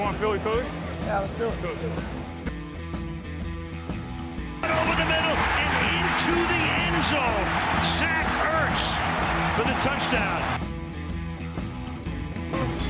want 0.00 0.16
Philly 0.16 0.38
Philly? 0.38 0.64
Yeah, 1.02 1.20
let's 1.20 1.34
do 1.34 1.44
it. 1.44 1.52
Over 4.64 4.96
the 4.96 5.08
middle 5.12 5.36
and 5.60 5.72
into 5.92 6.34
the 6.52 6.62
end 6.80 7.04
zone. 7.04 7.48
Zach 7.98 8.28
Ertz 8.56 8.84
for 9.56 9.64
the 9.68 9.76
touchdown. 9.84 10.40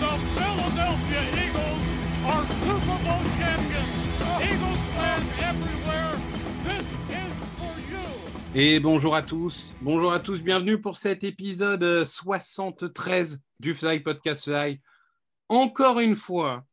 The 0.01 0.15
Philadelphia 0.37 1.23
Eagles 1.45 1.83
are 2.31 2.45
Super 2.63 2.99
Bowl 3.05 3.25
champions. 3.39 3.91
Eagles 4.41 4.83
fans 4.95 5.29
everywhere, 5.51 6.15
this 6.63 6.87
is 7.11 7.35
for 7.59 7.75
you. 7.91 8.07
Et 8.55 8.79
bonjour 8.79 9.17
à 9.17 9.23
tous, 9.23 9.75
bonjour 9.81 10.13
à 10.13 10.21
tous, 10.21 10.43
bienvenue 10.43 10.81
pour 10.81 10.97
cet 10.97 11.25
épisode 11.25 12.05
73 12.05 13.41
du 13.59 13.75
Fly 13.75 14.01
Podcast 14.01 14.45
Fly. 14.45 14.81
Encore 15.49 15.99
une 15.99 16.15
fois, 16.15 16.65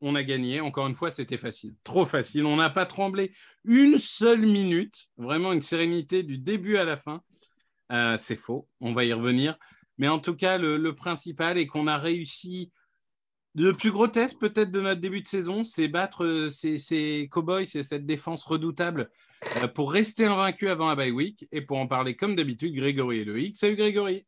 on 0.00 0.14
a 0.14 0.22
gagné, 0.22 0.60
encore 0.60 0.86
une 0.86 0.94
fois, 0.94 1.10
c'était 1.10 1.38
facile, 1.38 1.74
trop 1.84 2.06
facile, 2.06 2.46
on 2.46 2.56
n'a 2.56 2.70
pas 2.70 2.86
tremblé 2.86 3.32
une 3.64 3.98
seule 3.98 4.40
minute, 4.40 5.08
vraiment 5.16 5.52
une 5.52 5.60
sérénité 5.60 6.22
du 6.22 6.38
début 6.38 6.76
à 6.76 6.84
la 6.84 6.96
fin. 6.96 7.22
Euh, 7.90 8.16
c'est 8.18 8.36
faux, 8.36 8.68
on 8.80 8.92
va 8.92 9.04
y 9.04 9.12
revenir. 9.12 9.58
Mais 9.96 10.08
en 10.08 10.18
tout 10.18 10.36
cas, 10.36 10.58
le, 10.58 10.94
principal 10.94 11.58
est 11.58 11.66
qu'on 11.66 11.86
a 11.86 11.98
réussi 11.98 12.70
le 13.54 13.72
plus 13.72 13.90
grotesque 13.90 14.38
peut-être 14.38 14.70
de 14.70 14.80
notre 14.80 15.00
début 15.00 15.22
de 15.22 15.28
saison, 15.28 15.64
c'est 15.64 15.88
battre 15.88 16.24
euh, 16.24 16.48
ces, 16.48 16.78
ces 16.78 17.28
Cowboys 17.30 17.66
et 17.74 17.82
cette 17.82 18.06
défense 18.06 18.44
redoutable 18.44 19.10
euh, 19.56 19.66
pour 19.66 19.92
rester 19.92 20.26
invaincu 20.26 20.68
avant 20.68 20.86
la 20.86 20.94
bye 20.94 21.10
week. 21.10 21.48
Et 21.50 21.62
pour 21.62 21.78
en 21.78 21.88
parler 21.88 22.14
comme 22.14 22.36
d'habitude, 22.36 22.74
Grégory 22.74 23.20
et 23.20 23.24
Loïc. 23.24 23.56
Salut 23.56 23.74
Grégory. 23.74 24.24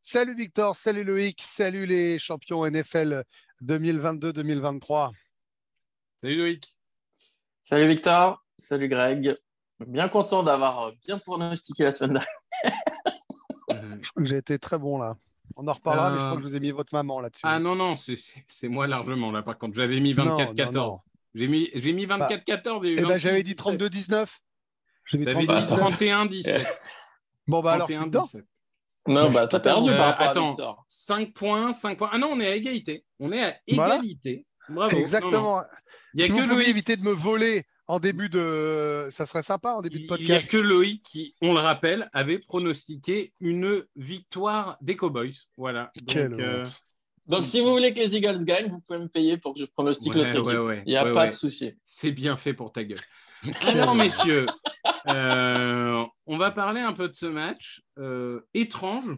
Salut 0.00 0.36
Victor, 0.36 0.76
salut 0.76 1.02
Loïc, 1.02 1.42
salut 1.42 1.84
les 1.84 2.20
champions 2.20 2.64
NFL 2.64 3.24
2022-2023. 3.62 5.10
Salut 6.22 6.36
Loïc. 6.36 6.76
Salut 7.62 7.88
Victor, 7.88 8.44
salut 8.58 8.88
Greg. 8.88 9.36
Bien 9.86 10.08
content 10.08 10.42
d'avoir 10.42 10.92
bien 11.06 11.18
pronostiqué 11.18 11.84
la 11.84 11.92
semaine 11.92 12.14
dernière. 12.14 14.00
Je 14.02 14.10
crois 14.10 14.22
que 14.22 14.28
j'ai 14.28 14.36
été 14.38 14.58
très 14.58 14.78
bon 14.78 14.98
là. 14.98 15.16
On 15.56 15.66
en 15.68 15.72
reparlera, 15.72 16.08
Euh, 16.08 16.12
mais 16.12 16.18
je 16.18 16.24
crois 16.24 16.36
que 16.36 16.42
je 16.42 16.48
vous 16.48 16.54
ai 16.54 16.60
mis 16.60 16.70
votre 16.70 16.94
maman 16.94 17.20
là-dessus. 17.20 17.42
Ah 17.44 17.58
non, 17.58 17.74
non, 17.76 17.96
c'est- 17.96 18.68
moi 18.68 18.86
largement 18.86 19.30
là. 19.30 19.42
Par 19.42 19.58
contre, 19.58 19.74
j'avais 19.76 20.00
mis 20.00 20.14
Non, 20.14 20.36
24-14. 20.36 20.74
non, 20.74 20.86
non. 20.92 20.98
J'ai 21.34 21.48
mis, 21.48 21.70
j'ai 21.74 21.92
mis 21.92 22.06
24-14. 22.06 22.84
et 22.86 22.94
Eh 22.98 23.02
ben, 23.02 23.18
j'avais 23.18 23.42
dit 23.42 23.54
26-17. 23.54 23.56
32-19. 23.56 24.38
J'ai 25.06 25.18
mis 25.18 25.24
T'avais 25.24 25.46
dit 25.46 25.46
32-19. 25.46 25.78
31-17. 25.78 26.78
Bon, 27.46 27.60
bah 27.62 27.72
alors, 27.74 27.88
je 27.88 27.94
suis 27.94 28.04
dedans. 28.04 28.22
31-17. 28.22 28.44
Non, 29.08 29.30
bah 29.30 29.46
t'as 29.48 29.60
perdu 29.60 29.90
Euh, 29.90 29.96
par 29.96 30.06
rapport 30.08 30.28
attends. 30.28 30.44
à 30.46 30.48
Victor. 30.48 30.84
5 30.88 31.32
points, 31.34 31.72
5 31.72 31.98
points. 31.98 32.10
Ah 32.12 32.18
non, 32.18 32.28
on 32.32 32.40
est 32.40 32.46
à 32.46 32.54
égalité. 32.54 33.04
On 33.20 33.32
est 33.32 33.42
à 33.42 33.54
Voilà. 33.72 33.94
égalité. 33.96 34.46
Bravo. 34.68 34.90
Non, 34.90 34.96
non. 34.98 35.02
Exactement. 35.02 35.62
Il 36.14 36.16
n'y 36.18 36.22
a 36.22 36.26
si 36.26 36.32
que 36.32 36.36
vous 36.36 36.42
pouviez 36.42 36.56
Loïc 36.56 36.68
éviter 36.68 36.96
de 36.96 37.02
me 37.02 37.12
voler 37.12 37.64
en 37.86 38.00
début 38.00 38.28
de. 38.28 39.08
Ça 39.12 39.26
serait 39.26 39.42
sympa 39.44 39.70
en 39.74 39.80
début 39.82 39.98
de 39.98 40.02
Il 40.02 40.06
n'y 40.06 40.12
a 40.12 40.16
podcast. 40.36 40.48
que 40.50 40.56
Loïc 40.56 41.02
qui, 41.04 41.34
on 41.40 41.52
le 41.54 41.60
rappelle, 41.60 42.08
avait 42.12 42.38
pronostiqué 42.40 43.32
une 43.40 43.84
victoire 43.94 44.76
des 44.80 44.96
Cowboys. 44.96 45.34
Voilà. 45.56 45.90
Donc, 46.00 46.08
Quelle 46.08 46.40
euh, 46.40 46.62
honte. 46.62 46.82
Donc 47.28 47.44
si 47.44 47.60
vous 47.60 47.70
voulez 47.70 47.92
que 47.92 47.98
les 47.98 48.16
Eagles 48.16 48.44
gagnent, 48.44 48.68
vous 48.70 48.80
pouvez 48.80 48.98
me 49.00 49.08
payer 49.08 49.36
pour 49.36 49.52
que 49.54 49.60
je 49.60 49.64
pronostique 49.66 50.14
Ouais, 50.14 50.20
l'autre 50.22 50.36
équipe. 50.38 50.46
ouais, 50.46 50.56
ouais. 50.58 50.82
Il 50.86 50.90
n'y 50.90 50.96
a 50.96 51.04
Ouais, 51.04 51.12
pas 51.12 51.22
ouais. 51.22 51.28
de 51.28 51.32
souci. 51.32 51.72
c'est 51.82 52.12
bien 52.12 52.36
fait 52.36 52.54
pour 52.54 52.72
ta 52.72 52.84
gueule. 52.84 53.00
Alors, 53.66 53.94
messieurs, 53.96 54.46
euh, 55.10 56.04
on 56.26 56.38
va 56.38 56.50
parler 56.50 56.80
un 56.80 56.92
peu 56.92 57.08
de 57.08 57.14
ce 57.14 57.26
match 57.26 57.82
euh, 57.98 58.40
étrange, 58.54 59.16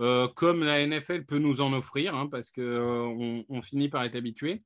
euh, 0.00 0.28
comme 0.28 0.64
la 0.64 0.84
NFL 0.86 1.24
peut 1.24 1.38
nous 1.38 1.60
en 1.60 1.72
offrir, 1.72 2.14
hein, 2.14 2.28
parce 2.28 2.50
qu'on 2.50 3.44
on, 3.48 3.62
finit 3.62 3.88
par 3.88 4.04
être 4.04 4.16
habitué. 4.16 4.62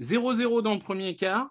0-0 0.00 0.62
dans 0.62 0.74
le 0.74 0.80
premier 0.80 1.16
quart, 1.16 1.48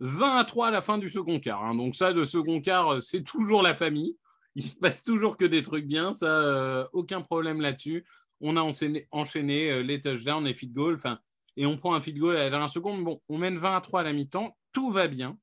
20 0.00 0.36
à 0.36 0.44
3 0.44 0.68
à 0.68 0.70
la 0.70 0.82
fin 0.82 0.98
du 0.98 1.10
second 1.10 1.38
quart. 1.38 1.62
hein. 1.62 1.74
Donc 1.74 1.94
ça, 1.94 2.10
le 2.12 2.26
second 2.26 2.60
quart, 2.60 3.02
c'est 3.02 3.22
toujours 3.22 3.62
la 3.62 3.74
famille. 3.74 4.16
Il 4.54 4.64
se 4.64 4.78
passe 4.78 5.02
toujours 5.04 5.36
que 5.36 5.44
des 5.44 5.62
trucs 5.62 5.86
bien, 5.86 6.12
ça, 6.12 6.88
aucun 6.92 7.22
problème 7.22 7.60
là-dessus. 7.60 8.04
On 8.40 8.56
a 8.56 8.60
enchaîné, 9.12 9.82
les 9.82 10.00
touchdowns, 10.00 10.44
les 10.44 10.54
feed 10.54 10.76
enfin, 10.78 11.18
et 11.56 11.64
on 11.64 11.76
prend 11.76 11.94
un 11.94 12.00
feed 12.00 12.18
goal 12.18 12.36
à 12.36 12.44
la 12.44 12.50
dernière 12.50 12.70
seconde. 12.70 13.06
On 13.28 13.38
mène 13.38 13.56
20 13.56 13.76
à 13.76 13.80
3 13.80 14.00
à 14.00 14.04
la 14.04 14.12
mi-temps, 14.12 14.56
tout 14.72 14.90
va 14.90 15.06
bien. 15.06 15.38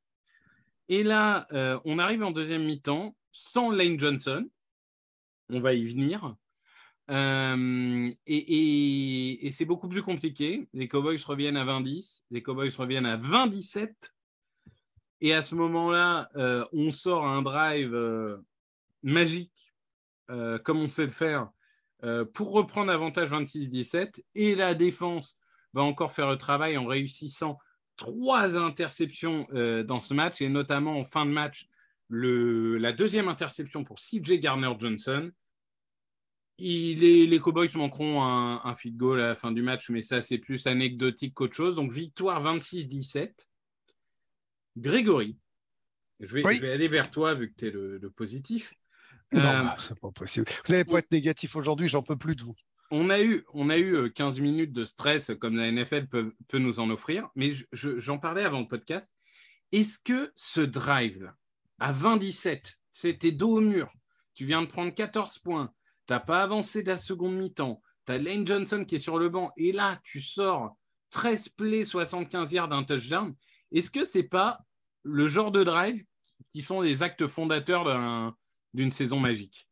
Et 0.90 1.04
là, 1.04 1.48
euh, 1.54 1.80
on 1.86 2.00
arrive 2.00 2.24
en 2.24 2.32
deuxième 2.32 2.66
mi-temps 2.66 3.16
sans 3.32 3.70
Lane 3.70 4.00
Johnson. 4.00 4.50
On 5.50 5.60
va 5.60 5.74
y 5.76 5.86
venir. 5.86 6.36
Euh, 7.12 8.12
et 8.26 9.50
c'est 9.52 9.66
beaucoup 9.66 9.88
plus 9.88 10.02
compliqué. 10.02 10.68
Les 10.74 10.88
Cowboys 10.88 11.24
reviennent 11.24 11.58
à 11.58 11.66
20-10, 11.66 12.24
les 12.32 12.42
Cowboys 12.42 12.72
reviennent 12.76 13.06
à 13.06 13.18
20-17. 13.18 13.94
Et 15.22 15.34
à 15.34 15.44
ce 15.44 15.54
moment-là, 15.56 16.30
euh, 16.36 16.66
on 16.74 16.90
sort 16.90 17.28
un 17.28 17.44
drive 17.44 17.96
magique, 19.04 19.74
comme 20.28 20.80
on 20.80 20.90
sait 20.90 21.06
le 21.06 21.12
faire, 21.12 21.52
pour 22.34 22.52
reprendre 22.52 22.92
avantage 22.92 23.30
26-17. 23.30 24.24
Et 24.34 24.56
la 24.56 24.74
défense 24.74 25.38
va 25.74 25.84
encore 25.84 26.14
faire 26.14 26.32
le 26.32 26.38
travail 26.38 26.78
en 26.78 26.86
réussissant 26.88 27.60
trois 28.00 28.56
interceptions 28.58 29.46
euh, 29.54 29.84
dans 29.84 30.00
ce 30.00 30.14
match, 30.14 30.42
et 30.42 30.48
notamment 30.50 30.98
en 30.98 31.04
fin 31.04 31.26
de 31.26 31.32
match, 31.32 31.68
le, 32.08 32.78
la 32.78 32.94
deuxième 32.94 33.28
interception 33.28 33.84
pour 33.84 34.00
CJ 34.00 34.40
Garner-Johnson. 34.40 35.32
Il 36.58 37.04
est- 37.04 37.26
les 37.28 37.40
Cowboys 37.40 37.70
manqueront 37.76 38.24
un, 38.24 38.62
un 38.64 38.76
field 38.76 38.98
goal 38.98 39.22
à 39.22 39.28
la 39.28 39.36
fin 39.36 39.52
du 39.52 39.62
match, 39.62 39.90
mais 39.90 40.02
ça, 40.02 40.22
c'est 40.22 40.38
plus 40.40 40.66
anecdotique 40.68 41.34
qu'autre 41.34 41.56
chose. 41.56 41.76
Donc, 41.76 41.92
victoire 41.92 42.42
26-17. 42.44 43.48
Grégory, 44.78 45.38
je 46.20 46.34
vais, 46.34 46.46
Oui. 46.46 46.56
je 46.56 46.62
vais 46.62 46.72
aller 46.72 46.88
vers 46.88 47.12
toi 47.12 47.34
vu 47.34 47.52
que 47.52 47.56
tu 47.58 47.68
es 47.68 47.72
le, 47.72 47.98
le 47.98 48.10
positif. 48.10 48.74
Non, 49.32 49.40
Euh, 49.42 49.64
bah, 49.64 49.78
c'est 49.80 50.00
pas 50.00 50.12
possible. 50.12 50.48
Vous 50.66 50.72
n'allez 50.74 50.86
pas 50.86 51.00
être 51.00 51.12
négatif 51.12 51.56
aujourd'hui, 51.56 51.88
j'en 51.88 52.02
peux 52.02 52.18
plus 52.18 52.36
de 52.36 52.44
vous. 52.44 52.56
On 52.92 53.10
a 53.10 53.22
eu, 53.22 53.46
on 53.54 53.70
a 53.70 53.78
eu 53.78 53.96
euh, 53.96 54.10
15 54.10 54.40
minutes 54.40 54.74
de 54.74 54.86
stress 54.86 55.32
comme 55.40 55.56
la 55.56 55.72
NFL 55.72 56.08
peut, 56.08 56.34
nous 56.54 56.80
en 56.80 56.90
offrir, 56.90 57.30
mais 57.36 57.52
je- 57.54 57.66
je- 57.72 58.00
j'en 58.00 58.18
parlais 58.18 58.44
avant 58.44 58.60
le 58.62 58.68
podcast. 58.68 59.14
Est-ce 59.72 60.00
que 60.00 60.32
ce 60.36 60.62
drive-là, 60.62 61.36
à 61.80 61.92
27, 61.92 62.78
c'était 62.92 63.32
dos 63.32 63.58
au 63.58 63.62
mur, 63.62 63.92
tu 64.34 64.46
viens 64.46 64.62
de 64.62 64.68
prendre 64.68 64.94
14 64.94 65.38
points, 65.40 65.72
tu 66.08 66.14
n'as 66.14 66.20
pas 66.20 66.42
avancé 66.42 66.82
de 66.82 66.88
la 66.88 66.98
seconde 66.98 67.36
mi-temps, 67.38 67.82
tu 68.06 68.12
as 68.14 68.18
Lane 68.18 68.46
Johnson 68.48 68.84
qui 68.86 68.96
est 68.96 69.00
sur 69.00 69.20
le 69.20 69.30
banc, 69.30 69.52
et 69.58 69.72
là, 69.72 70.00
tu 70.04 70.20
sors 70.20 70.76
13 71.12 71.50
plays, 71.50 71.84
75 71.86 72.52
yards 72.54 72.70
d'un 72.70 72.84
touchdown. 72.84 73.36
Est-ce 73.72 73.92
que 73.92 74.04
c'est 74.04 74.24
pas 74.24 74.60
le 75.04 75.28
genre 75.28 75.52
de 75.52 75.64
drive 75.64 76.04
qui 76.52 76.62
sont 76.62 76.82
les 76.82 77.04
actes 77.04 77.28
fondateurs 77.28 77.84
d'un- 77.86 78.36
d'une 78.74 78.92
saison 78.92 79.20
magique? 79.20 79.69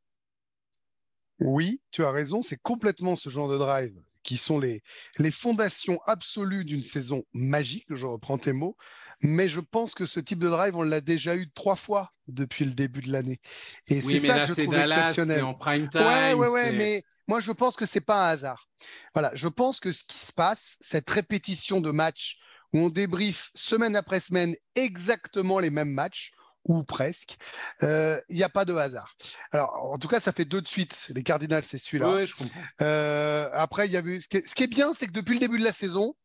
Oui, 1.40 1.82
tu 1.92 2.04
as 2.04 2.12
raison, 2.12 2.42
c'est 2.42 2.62
complètement 2.62 3.16
ce 3.16 3.30
genre 3.30 3.50
de 3.50 3.58
drive 3.58 3.94
qui 4.24 4.36
sont 4.38 4.60
les, 4.60 4.84
les 5.20 5.32
fondations 5.32 6.00
absolues 6.06 6.66
d'une 6.66 6.82
saison 6.82 7.24
magique, 7.34 7.86
je 7.90 8.06
reprends 8.06 8.38
tes 8.38 8.52
mots, 8.52 8.76
mais 9.22 9.48
je 9.48 9.62
pense 9.62 9.96
que 9.96 10.06
ce 10.06 10.20
type 10.20 10.40
de 10.40 10.50
drive, 10.50 10.76
on 10.76 10.82
l'a 10.82 11.00
déjà 11.00 11.36
eu 11.38 11.50
trois 11.52 11.78
fois 11.78 12.12
depuis 12.28 12.66
le 12.66 12.72
début 12.72 13.00
de 13.02 13.12
l'année. 13.12 13.40
Et 13.88 14.02
Oui, 14.02 14.20
c'est 14.20 14.28
ça 14.28 14.36
là, 14.36 14.42
que 14.44 14.50
je 14.50 14.54
trouve 14.64 14.74
Dallas, 14.74 14.96
c'est 14.96 15.02
exceptionnel. 15.02 15.44
en 15.46 15.54
prime 15.54 15.88
time. 15.88 16.02
Ouais, 16.02 16.34
ouais, 16.34 16.48
ouais, 16.50 16.72
mais 16.74 17.04
moi 17.28 17.40
je 17.40 17.54
pense 17.54 17.76
que 17.78 17.86
c'est 17.86 18.02
pas 18.02 18.28
un 18.28 18.32
hasard. 18.34 18.68
Voilà, 19.14 19.32
je 19.34 19.48
pense 19.48 19.80
que 19.80 19.94
ce 19.94 20.04
qui 20.04 20.20
se 20.20 20.34
passe, 20.34 20.78
cette 20.82 21.10
répétition 21.10 21.80
de 21.80 21.92
matchs 21.92 22.38
où 22.74 22.80
on 22.80 22.90
débriefe 22.90 23.50
semaine 23.56 23.96
après 23.96 24.20
semaine 24.20 24.56
exactement 24.76 25.60
les 25.60 25.70
mêmes 25.70 25.92
matchs, 25.92 26.32
ou 26.68 26.84
presque, 26.84 27.38
euh, 27.84 28.20
il 28.30 28.36
n'y 28.36 28.44
a 28.44 28.50
pas 28.50 28.66
de 28.66 28.74
hasard. 28.74 29.16
Alors, 29.52 29.92
en 29.92 29.98
tout 29.98 30.08
cas, 30.08 30.20
ça 30.20 30.32
fait 30.32 30.46
deux 30.46 30.62
de 30.62 30.68
suite. 30.68 31.12
Les 31.16 31.24
Cardinals, 31.24 31.64
c'est 31.66 31.78
celui-là. 31.78 32.14
Ouais. 32.14 32.26
Euh, 32.82 33.50
après, 33.54 33.88
il 33.88 33.94
y 33.94 33.98
a 33.98 34.02
eu. 34.02 34.22
Ce 34.22 34.28
qui 34.28 34.38
est, 34.38 34.48
ce 34.48 34.54
qui 34.54 34.64
est 34.64 34.68
bien, 34.68 34.94
c'est 34.94 35.08
que 35.08 35.14
depuis 35.14 35.34
le 35.34 35.40
début 35.40 35.58
de 35.58 35.64
la 35.64 35.72
saison, 35.72 36.16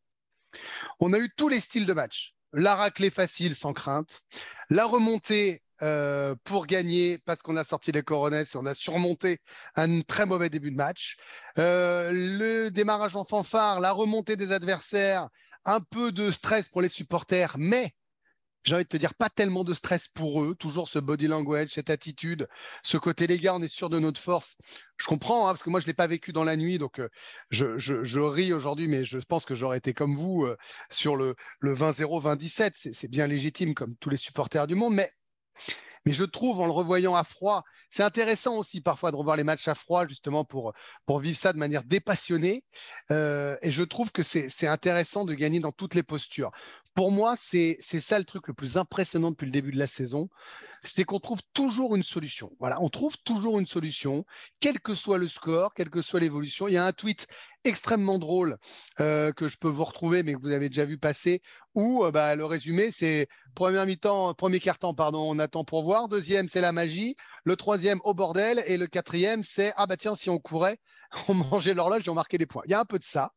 on 0.99 1.13
a 1.13 1.17
eu 1.17 1.31
tous 1.35 1.49
les 1.49 1.59
styles 1.59 1.85
de 1.85 1.93
match. 1.93 2.33
La 2.51 2.75
raclée 2.75 3.09
facile, 3.09 3.55
sans 3.55 3.73
crainte. 3.73 4.21
La 4.69 4.85
remontée 4.85 5.63
euh, 5.81 6.35
pour 6.43 6.67
gagner, 6.67 7.17
parce 7.25 7.41
qu'on 7.41 7.57
a 7.57 7.63
sorti 7.63 7.91
les 7.91 8.03
coronets 8.03 8.43
et 8.43 8.55
on 8.57 8.65
a 8.65 8.73
surmonté 8.73 9.39
un 9.75 10.01
très 10.01 10.25
mauvais 10.25 10.49
début 10.49 10.71
de 10.71 10.77
match. 10.77 11.17
Euh, 11.57 12.11
le 12.11 12.69
démarrage 12.69 13.15
en 13.15 13.25
fanfare, 13.25 13.79
la 13.79 13.91
remontée 13.91 14.35
des 14.35 14.51
adversaires, 14.51 15.29
un 15.65 15.79
peu 15.79 16.11
de 16.11 16.29
stress 16.29 16.69
pour 16.69 16.81
les 16.81 16.89
supporters, 16.89 17.55
mais 17.57 17.95
j'ai 18.63 18.75
envie 18.75 18.83
de 18.83 18.89
te 18.89 18.97
dire, 18.97 19.13
pas 19.15 19.29
tellement 19.29 19.63
de 19.63 19.73
stress 19.73 20.07
pour 20.07 20.43
eux, 20.43 20.55
toujours 20.55 20.87
ce 20.89 20.99
body 20.99 21.27
language, 21.27 21.69
cette 21.71 21.89
attitude, 21.89 22.47
ce 22.83 22.97
côté, 22.97 23.27
les 23.27 23.39
gars, 23.39 23.55
on 23.55 23.61
est 23.61 23.67
sûr 23.67 23.89
de 23.89 23.99
notre 23.99 24.19
force. 24.19 24.55
Je 24.97 25.07
comprends, 25.07 25.47
hein, 25.47 25.51
parce 25.51 25.63
que 25.63 25.69
moi, 25.69 25.79
je 25.79 25.85
ne 25.85 25.87
l'ai 25.87 25.93
pas 25.93 26.07
vécu 26.07 26.31
dans 26.33 26.43
la 26.43 26.55
nuit, 26.55 26.77
donc 26.77 26.99
euh, 26.99 27.09
je, 27.49 27.77
je- 27.77 28.19
ris 28.19 28.53
aujourd'hui, 28.53 28.87
mais 28.87 29.03
je 29.05 29.17
pense 29.19 29.45
que 29.45 29.55
j'aurais 29.55 29.77
été 29.77 29.93
comme 29.93 30.15
vous 30.15 30.43
euh, 30.45 30.57
sur 30.91 31.15
le, 31.15 31.35
le 31.59 31.73
20-0, 31.73 32.21
20-17. 32.21 32.73
C'est 32.75 32.93
c'est 32.93 33.07
bien 33.09 33.27
légitime, 33.27 33.73
comme 33.73 33.95
tous 33.97 34.09
les 34.09 34.17
supporters 34.17 34.67
du 34.67 34.75
monde, 34.75 34.93
mais 34.95 35.11
Mais 36.05 36.11
je 36.13 36.23
trouve, 36.25 36.59
en 36.59 36.65
le 36.65 36.71
revoyant 36.71 37.15
à 37.15 37.23
froid, 37.23 37.63
c'est 37.89 38.03
intéressant 38.03 38.57
aussi 38.57 38.81
parfois 38.81 39.11
de 39.11 39.15
revoir 39.15 39.37
les 39.37 39.43
matchs 39.43 39.67
à 39.67 39.75
froid, 39.75 40.05
justement 40.07 40.43
pour, 40.43 40.73
pour 41.05 41.19
vivre 41.19 41.37
ça 41.37 41.53
de 41.53 41.57
manière 41.57 41.83
dépassionnée. 41.83 42.63
Euh, 43.11 43.55
et 43.61 43.71
je 43.71 43.83
trouve 43.83 44.11
que 44.11 44.23
c'est 44.23 44.67
intéressant 44.67 45.23
de 45.25 45.33
gagner 45.33 45.59
dans 45.59 45.71
toutes 45.71 45.95
les 45.95 46.03
postures. 46.03 46.51
Pour 46.93 47.11
moi, 47.11 47.33
c'est 47.35 47.77
ça 47.81 48.19
le 48.19 48.25
truc 48.25 48.47
le 48.47 48.53
plus 48.53 48.77
impressionnant 48.77 49.31
depuis 49.31 49.45
le 49.45 49.51
début 49.51 49.71
de 49.71 49.79
la 49.79 49.87
saison, 49.87 50.29
c'est 50.83 51.05
qu'on 51.05 51.19
trouve 51.19 51.41
toujours 51.53 51.95
une 51.95 52.03
solution. 52.03 52.51
Voilà, 52.59 52.79
on 52.81 52.89
trouve 52.89 53.17
toujours 53.23 53.59
une 53.59 53.65
solution, 53.65 54.25
quel 54.59 54.79
que 54.79 54.93
soit 54.93 55.17
le 55.17 55.27
score, 55.27 55.73
quelle 55.73 55.89
que 55.89 56.03
soit 56.03 56.19
l'évolution. 56.19 56.67
Il 56.67 56.73
y 56.73 56.77
a 56.77 56.85
un 56.85 56.91
tweet 56.91 57.25
extrêmement 57.63 58.19
drôle 58.19 58.57
euh, 58.99 59.31
que 59.31 59.47
je 59.47 59.57
peux 59.57 59.69
vous 59.69 59.85
retrouver, 59.85 60.21
mais 60.21 60.33
que 60.33 60.39
vous 60.39 60.51
avez 60.51 60.69
déjà 60.69 60.85
vu 60.85 60.99
passer, 60.99 61.41
où 61.73 62.05
euh, 62.05 62.11
bah, 62.11 62.35
le 62.35 62.45
résumé, 62.45 62.91
c'est 62.91 63.27
premier 63.55 63.83
mi-temps, 63.87 64.35
premier 64.35 64.59
quart-temps, 64.59 64.93
pardon, 64.93 65.21
on 65.27 65.39
attend 65.39 65.63
pour 65.63 65.81
voir. 65.81 66.07
Deuxième, 66.07 66.47
c'est 66.47 66.61
la 66.61 66.73
magie. 66.73 67.15
Le 67.43 67.55
troisième, 67.55 68.01
au 68.03 68.13
bordel. 68.13 68.63
Et 68.67 68.77
le 68.77 68.85
quatrième, 68.85 69.41
c'est 69.41 69.73
ah 69.77 69.87
bah 69.87 69.97
tiens, 69.97 70.13
si 70.13 70.29
on 70.29 70.37
courait, 70.37 70.77
on 71.27 71.33
mangeait 71.33 71.73
l'horloge 71.73 72.03
et 72.05 72.09
on 72.11 72.15
marquait 72.15 72.37
les 72.37 72.45
points. 72.45 72.63
Il 72.65 72.71
y 72.71 72.75
a 72.75 72.79
un 72.79 72.85
peu 72.85 72.99
de 72.99 73.03
ça. 73.03 73.31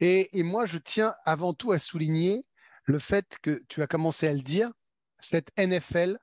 et 0.00 0.28
moi, 0.42 0.66
je 0.66 0.76
tiens 0.76 1.14
avant 1.24 1.54
tout 1.54 1.72
à 1.72 1.78
souligner 1.78 2.44
le 2.84 2.98
fait 2.98 3.26
que 3.42 3.62
tu 3.68 3.82
as 3.82 3.86
commencé 3.86 4.26
à 4.26 4.32
le 4.32 4.42
dire, 4.42 4.70
cette 5.18 5.50
NFL 5.58 6.18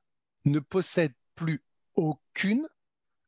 ne 0.45 0.59
possède 0.59 1.13
plus 1.35 1.63
aucune, 1.95 2.67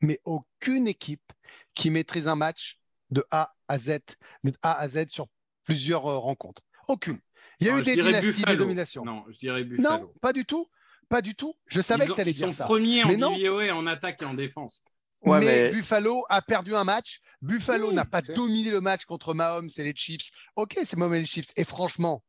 mais 0.01 0.19
aucune 0.25 0.87
équipe 0.87 1.33
qui 1.73 1.89
maîtrise 1.89 2.27
un 2.27 2.35
match 2.35 2.79
de 3.09 3.25
A 3.31 3.53
à 3.67 3.79
Z, 3.79 3.99
de 4.43 4.51
A 4.61 4.73
à 4.73 4.87
Z 4.87 5.07
sur 5.07 5.27
plusieurs 5.63 6.05
euh, 6.07 6.17
rencontres. 6.17 6.61
Aucune. 6.87 7.19
Il 7.59 7.67
y 7.67 7.69
a 7.69 7.77
eu 7.77 7.81
des 7.81 7.95
dynasties, 7.95 8.43
des 8.43 8.57
dominations. 8.57 9.05
Non, 9.05 9.23
je 9.29 9.37
dirais 9.37 9.63
Buffalo. 9.63 9.97
Non, 9.97 10.13
pas 10.21 10.33
du 10.33 10.45
tout. 10.45 10.67
Pas 11.09 11.21
du 11.21 11.35
tout. 11.35 11.53
Je 11.67 11.81
savais 11.81 12.07
que 12.07 12.13
tu 12.13 12.21
allais 12.21 12.31
dire 12.31 12.47
ça. 12.47 12.53
Ils 12.53 12.55
sont 12.55 12.63
premiers 12.63 13.03
en 13.03 13.07
DVOA 13.09 13.75
en 13.75 13.85
attaque 13.87 14.21
et 14.21 14.25
en 14.25 14.33
défense. 14.33 14.81
mais, 15.23 15.69
Buffalo 15.69 16.23
a 16.29 16.41
perdu 16.41 16.75
un 16.75 16.83
match. 16.83 17.19
Buffalo 17.41 17.91
n'a 17.91 18.05
pas 18.05 18.21
dominé 18.21 18.71
le 18.71 18.81
match 18.81 19.05
contre 19.05 19.33
Mahomes 19.33 19.69
et 19.77 19.83
les 19.83 19.93
Chiefs. 19.95 20.31
Ok, 20.55 20.77
c'est 20.83 20.97
Mahomes 20.97 21.15
et 21.15 21.19
les 21.19 21.25
Chiefs. 21.25 21.51
Et 21.55 21.63
franchement, 21.63 22.23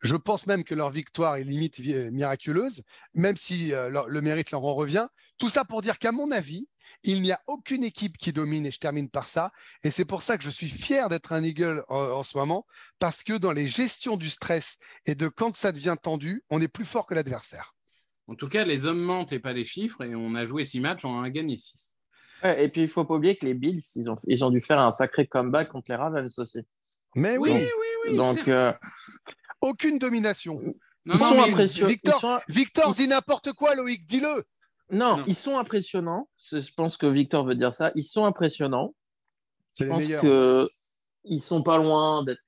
je 0.00 0.16
pense 0.16 0.46
même 0.46 0.64
que 0.64 0.74
leur 0.74 0.90
victoire 0.90 1.36
est 1.36 1.44
limite 1.44 1.78
miraculeuse, 1.78 2.82
même 3.14 3.36
si 3.36 3.72
euh, 3.72 4.04
le 4.08 4.20
mérite 4.20 4.50
leur 4.50 4.64
en 4.64 4.74
revient. 4.74 5.08
Tout 5.38 5.48
ça 5.48 5.64
pour 5.64 5.82
dire 5.82 5.98
qu'à 5.98 6.12
mon 6.12 6.30
avis, 6.30 6.68
il 7.02 7.22
n'y 7.22 7.32
a 7.32 7.40
aucune 7.46 7.84
équipe 7.84 8.16
qui 8.18 8.32
domine, 8.32 8.66
et 8.66 8.70
je 8.70 8.78
termine 8.78 9.08
par 9.08 9.24
ça. 9.24 9.52
Et 9.84 9.90
c'est 9.90 10.04
pour 10.04 10.22
ça 10.22 10.36
que 10.36 10.44
je 10.44 10.50
suis 10.50 10.68
fier 10.68 11.08
d'être 11.08 11.32
un 11.32 11.42
Eagle 11.42 11.84
en, 11.88 12.22
ce 12.22 12.36
moment, 12.36 12.66
parce 12.98 13.22
que 13.22 13.34
dans 13.34 13.52
les 13.52 13.68
gestions 13.68 14.16
du 14.16 14.30
stress 14.30 14.78
et 15.04 15.14
de 15.14 15.28
quand 15.28 15.56
ça 15.56 15.72
devient 15.72 15.96
tendu, 16.00 16.42
on 16.50 16.60
est 16.60 16.68
plus 16.68 16.84
fort 16.84 17.06
que 17.06 17.14
l'adversaire. 17.14 17.74
En 18.28 18.34
tout 18.34 18.48
cas, 18.48 18.64
les 18.64 18.86
hommes 18.86 19.00
mentent 19.00 19.32
et 19.32 19.38
pas 19.38 19.52
les 19.52 19.64
chiffres, 19.64 20.02
et 20.02 20.14
on 20.14 20.34
a 20.34 20.46
joué 20.46 20.64
six 20.64 20.80
matchs, 20.80 21.04
on 21.04 21.10
en 21.10 21.22
a 21.22 21.30
gagné 21.30 21.58
six. 21.58 21.96
et 22.42 22.68
puis, 22.68 22.82
il 22.82 22.86
ne 22.86 22.90
faut 22.90 23.04
pas 23.04 23.14
oublier 23.14 23.36
que 23.36 23.46
les 23.46 23.54
Bills, 23.54 23.82
ils 23.94 24.10
ont, 24.10 24.16
ils 24.26 24.44
ont 24.44 24.50
dû 24.50 24.60
faire 24.60 24.80
un 24.80 24.90
sacré 24.90 25.26
comeback 25.26 25.68
contre 25.68 25.90
les 25.90 25.96
Ravens 25.96 26.36
aussi. 26.38 26.60
Mais 27.16 27.38
oui, 27.38 27.50
oui, 27.52 28.10
oui. 28.10 28.16
Donc, 28.16 28.46
euh, 28.46 28.72
aucune 29.60 29.98
domination. 29.98 30.60
ils 31.06 31.18
sont 31.18 31.42
impressionnants. 31.42 31.88
Victor, 31.88 32.42
Victor 32.48 32.94
dit 32.94 33.08
n'importe 33.08 33.52
quoi, 33.52 33.74
Loïc, 33.74 34.06
dis-le. 34.06 34.44
Non, 34.90 35.24
ils 35.26 35.34
sont 35.34 35.58
impressionnants. 35.58 36.28
Je 36.38 36.72
pense 36.76 36.96
que 36.96 37.06
Victor 37.06 37.44
veut 37.44 37.56
dire 37.56 37.74
ça. 37.74 37.90
Ils 37.96 38.04
sont 38.04 38.24
impressionnants. 38.24 38.94
Je 39.78 39.84
pense 39.84 40.04
qu'ils 40.04 40.66
ils 41.24 41.40
sont 41.40 41.62
pas 41.62 41.78
loin 41.78 42.22
d'être 42.22 42.40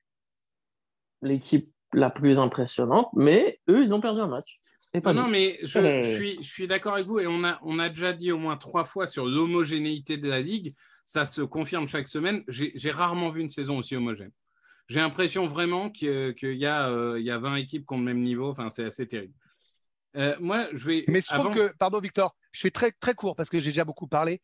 l'équipe 1.21 1.71
la 1.93 2.09
plus 2.09 2.39
impressionnante, 2.39 3.09
mais 3.13 3.59
eux, 3.69 3.81
ils 3.81 3.93
ont 3.93 3.99
perdu 3.99 4.21
un 4.21 4.27
match. 4.27 4.57
non, 5.03 5.13
non, 5.13 5.27
mais 5.27 5.57
je, 5.63 6.03
suis, 6.15 6.37
je 6.39 6.49
suis 6.49 6.67
d'accord 6.67 6.93
avec 6.93 7.05
vous 7.05 7.19
et 7.19 7.27
on 7.27 7.43
a, 7.43 7.59
on 7.63 7.77
a 7.79 7.89
déjà 7.89 8.13
dit 8.13 8.31
au 8.31 8.37
moins 8.37 8.57
trois 8.57 8.85
fois 8.85 9.07
sur 9.07 9.25
l'homogénéité 9.25 10.17
de 10.17 10.29
la 10.29 10.41
ligue. 10.41 10.75
Ça 11.05 11.25
se 11.25 11.41
confirme 11.41 11.87
chaque 11.87 12.07
semaine. 12.07 12.43
J'ai 12.47 12.91
rarement 12.91 13.29
vu 13.29 13.41
une 13.41 13.49
saison 13.49 13.79
aussi 13.79 13.95
homogène. 13.95 14.31
J'ai 14.89 14.99
l'impression 14.99 15.45
vraiment 15.45 15.91
qu'il 15.91 16.35
y, 16.41 16.65
a, 16.65 16.89
euh, 16.89 17.19
y 17.19 17.29
a 17.29 17.37
20 17.37 17.55
équipes 17.55 17.85
qui 17.87 17.93
ont 17.93 17.99
le 17.99 18.03
même 18.03 18.23
niveau. 18.23 18.49
Enfin, 18.49 18.69
c'est 18.69 18.85
assez 18.85 19.07
terrible. 19.07 19.33
Euh, 20.17 20.35
moi, 20.39 20.67
je 20.73 20.85
vais. 20.85 21.05
Mais 21.07 21.21
je 21.21 21.27
trouve 21.27 21.51
que, 21.51 21.71
pardon 21.77 21.99
Victor, 21.99 22.35
je 22.51 22.61
fais 22.61 22.71
très, 22.71 22.91
très 22.91 23.13
court 23.13 23.35
parce 23.35 23.49
que 23.49 23.59
j'ai 23.59 23.69
déjà 23.69 23.85
beaucoup 23.85 24.07
parlé. 24.07 24.41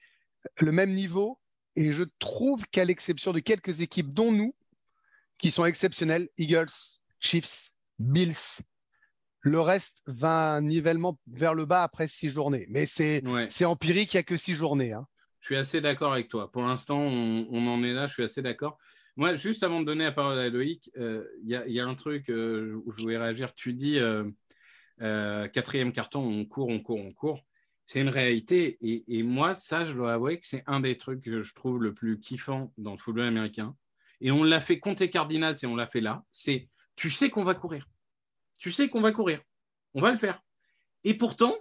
Le 0.59 0.71
même 0.71 0.93
niveau, 0.93 1.39
et 1.75 1.91
je 1.91 2.03
trouve 2.19 2.63
qu'à 2.67 2.85
l'exception 2.85 3.33
de 3.33 3.39
quelques 3.39 3.81
équipes, 3.81 4.13
dont 4.13 4.31
nous, 4.31 4.53
qui 5.39 5.49
sont 5.49 5.65
exceptionnelles, 5.65 6.29
Eagles, 6.37 6.71
Chiefs, 7.19 7.71
Bills, 7.97 8.61
le 9.41 9.59
reste 9.59 10.03
va 10.05 10.53
un 10.53 10.61
nivellement 10.61 11.19
vers 11.27 11.55
le 11.55 11.65
bas 11.65 11.81
après 11.81 12.07
six 12.07 12.29
journées. 12.29 12.67
Mais 12.69 12.85
c'est 12.85 13.65
empirique, 13.65 14.13
il 14.13 14.17
n'y 14.17 14.19
a 14.19 14.23
que 14.23 14.37
six 14.37 14.53
journées. 14.53 14.93
Hein. 14.93 15.07
Je 15.39 15.47
suis 15.47 15.55
assez 15.55 15.81
d'accord 15.81 16.13
avec 16.13 16.27
toi. 16.27 16.51
Pour 16.51 16.63
l'instant, 16.63 16.99
on, 16.99 17.47
on, 17.51 17.67
en 17.67 17.83
est 17.83 17.93
là, 17.93 18.07
je 18.07 18.13
suis 18.13 18.23
assez 18.23 18.41
d'accord. 18.41 18.77
Moi, 19.17 19.35
juste 19.37 19.63
avant 19.63 19.79
de 19.79 19.85
donner 19.85 20.03
la 20.03 20.11
parole 20.11 20.37
à 20.37 20.49
Loïc, 20.49 20.91
euh, 20.97 21.25
il 21.41 21.49
y, 21.49 21.79
a 21.79 21.85
un 21.85 21.95
truc 21.95 22.29
euh, 22.29 22.81
où 22.85 22.91
je 22.91 23.01
voulais 23.01 23.17
réagir. 23.17 23.53
Tu 23.53 23.73
dis 23.73 23.97
euh, 23.97 25.47
quatrième 25.47 25.93
carton, 25.93 26.19
on 26.19 26.45
court, 26.45 26.67
on 26.67 26.81
court, 26.81 26.99
on 26.99 27.13
court. 27.13 27.45
C'est 27.85 28.01
une 28.01 28.09
réalité. 28.09 28.77
Et, 28.81 29.23
moi, 29.23 29.55
ça, 29.55 29.85
je 29.85 29.93
dois 29.93 30.13
avouer 30.13 30.39
que 30.39 30.45
c'est 30.45 30.63
un 30.67 30.81
des 30.81 30.97
trucs 30.97 31.21
que 31.21 31.43
je 31.43 31.53
trouve 31.53 31.81
le 31.81 31.93
plus 31.93 32.19
kiffant 32.19 32.73
dans 32.77 32.91
le 32.91 32.97
football 32.97 33.25
américain. 33.25 33.75
Et 34.19 34.31
on 34.31 34.43
l'a 34.43 34.59
fait 34.59 34.79
compter 34.79 35.09
Cardinals 35.09 35.55
et 35.61 35.65
on 35.65 35.75
l'a 35.75 35.87
fait 35.87 36.01
là. 36.01 36.23
C'est 36.31 36.69
tu 36.95 37.09
sais 37.09 37.29
qu'on 37.29 37.43
va 37.43 37.53
courir. 37.53 37.87
Tu 38.57 38.71
sais 38.71 38.89
qu'on 38.89 39.01
va 39.01 39.11
courir. 39.11 39.41
On 39.93 40.01
va 40.01 40.11
le 40.11 40.17
faire. 40.17 40.41
Et 41.03 41.13
pourtant, 41.13 41.55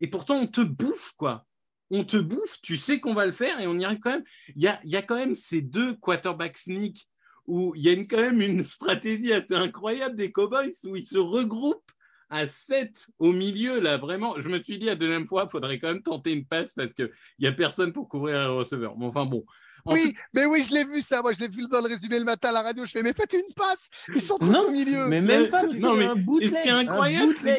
et 0.00 0.08
pourtant, 0.08 0.36
on 0.36 0.46
te 0.46 0.60
bouffe, 0.60 1.12
quoi 1.16 1.47
on 1.90 2.04
te 2.04 2.16
bouffe, 2.16 2.60
tu 2.62 2.76
sais 2.76 3.00
qu'on 3.00 3.14
va 3.14 3.26
le 3.26 3.32
faire 3.32 3.60
et 3.60 3.66
on 3.66 3.78
y 3.78 3.84
arrive 3.84 4.00
quand 4.00 4.10
même. 4.10 4.24
Il 4.54 4.62
y 4.62 4.68
a, 4.68 4.80
y 4.84 4.96
a, 4.96 5.02
quand 5.02 5.16
même 5.16 5.34
ces 5.34 5.62
deux 5.62 5.94
quarterback 5.94 6.56
sneak 6.56 7.08
où 7.46 7.74
il 7.74 7.82
y 7.82 7.88
a 7.88 7.92
une, 7.92 8.06
quand 8.06 8.18
même 8.20 8.42
une 8.42 8.62
stratégie 8.62 9.32
assez 9.32 9.54
incroyable 9.54 10.16
des 10.16 10.30
Cowboys 10.30 10.74
où 10.84 10.96
ils 10.96 11.06
se 11.06 11.18
regroupent 11.18 11.90
à 12.30 12.46
7 12.46 13.06
au 13.18 13.32
milieu, 13.32 13.80
là, 13.80 13.96
vraiment. 13.96 14.38
Je 14.38 14.48
me 14.50 14.62
suis 14.62 14.78
dit 14.78 14.84
la 14.84 14.96
deuxième 14.96 15.26
fois, 15.26 15.44
il 15.48 15.50
faudrait 15.50 15.78
quand 15.78 15.88
même 15.88 16.02
tenter 16.02 16.32
une 16.32 16.44
passe 16.44 16.74
parce 16.74 16.92
qu'il 16.92 17.10
n'y 17.38 17.46
a 17.46 17.52
personne 17.52 17.92
pour 17.92 18.08
couvrir 18.08 18.38
un 18.38 18.48
receveur. 18.48 18.96
Mais 18.98 19.06
enfin 19.06 19.24
bon. 19.24 19.44
oui, 19.86 20.14
mais 20.34 20.44
oui, 20.44 20.62
je 20.62 20.74
l'ai 20.74 20.84
vu 20.84 21.00
ça. 21.00 21.22
Moi, 21.22 21.32
je 21.32 21.40
l'ai 21.40 21.48
vu 21.48 21.66
dans 21.68 21.80
le 21.80 21.88
résumé 21.88 22.18
le 22.18 22.26
matin 22.26 22.50
à 22.50 22.52
la 22.52 22.62
radio. 22.62 22.84
Je 22.84 22.90
fais, 22.90 23.02
mais 23.02 23.14
faites 23.14 23.32
une 23.32 23.54
passe. 23.54 23.88
Ils 24.14 24.20
sont 24.20 24.38
tous 24.38 24.64
au 24.64 24.70
milieu. 24.70 25.06
Mais 25.06 25.22
même 25.22 25.48
pas. 25.48 25.66
non, 25.66 25.96
mais 25.96 26.10
et 26.42 26.48
ce 26.48 26.62
qui 26.62 26.68
est 26.68 26.72
incroyable, 26.72 27.34
c'est 27.40 27.58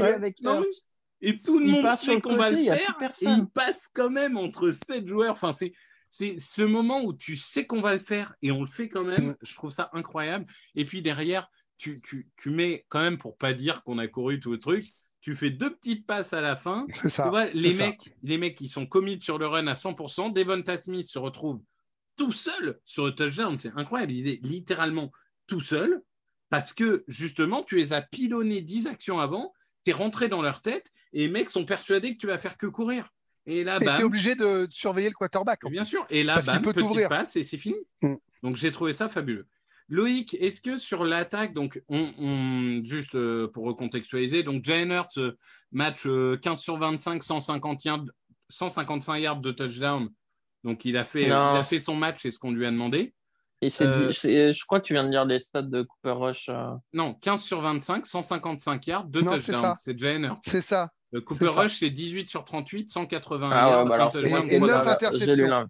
et 1.21 1.37
tout 1.37 1.59
le 1.59 1.67
monde 1.67 1.95
sait 1.97 2.21
qu'on 2.21 2.35
va 2.35 2.49
le 2.49 2.63
faire 2.63 2.95
et 3.21 3.25
il 3.25 3.47
passe 3.47 3.89
quand 3.93 4.09
même 4.09 4.37
entre 4.37 4.71
sept 4.71 5.07
joueurs. 5.07 5.31
Enfin, 5.31 5.51
c'est 5.51 5.73
c'est 6.09 6.39
ce 6.39 6.63
moment 6.63 7.03
où 7.03 7.13
tu 7.13 7.35
sais 7.35 7.67
qu'on 7.67 7.81
va 7.81 7.93
le 7.93 7.99
faire 7.99 8.33
et 8.41 8.51
on 8.51 8.61
le 8.61 8.67
fait 8.67 8.89
quand 8.89 9.03
même. 9.03 9.29
Mm. 9.29 9.37
Je 9.43 9.53
trouve 9.55 9.69
ça 9.69 9.89
incroyable. 9.93 10.47
Et 10.75 10.85
puis 10.85 11.01
derrière, 11.01 11.51
tu, 11.77 12.01
tu, 12.01 12.25
tu 12.35 12.49
mets 12.49 12.85
quand 12.89 13.01
même 13.01 13.17
pour 13.17 13.37
pas 13.37 13.53
dire 13.53 13.83
qu'on 13.83 13.99
a 13.99 14.07
couru 14.07 14.39
tout 14.39 14.51
le 14.51 14.57
truc. 14.57 14.83
Tu 15.21 15.35
fais 15.35 15.51
deux 15.51 15.75
petites 15.75 16.07
passes 16.07 16.33
à 16.33 16.41
la 16.41 16.55
fin. 16.55 16.87
Ça, 16.95 17.23
tu 17.23 17.29
vois, 17.29 17.45
les 17.47 17.75
mecs, 17.75 18.15
les 18.23 18.37
mecs 18.37 18.55
qui 18.55 18.69
sont 18.69 18.87
commit 18.87 19.21
sur 19.21 19.37
le 19.37 19.45
run 19.45 19.67
à 19.67 19.75
100%. 19.75 20.33
Devonta 20.33 20.77
Smith 20.77 21.05
se 21.05 21.19
retrouve 21.19 21.61
tout 22.15 22.31
seul 22.31 22.79
sur 22.85 23.05
le 23.05 23.13
touchdown. 23.13 23.59
C'est 23.59 23.73
incroyable. 23.75 24.13
Il 24.13 24.27
est 24.27 24.43
littéralement 24.43 25.11
tout 25.45 25.61
seul 25.61 26.01
parce 26.49 26.73
que 26.73 27.03
justement, 27.07 27.63
tu 27.63 27.75
les 27.75 27.93
as 27.93 28.01
pilonnés 28.01 28.61
10 28.61 28.87
actions 28.87 29.19
avant 29.19 29.53
tu 29.83 29.91
es 29.91 29.93
rentré 29.93 30.27
dans 30.27 30.41
leur 30.41 30.61
tête 30.61 30.91
et 31.13 31.19
les 31.19 31.29
mecs 31.29 31.49
sont 31.49 31.65
persuadés 31.65 32.13
que 32.13 32.19
tu 32.19 32.27
vas 32.27 32.37
faire 32.37 32.57
que 32.57 32.67
courir. 32.67 33.09
Et 33.45 33.63
là, 33.63 33.79
tu 33.79 33.87
es 33.87 34.03
obligé 34.03 34.35
de 34.35 34.67
surveiller 34.69 35.09
le 35.09 35.13
quarterback. 35.13 35.61
Bien 35.69 35.83
sûr. 35.83 36.05
Et 36.09 36.23
là, 36.23 36.41
bam, 36.41 36.61
peut 36.61 36.73
petite 36.73 37.09
passe 37.09 37.35
et 37.35 37.43
c'est 37.43 37.57
fini. 37.57 37.77
Mm. 38.01 38.15
Donc 38.43 38.57
j'ai 38.57 38.71
trouvé 38.71 38.93
ça 38.93 39.09
fabuleux. 39.09 39.47
Loïc, 39.87 40.35
est-ce 40.39 40.61
que 40.61 40.77
sur 40.77 41.03
l'attaque, 41.03 41.53
donc 41.53 41.81
on, 41.89 42.81
juste 42.83 43.15
euh, 43.15 43.47
pour 43.47 43.65
recontextualiser, 43.65 44.43
donc 44.43 44.63
Jalen 44.63 44.91
Hurts, 44.91 45.17
euh, 45.17 45.35
match 45.71 46.03
15 46.03 46.07
euh, 46.07 46.55
sur 46.55 46.77
25, 46.77 47.23
150 47.23 47.85
yards, 47.85 48.05
155 48.49 49.17
yards 49.17 49.41
de 49.41 49.51
touchdown. 49.51 50.09
Donc 50.63 50.85
il 50.85 50.95
a 50.95 51.05
fait, 51.05 51.23
il 51.23 51.31
a 51.31 51.63
fait 51.63 51.79
son 51.79 51.95
match, 51.95 52.19
c'est 52.21 52.29
ce 52.29 52.37
qu'on 52.37 52.51
lui 52.51 52.67
a 52.67 52.71
demandé. 52.71 53.15
Et 53.61 53.69
euh, 53.81 54.11
je 54.11 54.65
crois 54.65 54.79
que 54.79 54.85
tu 54.85 54.93
viens 54.93 55.03
de 55.03 55.09
dire 55.09 55.25
les 55.25 55.39
stats 55.39 55.63
de 55.63 55.81
Cooper 55.81 56.11
Rush. 56.11 56.47
Euh. 56.49 56.71
Non, 56.93 57.13
15 57.15 57.41
sur 57.41 57.59
25, 57.61 58.05
155 58.05 58.87
yards, 58.87 59.05
2 59.05 59.21
touchdowns. 59.21 59.75
C'est 59.77 59.93
déjà 59.93 60.13
énorme. 60.13 60.39
C'est 60.45 60.61
ça. 60.61 60.89
Le 61.11 61.21
Cooper 61.21 61.47
Rush, 61.47 61.79
c'est 61.79 61.89
18 61.89 62.29
sur 62.29 62.45
38, 62.45 62.89
180 62.89 63.49
ah. 63.51 63.83
Ouais, 63.83 63.89
bah 63.89 64.09
et, 64.47 64.59
9 64.59 64.87
interceptions. 64.87 65.67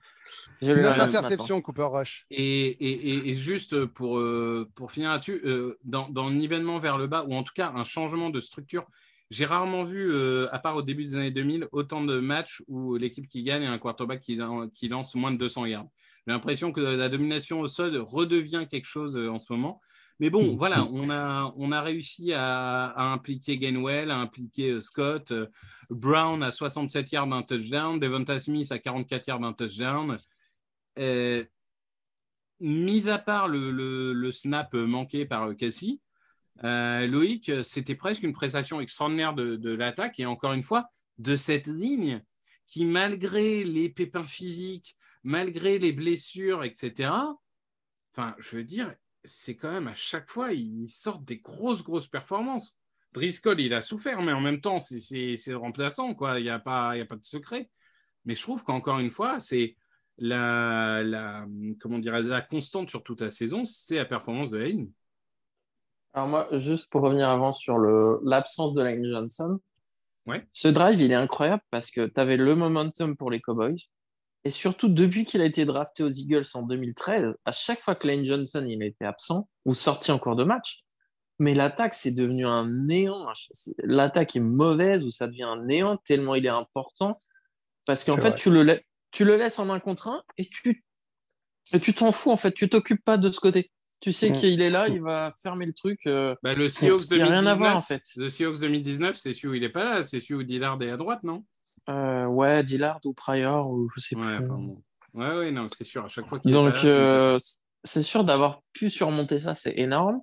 9 0.61 0.99
interceptions, 0.99 1.61
Cooper 1.61 1.87
Rush. 1.89 2.25
Et, 2.29 2.67
et, 2.67 3.29
et 3.29 3.35
juste 3.37 3.85
pour, 3.85 4.19
euh, 4.19 4.69
pour 4.75 4.91
finir 4.91 5.11
là-dessus, 5.11 5.41
dans, 5.85 6.09
dans, 6.09 6.29
le 6.29 6.35
nivellement 6.35 6.79
vers 6.79 6.97
le 6.97 7.07
bas, 7.07 7.23
ou 7.27 7.33
en 7.35 7.43
tout 7.43 7.53
cas 7.55 7.71
un 7.73 7.85
changement 7.85 8.29
de 8.29 8.39
structure, 8.39 8.85
j'ai 9.29 9.45
rarement 9.45 9.83
vu, 9.83 10.13
à 10.51 10.59
part 10.59 10.75
au 10.75 10.81
début 10.81 11.05
des 11.05 11.15
années 11.15 11.31
2000, 11.31 11.67
autant 11.71 12.03
de 12.03 12.19
matchs 12.19 12.61
où 12.67 12.95
l'équipe 12.95 13.27
qui 13.29 13.43
gagne 13.43 13.65
a 13.65 13.71
un 13.71 13.77
quarterback 13.77 14.21
qui, 14.21 14.39
qui 14.73 14.87
lance 14.89 15.15
moins 15.15 15.31
de 15.31 15.37
200 15.37 15.67
yards. 15.67 15.87
J'ai 16.29 16.33
l'impression 16.33 16.71
que 16.71 16.79
la 16.79 17.09
domination 17.09 17.59
au 17.59 17.67
sol 17.67 17.97
redevient 17.97 18.67
quelque 18.69 18.85
chose 18.85 19.17
euh, 19.17 19.31
en 19.31 19.39
ce 19.39 19.51
moment. 19.51 19.81
Mais 20.19 20.29
bon, 20.29 20.57
voilà, 20.57 20.85
on 20.91 21.09
a, 21.09 21.53
on 21.55 21.71
a 21.71 21.81
réussi 21.81 22.33
à, 22.33 23.11
impliquer 23.13 23.57
Gainwell, 23.57 24.11
à 24.11 24.17
impliquer 24.17 24.81
Scott, 24.81 25.33
Brown 25.89 26.43
à 26.43 26.51
67 26.51 27.11
yards 27.11 27.27
d'un 27.27 27.41
touchdown, 27.41 27.99
Devonta 27.99 28.37
Smith 28.37 28.69
à 28.71 28.79
44 28.79 29.27
yards 29.27 29.39
d'un 29.39 29.53
touchdown. 29.53 30.15
mis 32.59 33.09
à 33.09 33.17
part 33.17 33.47
le, 33.47 34.31
snap 34.33 34.73
manqué 34.73 35.25
par 35.25 35.55
Cassie, 35.55 36.01
Loïc, 36.61 37.51
c'était 37.63 37.95
presque 37.95 38.23
une 38.23 38.33
prestation 38.33 38.81
extraordinaire 38.81 39.33
de, 39.33 39.55
de 39.55 39.73
l'attaque. 39.73 40.19
Et 40.19 40.25
encore 40.25 40.51
une 40.51 40.63
fois, 40.63 40.89
de 41.17 41.35
cette 41.37 41.67
ligne 41.67 42.21
qui, 42.67 42.85
malgré 42.85 43.63
les 43.63 43.89
pépins 43.89 44.25
physiques, 44.25 44.97
malgré 45.23 45.79
les 45.79 45.91
blessures, 45.91 46.63
etc., 46.63 47.11
enfin, 48.13 48.35
je 48.39 48.57
veux 48.57 48.63
dire, 48.63 48.95
c'est 49.23 49.55
quand 49.55 49.71
même 49.71 49.87
à 49.87 49.95
chaque 49.95 50.29
fois, 50.29 50.53
ils 50.53 50.89
sortent 50.89 51.25
des 51.25 51.37
grosses, 51.39 51.83
grosses 51.83 52.07
performances. 52.07 52.79
Driscoll, 53.13 53.59
il 53.59 53.73
a 53.73 53.81
souffert, 53.81 54.21
mais 54.21 54.33
en 54.33 54.41
même 54.41 54.61
temps, 54.61 54.79
c'est 54.79 55.53
remplaçant, 55.53 56.13
quoi. 56.13 56.39
Il 56.39 56.43
n'y 56.43 56.49
a, 56.49 56.59
pas, 56.59 56.91
a 56.91 57.05
pas 57.05 57.15
de 57.15 57.25
secret. 57.25 57.69
Mais 58.25 58.35
je 58.35 58.41
trouve 58.41 58.63
qu'encore 58.63 58.99
une 58.99 59.09
fois, 59.09 59.39
c'est 59.39 59.75
la, 60.17 61.01
la, 61.03 61.47
comment 61.79 61.97
dire, 61.99 62.19
la 62.19 62.41
constante 62.41 62.89
sur 62.89 63.01
toute 63.03 63.21
la 63.21 63.31
saison, 63.31 63.65
c'est 63.65 63.95
la 63.95 64.05
performance 64.05 64.51
de 64.51 64.57
Lane. 64.57 64.91
Alors 66.13 66.27
moi, 66.27 66.47
juste 66.59 66.91
pour 66.91 67.01
revenir 67.01 67.29
avant 67.29 67.53
sur 67.53 67.77
l'absence 68.23 68.73
de 68.73 68.83
Lane 68.83 69.05
Johnson, 69.05 69.59
ce 70.51 70.67
drive, 70.67 71.01
il 71.01 71.11
est 71.11 71.15
incroyable 71.15 71.63
parce 71.71 71.91
que 71.91 72.05
tu 72.05 72.19
avais 72.19 72.37
le 72.37 72.55
momentum 72.55 73.15
pour 73.15 73.31
les 73.31 73.41
Cowboys. 73.41 73.77
Et 74.45 74.49
surtout, 74.49 74.87
depuis 74.87 75.25
qu'il 75.25 75.41
a 75.41 75.45
été 75.45 75.65
drafté 75.65 76.03
aux 76.03 76.09
Eagles 76.09 76.45
en 76.53 76.61
2013, 76.61 77.33
à 77.45 77.51
chaque 77.51 77.81
fois 77.81 77.95
que 77.95 78.07
Lane 78.07 78.25
Johnson 78.25 78.65
il 78.67 78.81
a 78.81 78.85
été 78.85 79.05
absent 79.05 79.49
ou 79.65 79.75
sorti 79.75 80.11
en 80.11 80.19
cours 80.19 80.35
de 80.35 80.45
match, 80.45 80.83
mais 81.39 81.53
l'attaque, 81.53 81.93
c'est 81.93 82.11
devenu 82.11 82.45
un 82.45 82.67
néant. 82.67 83.25
L'attaque 83.83 84.35
est 84.35 84.41
mauvaise 84.41 85.05
ou 85.05 85.11
ça 85.11 85.27
devient 85.27 85.43
un 85.43 85.63
néant 85.65 85.97
tellement 86.05 86.35
il 86.35 86.45
est 86.45 86.49
important. 86.49 87.11
Parce 87.85 88.03
qu'en 88.03 88.17
fait, 88.17 88.35
tu 88.35 88.51
le, 88.51 88.79
tu 89.11 89.23
le 89.23 89.37
laisses 89.37 89.57
en 89.57 89.69
un 89.69 89.79
contre 89.79 90.09
un 90.09 90.21
et 90.37 90.45
tu 90.45 90.83
tu 91.77 91.93
t'en 91.93 92.11
fous, 92.11 92.31
en 92.31 92.37
fait. 92.37 92.53
Tu 92.53 92.67
t'occupes 92.67 93.03
pas 93.03 93.17
de 93.17 93.31
ce 93.31 93.39
côté. 93.39 93.71
Tu 94.01 94.11
sais 94.11 94.29
mm. 94.29 94.37
qu'il 94.37 94.61
est 94.61 94.69
là, 94.69 94.87
il 94.87 95.01
va 95.01 95.31
fermer 95.41 95.65
le 95.65 95.73
truc. 95.73 95.99
Euh, 96.07 96.35
bah, 96.41 96.53
le 96.53 96.67
Seahawks 96.69 97.09
2019, 97.09 97.29
rien 97.29 97.45
à 97.45 97.53
voir, 97.53 97.77
en 97.77 97.81
fait. 97.81 98.01
Le 98.17 98.29
Seahawks 98.29 98.59
2019, 98.59 99.15
c'est 99.15 99.33
celui 99.33 99.47
où 99.49 99.53
il 99.55 99.61
n'est 99.61 99.69
pas 99.69 99.83
là, 99.83 100.01
c'est 100.01 100.19
celui 100.19 100.35
où 100.35 100.43
Dillard 100.43 100.81
est 100.81 100.89
à 100.89 100.97
droite, 100.97 101.21
non? 101.23 101.45
Euh, 101.89 102.25
Ouais, 102.25 102.63
Dillard 102.63 102.99
ou 103.05 103.13
Pryor, 103.13 103.71
ou 103.71 103.89
je 103.95 104.01
sais 104.01 104.15
ouais, 104.15 104.37
plus. 104.37 104.47
Ouais, 105.15 105.37
ouais, 105.37 105.51
non, 105.51 105.67
c'est 105.69 105.83
sûr, 105.83 106.05
à 106.05 106.07
chaque 106.07 106.27
fois 106.27 106.39
qu'il 106.39 106.51
Donc, 106.51 106.75
est 106.83 106.85
là, 106.85 107.37
c'est 107.83 107.99
euh, 107.99 108.03
sûr 108.03 108.23
d'avoir 108.23 108.61
pu 108.73 108.89
surmonter 108.89 109.39
ça, 109.39 109.55
c'est 109.55 109.73
énorme. 109.77 110.21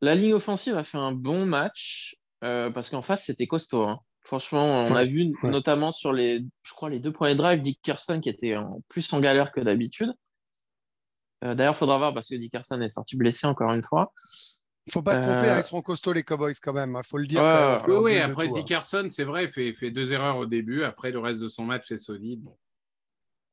La 0.00 0.14
ligne 0.14 0.34
offensive 0.34 0.76
a 0.76 0.84
fait 0.84 0.98
un 0.98 1.12
bon 1.12 1.46
match, 1.46 2.16
parce 2.40 2.90
qu'en 2.90 3.02
face, 3.02 3.24
c'était 3.24 3.46
costaud. 3.46 3.84
Hein. 3.84 4.00
Franchement, 4.24 4.84
on 4.84 4.94
a 4.94 5.04
vu 5.04 5.32
notamment 5.42 5.90
sur 5.90 6.12
les, 6.12 6.44
je 6.62 6.72
crois, 6.72 6.90
les 6.90 7.00
deux 7.00 7.12
premiers 7.12 7.34
drives, 7.34 7.60
Dick 7.60 7.80
Kirsten 7.82 8.20
qui 8.20 8.28
était 8.28 8.56
en 8.56 8.80
plus 8.88 9.12
en 9.12 9.20
galère 9.20 9.52
que 9.52 9.60
d'habitude. 9.60 10.12
Euh, 11.44 11.54
d'ailleurs, 11.54 11.74
il 11.74 11.78
faudra 11.78 11.98
voir 11.98 12.14
parce 12.14 12.28
que 12.28 12.36
Dickerson 12.36 12.80
est 12.80 12.88
sorti 12.88 13.16
blessé 13.16 13.46
encore 13.46 13.72
une 13.72 13.82
fois. 13.82 14.12
Il 14.86 14.92
faut 14.92 15.02
pas 15.02 15.16
se 15.16 15.22
tromper, 15.22 15.48
euh, 15.48 15.58
ils 15.58 15.64
seront 15.64 15.80
costauds 15.80 16.12
les 16.12 16.24
Cowboys 16.24 16.54
quand 16.60 16.72
même, 16.72 16.90
il 16.90 16.96
hein, 16.96 17.02
faut 17.04 17.18
le 17.18 17.26
dire. 17.26 17.42
oui, 17.86 17.96
oui, 17.96 18.18
après 18.18 18.48
hein. 18.48 18.52
Dickerson, 18.52 19.06
c'est 19.10 19.24
vrai, 19.24 19.46
fait, 19.48 19.72
fait 19.74 19.92
deux 19.92 20.12
erreurs 20.12 20.38
au 20.38 20.46
début. 20.46 20.82
Après, 20.82 21.12
le 21.12 21.20
reste 21.20 21.40
de 21.40 21.48
son 21.48 21.64
match 21.64 21.92
est 21.92 21.98
solide. 21.98 22.48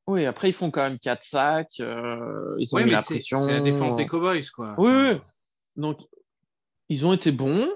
Oui, 0.08 0.26
après, 0.26 0.48
ils 0.50 0.52
font 0.52 0.72
quand 0.72 0.82
même 0.82 0.98
quatre 0.98 1.22
sacs. 1.22 1.78
Euh, 1.78 2.56
ils 2.58 2.74
ont 2.74 2.78
mis 2.80 2.90
la 2.90 3.02
pression. 3.02 3.36
C'est 3.36 3.52
la 3.52 3.60
défense 3.60 3.96
des 3.96 4.06
Cowboys, 4.06 4.48
quoi. 4.50 4.74
Oui, 4.76 4.90
oui. 4.90 5.20
Donc, 5.76 6.00
ils 6.88 7.06
ont 7.06 7.12
été 7.12 7.30
bons. 7.30 7.68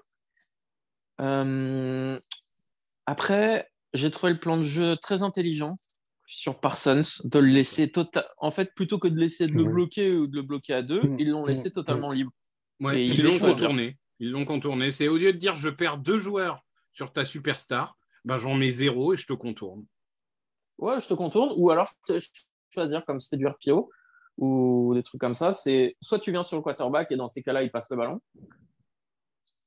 Après, 3.07 3.71
j'ai 3.93 4.11
trouvé 4.11 4.33
le 4.33 4.39
plan 4.41 4.57
de 4.57 4.65
jeu 4.65 4.97
très 4.97 5.23
intelligent 5.23 5.77
sur 6.27 6.59
Parsons, 6.59 7.03
de 7.25 7.39
le 7.39 7.47
laisser 7.47 7.91
total... 7.91 8.25
En 8.39 8.51
fait, 8.51 8.75
plutôt 8.75 8.99
que 8.99 9.09
de 9.09 9.19
laisser 9.19 9.47
de 9.47 9.53
le 9.53 9.65
bloquer 9.65 10.13
ou 10.13 10.27
de 10.27 10.35
le 10.35 10.43
bloquer 10.43 10.75
à 10.75 10.83
deux, 10.83 11.03
mm. 11.03 11.17
ils 11.21 11.31
l'ont 11.31 11.47
laissé 11.47 11.69
mm. 11.69 11.73
totalement 11.73 12.11
libre. 12.11 12.33
Ouais, 12.85 13.05
ils 13.05 13.23
l'ont 13.23 13.39
contourné. 13.39 13.99
Ils 14.21 14.31
l'ont 14.31 14.45
contourné. 14.45 14.93
C'est 14.93 15.09
au 15.09 15.17
lieu 15.17 15.33
de 15.33 15.39
dire 15.39 15.57
je 15.57 15.69
perds 15.69 15.99
deux 15.99 16.19
joueurs 16.19 16.65
sur 16.93 17.13
ta 17.13 17.25
superstar, 17.25 17.97
ben 18.25 18.39
j'en 18.39 18.55
mets 18.55 18.71
zéro 18.71 19.15
et 19.15 19.17
je 19.17 19.27
te 19.27 19.33
contourne. 19.33 19.85
Ouais, 20.79 21.01
je 21.01 21.09
te 21.09 21.15
contourne. 21.15 21.53
Ou 21.57 21.71
alors 21.71 21.89
choisir 22.73 23.05
comme 23.05 23.21
c'était 23.21 23.37
du 23.37 23.47
RPO 23.47 23.91
ou 24.37 24.93
des 24.95 25.03
trucs 25.03 25.21
comme 25.21 25.35
ça. 25.35 25.53
C'est 25.53 25.97
soit 26.01 26.19
tu 26.19 26.31
viens 26.31 26.45
sur 26.45 26.57
le 26.57 26.63
quarterback 26.63 27.11
et 27.13 27.17
dans 27.17 27.29
ces 27.29 27.43
cas-là, 27.43 27.63
il 27.63 27.71
passe 27.71 27.91
le 27.91 27.97
ballon. 27.97 28.21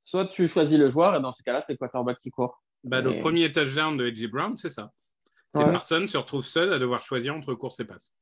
Soit 0.00 0.26
tu 0.26 0.48
choisis 0.48 0.78
le 0.78 0.88
joueur 0.88 1.14
et 1.16 1.20
dans 1.20 1.32
ces 1.32 1.42
cas-là, 1.42 1.60
c'est 1.60 1.72
le 1.72 1.78
quarterback 1.78 2.18
qui 2.18 2.30
court. 2.30 2.62
Bah, 2.84 3.00
Le 3.00 3.20
premier 3.20 3.52
touchdown 3.52 3.96
de 3.96 4.06
Edgy 4.06 4.28
Brown, 4.28 4.56
c'est 4.56 4.68
ça. 4.68 4.92
Personne 5.52 6.06
se 6.06 6.16
retrouve 6.16 6.44
seul 6.44 6.72
à 6.72 6.78
devoir 6.78 7.02
choisir 7.02 7.34
entre 7.34 7.54
course 7.54 7.80
et 7.80 7.84
passe. 7.84 8.12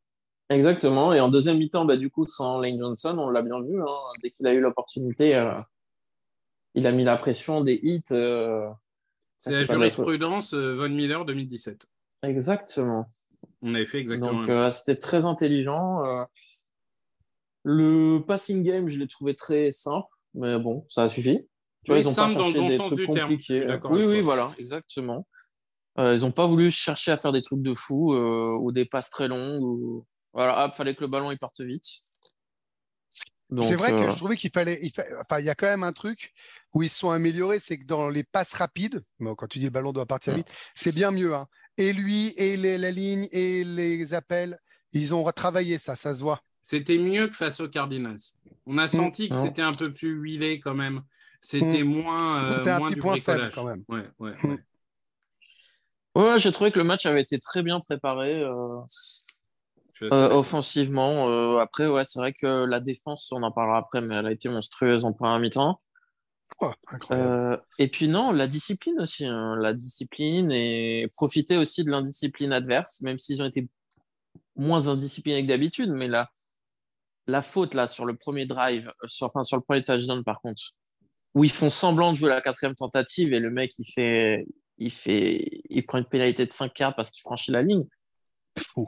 Exactement. 0.48 1.12
Et 1.12 1.20
en 1.20 1.28
deuxième 1.28 1.58
mi-temps, 1.58 1.84
bah, 1.84 1.96
du 1.96 2.10
coup, 2.10 2.26
sans 2.26 2.60
Lane 2.60 2.78
Johnson, 2.78 3.16
on 3.18 3.30
l'a 3.30 3.42
bien 3.42 3.60
vu. 3.62 3.80
Hein. 3.80 3.86
dès 4.22 4.30
qu'il 4.30 4.46
a 4.46 4.54
eu 4.54 4.60
l'opportunité, 4.60 5.34
euh, 5.34 5.54
il 6.74 6.86
a 6.86 6.92
mis 6.92 7.04
la 7.04 7.16
pression 7.16 7.62
des 7.62 7.80
hits. 7.82 8.02
Euh, 8.12 8.68
c'est 9.38 9.52
la 9.52 9.64
jurisprudence 9.64 10.54
euh, 10.54 10.76
Von 10.76 10.88
Miller 10.90 11.24
2017. 11.24 11.86
Exactement. 12.22 13.10
On 13.62 13.74
avait 13.74 13.86
fait 13.86 13.98
exactement. 13.98 14.46
Donc, 14.46 14.72
c'était 14.72 14.96
très 14.96 15.24
intelligent. 15.24 16.02
le 17.64 18.20
passing 18.20 18.62
game, 18.62 18.88
je 18.88 18.98
l'ai 18.98 19.08
trouvé 19.08 19.34
très 19.34 19.72
simple, 19.72 20.06
mais 20.34 20.58
bon, 20.58 20.86
ça 20.88 21.04
a 21.04 21.08
suffi. 21.08 21.40
Tu 21.84 21.92
vois, 21.92 21.98
ils 21.98 22.08
ont 22.08 22.14
pas 22.14 22.28
cherché 22.28 22.68
des 22.68 22.78
trucs 22.78 23.06
compliqués. 23.06 23.66
Oui, 23.90 24.04
oui, 24.06 24.20
voilà, 24.20 24.52
exactement. 24.58 25.26
Ils 25.98 26.20
n'ont 26.20 26.32
pas 26.32 26.46
voulu 26.46 26.70
chercher 26.70 27.10
à 27.10 27.16
faire 27.16 27.32
des 27.32 27.42
trucs 27.42 27.62
de 27.62 27.74
fou 27.74 28.14
ou 28.14 28.70
des 28.70 28.84
passes 28.84 29.10
très 29.10 29.26
longues. 29.26 29.62
Ou... 29.62 30.06
Voilà, 30.37 30.71
il 30.71 30.76
fallait 30.76 30.95
que 30.95 31.00
le 31.00 31.07
ballon 31.07 31.31
il 31.31 31.38
parte 31.38 31.62
vite. 31.62 31.87
C'est 33.62 33.76
vrai 33.76 33.93
que 33.93 33.97
euh, 33.97 34.11
je 34.11 34.16
trouvais 34.16 34.37
qu'il 34.37 34.50
fallait. 34.52 34.78
Il, 34.83 34.93
enfin, 35.19 35.38
il 35.38 35.47
y 35.47 35.49
a 35.49 35.55
quand 35.55 35.66
même 35.66 35.83
un 35.83 35.95
truc 35.95 36.35
où 36.75 36.83
ils 36.83 36.90
se 36.90 36.99
sont 36.99 37.11
améliorés, 37.11 37.59
c'est 37.59 37.78
que 37.78 37.87
dans 37.87 38.11
les 38.11 38.23
passes 38.23 38.52
rapides, 38.52 39.02
bon, 39.19 39.35
quand 39.35 39.47
tu 39.47 39.61
dis 39.61 39.64
le 39.64 39.71
ballon 39.71 39.93
doit 39.93 40.05
partir 40.05 40.35
vite, 40.35 40.49
c'est 40.75 40.95
bien 40.95 41.11
mieux. 41.11 41.35
Hein. 41.35 41.47
Et 41.78 41.95
lui, 41.95 42.35
et 42.37 42.57
la 42.59 42.90
ligne, 42.90 43.28
et 43.33 43.64
les 43.64 44.12
appels, 44.12 44.59
ils 44.93 45.14
ont 45.14 45.25
retravaillé 45.25 45.78
ça, 45.78 45.97
ça 45.97 46.14
se 46.14 46.21
voit. 46.21 46.43
C'était 46.61 46.99
mieux 46.99 47.28
que 47.28 47.37
face 47.37 47.61
aux 47.61 47.69
Cardinals. 47.69 48.19
On 48.66 48.76
a 48.76 48.88
senti 48.88 49.31
que 49.31 49.37
c'était 49.37 49.62
un 49.62 49.73
peu 49.73 49.90
plus 49.90 50.11
huilé 50.11 50.61
quand 50.61 50.75
même. 50.75 51.02
C'était 51.40 51.83
mm. 51.83 51.88
moins, 51.88 52.52
c'était 52.52 52.71
un 52.71 52.81
petit 52.81 52.97
point 52.97 53.19
faible 53.21 53.50
quand 53.55 53.64
même. 53.64 53.85
Ouais, 53.88 54.05
ouais, 54.19 54.33
mm. 54.43 54.50
ouais. 54.50 54.59
Ouais, 56.16 56.38
j'ai 56.38 56.52
trouvé 56.52 56.73
que 56.73 56.78
le 56.78 56.85
match 56.85 57.07
avait 57.07 57.23
été 57.23 57.38
très 57.38 57.62
bien 57.62 57.78
préparé 57.78 58.43
euh, 58.43 58.81
euh, 60.02 60.30
offensivement. 60.30 61.28
Euh, 61.28 61.58
après, 61.58 61.86
ouais, 61.86 62.04
c'est 62.04 62.18
vrai 62.18 62.32
que 62.32 62.64
la 62.64 62.80
défense, 62.80 63.30
on 63.32 63.42
en 63.42 63.52
parlera 63.52 63.78
après, 63.78 64.00
mais 64.00 64.16
elle 64.16 64.26
a 64.26 64.32
été 64.32 64.48
monstrueuse 64.48 65.04
en 65.04 65.12
première 65.12 65.38
mi-temps. 65.38 65.80
Oh, 66.60 66.72
et 67.78 67.88
puis 67.88 68.08
non, 68.08 68.32
la 68.32 68.46
discipline 68.46 68.98
aussi, 69.00 69.26
hein. 69.26 69.56
la 69.56 69.74
discipline 69.74 70.50
et 70.52 71.08
profiter 71.14 71.56
aussi 71.56 71.84
de 71.84 71.90
l'indiscipline 71.90 72.52
adverse, 72.52 73.02
même 73.02 73.18
s'ils 73.18 73.42
ont 73.42 73.46
été 73.46 73.68
moins 74.54 74.88
indisciplinés 74.88 75.42
que 75.42 75.48
d'habitude, 75.48 75.90
mais 75.90 76.08
la, 76.08 76.30
la 77.26 77.42
faute 77.42 77.74
là 77.74 77.86
sur 77.86 78.06
le 78.06 78.16
premier 78.16 78.46
drive, 78.46 78.90
sur, 79.06 79.26
enfin 79.26 79.42
sur 79.42 79.56
le 79.56 79.62
premier 79.62 79.82
touchdown 79.82 80.24
par 80.24 80.40
contre, 80.40 80.62
où 81.34 81.44
ils 81.44 81.52
font 81.52 81.68
semblant 81.68 82.12
de 82.12 82.16
jouer 82.16 82.30
la 82.30 82.40
quatrième 82.40 82.74
tentative 82.74 83.34
et 83.34 83.40
le 83.40 83.50
mec 83.50 83.72
il 83.78 83.84
fait, 83.84 84.46
il, 84.78 84.90
fait, 84.90 85.62
il 85.68 85.84
prend 85.84 85.98
une 85.98 86.06
pénalité 86.06 86.46
de 86.46 86.52
5 86.52 86.72
cartes 86.72 86.96
parce 86.96 87.10
qu'il 87.10 87.20
franchit 87.20 87.50
la 87.50 87.62
ligne. 87.62 87.84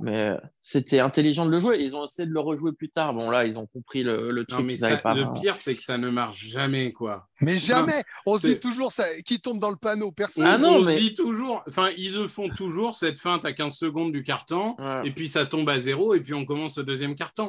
Mais 0.01 0.31
euh, 0.31 0.37
c'était 0.61 1.01
intelligent 1.01 1.47
de 1.47 1.51
le 1.51 1.59
jouer. 1.59 1.79
Ils 1.81 1.97
ont 1.97 2.05
essayé 2.05 2.27
de 2.29 2.33
le 2.33 2.41
rejouer 2.41 2.73
plus 2.73 2.91
tard. 2.91 3.15
Bon, 3.15 3.31
là, 3.31 3.45
ils 3.45 3.59
ont 3.59 3.67
compris 3.67 4.03
le, 4.03 4.31
le 4.31 4.45
truc. 4.45 4.67
mais 4.67 4.77
pas 4.99 5.15
le 5.15 5.27
pire, 5.41 5.57
c'est 5.59 5.75
que 5.75 5.83
ça 5.83 5.99
ne 5.99 6.11
marche 6.11 6.47
jamais, 6.47 6.93
quoi. 6.93 7.29
Mais 7.41 7.59
jamais 7.59 8.05
On 8.27 8.39
se 8.39 8.47
dit 8.47 8.59
toujours 8.59 8.93
ça, 8.93 9.07
qui 9.25 9.41
tombe 9.41 9.59
dans 9.59 9.71
le 9.71 9.77
panneau. 9.77 10.13
Personne. 10.13 10.45
Ah 10.47 10.59
non, 10.59 10.77
on 10.77 10.85
se 10.85 10.99
dit 10.99 11.15
toujours. 11.15 11.63
Enfin, 11.67 11.89
ils 11.97 12.15
le 12.15 12.29
font 12.29 12.49
toujours, 12.49 12.95
cette 12.95 13.19
feinte 13.19 13.45
à 13.45 13.53
15 13.53 13.75
secondes 13.75 14.13
du 14.13 14.23
carton. 14.23 14.75
Et 15.05 15.11
puis 15.11 15.29
ça 15.29 15.47
tombe 15.47 15.69
à 15.69 15.81
zéro. 15.81 16.15
Et 16.15 16.21
puis 16.21 16.35
on 16.35 16.45
commence 16.45 16.79
le 16.79 16.85
deuxième 16.85 17.15
carton. 17.15 17.49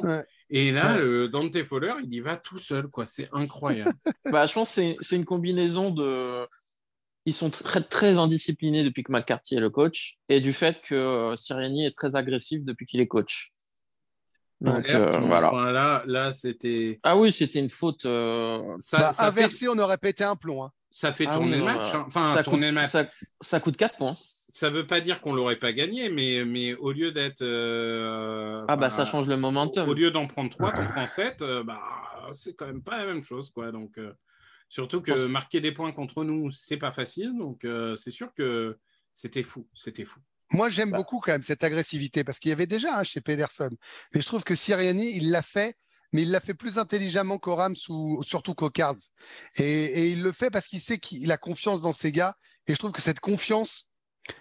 Et 0.50 0.72
là, 0.72 0.98
le 0.98 1.28
Dante 1.28 1.62
Fowler, 1.64 1.94
il 2.02 2.14
y 2.14 2.20
va 2.20 2.36
tout 2.36 2.58
seul, 2.58 2.88
quoi. 2.88 3.04
C'est 3.08 3.28
incroyable. 3.32 3.92
bah, 4.32 4.46
je 4.46 4.52
pense 4.52 4.74
que 4.74 4.96
c'est 5.00 5.16
une 5.16 5.24
combinaison 5.24 5.90
de 5.90 6.46
ils 7.26 7.34
sont 7.34 7.50
très, 7.50 7.82
très 7.82 8.18
indisciplinés 8.18 8.82
depuis 8.82 9.02
que 9.02 9.12
McCarthy 9.12 9.56
est 9.56 9.60
le 9.60 9.70
coach 9.70 10.16
et 10.28 10.40
du 10.40 10.52
fait 10.52 10.80
que 10.82 10.94
euh, 10.94 11.36
Siriani 11.36 11.86
est 11.86 11.90
très 11.90 12.16
agressif 12.16 12.64
depuis 12.64 12.86
qu'il 12.86 13.00
est 13.00 13.06
coach. 13.06 13.50
Donc, 14.60 14.88
euh, 14.90 15.18
voilà. 15.20 15.50
là, 15.72 16.02
là 16.06 16.32
c'était. 16.34 17.00
Ah 17.02 17.16
oui, 17.16 17.32
c'était 17.32 17.60
une 17.60 17.70
faute. 17.70 18.04
Euh, 18.04 18.76
ça, 18.78 18.98
bah, 18.98 19.26
inversé, 19.26 19.68
on 19.68 19.78
aurait 19.78 19.96
pété 19.96 20.22
un 20.22 20.36
plomb. 20.36 20.64
Hein. 20.64 20.72
Ça 20.90 21.14
fait 21.14 21.26
ah 21.26 21.34
tourner 21.34 21.56
le 21.56 21.64
match. 21.64 21.94
Hein. 21.94 22.04
Enfin, 22.06 22.34
ça, 22.34 22.42
tourner 22.42 22.68
coûte, 22.68 22.74
match. 22.74 22.90
Ça, 22.90 23.06
ça, 23.40 23.60
coûte 23.60 23.76
4 23.78 23.96
points. 23.96 24.12
Ça 24.12 24.68
veut 24.68 24.86
pas 24.86 25.00
dire 25.00 25.22
qu'on 25.22 25.32
l'aurait 25.32 25.56
pas 25.56 25.72
gagné, 25.72 26.10
mais, 26.10 26.44
mais 26.44 26.74
au 26.74 26.92
lieu 26.92 27.10
d'être. 27.10 27.42
ah 28.68 28.76
bah 28.76 28.90
ça 28.90 29.06
change 29.06 29.28
le 29.28 29.38
momentum. 29.38 29.88
Au 29.88 29.94
lieu 29.94 30.10
d'en 30.10 30.26
prendre 30.26 30.50
3, 30.50 30.72
on 30.78 30.86
prend 30.88 31.06
7. 31.06 31.42
bah, 31.64 31.80
c'est 32.32 32.54
quand 32.54 32.66
même 32.66 32.82
pas 32.82 32.98
la 32.98 33.06
même 33.06 33.22
chose, 33.22 33.50
quoi. 33.50 33.72
Donc, 33.72 33.98
surtout 34.70 35.02
que 35.02 35.26
marquer 35.26 35.60
des 35.60 35.72
points 35.72 35.92
contre 35.92 36.24
nous, 36.24 36.50
c'est 36.50 36.78
pas 36.78 36.92
facile. 36.92 37.36
Donc, 37.36 37.66
c'est 37.96 38.10
sûr 38.10 38.32
que 38.34 38.78
c'était 39.12 39.42
fou, 39.42 39.68
c'était 39.74 40.06
fou. 40.06 40.20
Moi, 40.52 40.68
j'aime 40.68 40.90
bah. 40.90 40.96
beaucoup 40.96 41.20
quand 41.20 41.32
même 41.32 41.42
cette 41.42 41.62
agressivité 41.62 42.24
parce 42.24 42.38
qu'il 42.38 42.48
y 42.48 42.52
avait 42.52 42.66
déjà 42.66 42.98
hein, 42.98 43.04
chez 43.04 43.20
Pedersen. 43.20 43.76
Mais 44.14 44.20
je 44.20 44.26
trouve 44.26 44.42
que 44.42 44.56
Siriani, 44.56 45.16
il 45.16 45.30
l'a 45.30 45.42
fait, 45.42 45.76
mais 46.12 46.22
il 46.22 46.30
l'a 46.30 46.40
fait 46.40 46.54
plus 46.54 46.78
intelligemment 46.78 47.38
qu'au 47.38 47.54
Rams 47.54 47.76
ou 47.88 48.22
surtout 48.22 48.54
qu'au 48.54 48.70
Cards. 48.70 48.96
Et, 49.58 50.10
il 50.10 50.22
le 50.22 50.32
fait 50.32 50.50
parce 50.50 50.66
qu'il 50.66 50.80
sait 50.80 50.98
qu'il 50.98 51.30
a 51.30 51.36
confiance 51.36 51.82
dans 51.82 51.92
ses 51.92 52.10
gars. 52.10 52.36
Et 52.66 52.74
je 52.74 52.78
trouve 52.78 52.92
que 52.92 53.02
cette 53.02 53.20
confiance 53.20 53.88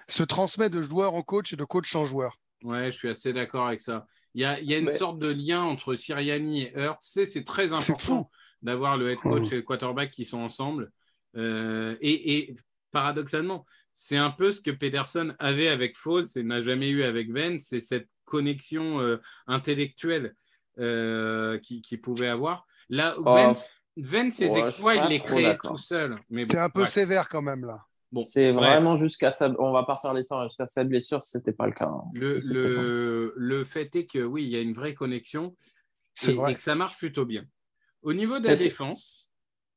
se 0.08 0.24
transmet 0.24 0.70
de 0.70 0.82
joueur 0.82 1.14
en 1.14 1.22
coach 1.22 1.54
et 1.54 1.56
de 1.56 1.64
coach 1.64 1.96
en 1.96 2.06
joueur. 2.06 2.40
Ouais, 2.64 2.92
je 2.92 2.98
suis 2.98 3.10
assez 3.10 3.32
d'accord 3.32 3.68
avec 3.68 3.82
ça. 3.82 4.06
Il 4.34 4.42
y 4.42 4.46
a, 4.46 4.78
une 4.78 4.92
sorte 4.92 5.20
de 5.20 5.28
lien 5.28 5.62
entre 5.62 5.96
Siriani 5.96 6.64
et 6.64 6.74
Hurt. 6.76 7.00
C'est 7.02 7.44
très 7.44 7.74
important 7.74 8.30
d'avoir 8.62 8.98
le 8.98 9.10
head 9.12 9.20
coach 9.20 9.50
mmh. 9.50 9.54
et 9.54 9.56
le 9.58 9.62
quarterback 9.62 10.12
qui 10.12 10.26
sont 10.26 10.40
ensemble. 10.40 10.92
Euh, 11.36 11.96
et, 12.02 12.56
paradoxalement, 12.92 13.66
c'est 13.94 14.18
un 14.18 14.32
peu 14.32 14.52
ce 14.52 14.62
que 14.62 14.72
Pedersen 14.72 15.36
avait 15.40 15.68
avec 15.68 15.96
Foles 15.96 16.26
et 16.36 16.44
n'a 16.44 16.60
jamais 16.60 16.90
eu 16.90 17.04
avec 17.04 17.32
Vance, 17.32 17.64
c'est 17.64 17.82
cette 17.82 18.08
connexion 18.26 19.00
euh, 19.00 19.18
intellectuelle 19.48 20.36
euh, 20.80 21.60
qu'il 21.60 21.82
qui 21.82 21.98
pouvait 21.98 22.28
avoir. 22.28 22.66
Là, 22.90 23.16
oh. 23.18 23.24
Vance, 23.24 23.76
ses 24.32 24.58
exploits, 24.58 24.96
il 24.96 25.10
les 25.10 25.20
créait 25.20 25.58
tout 25.58 25.78
seul. 25.78 26.16
C'est 26.32 26.58
un 26.58 26.70
peu 26.70 26.86
sévère 26.86 27.30
quand 27.30 27.42
même 27.42 27.66
là. 27.66 27.84
Bon, 28.12 28.24
c'est 28.24 28.52
vraiment 28.52 28.96
jusqu'à 28.96 29.30
sa. 29.30 29.52
On 29.60 29.72
va 29.72 29.84
pas 29.84 29.94
faire 29.94 30.16
l'histoire 30.16 30.48
jusqu'à 30.48 30.66
sa 30.66 30.84
blessure, 30.84 31.22
c'était 31.22 31.54
pas 31.54 31.68
le 31.68 31.74
cas. 31.74 31.86
Hein. 31.86 32.04
Le, 32.14 32.40
le, 32.54 33.34
le, 33.36 33.66
fait 33.66 33.96
est 33.96 34.12
que 34.12 34.24
oui, 34.24 34.46
il 34.46 34.50
y 34.50 34.56
a 34.56 34.62
une 34.62 34.74
vraie 34.74 34.96
connexion 34.96 35.56
et, 36.28 36.32
et, 36.32 36.56
que 36.56 36.62
ça 36.62 36.74
marche 36.74 36.98
plutôt 36.98 37.26
bien. 37.26 37.46
Au 38.02 38.14
niveau 38.14 38.40
de 38.40 38.48
la 38.48 38.56
défense, 38.56 39.32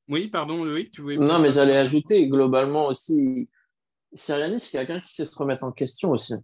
oui, 0.09 0.29
pardon, 0.29 0.65
Loïc, 0.65 0.93
tu 0.93 1.03
voulais. 1.03 1.17
Non, 1.17 1.39
mais 1.39 1.51
j'allais 1.51 1.77
ajouter 1.77 2.29
globalement 2.29 2.87
aussi 2.87 3.49
Siriani, 4.15 4.61
c'est 4.61 4.73
quelqu'un 4.73 5.01
qui 5.01 5.15
sait 5.15 5.25
se 5.25 5.37
remettre 5.37 5.65
en 5.65 5.73
question 5.73 6.11
aussi. 6.11 6.35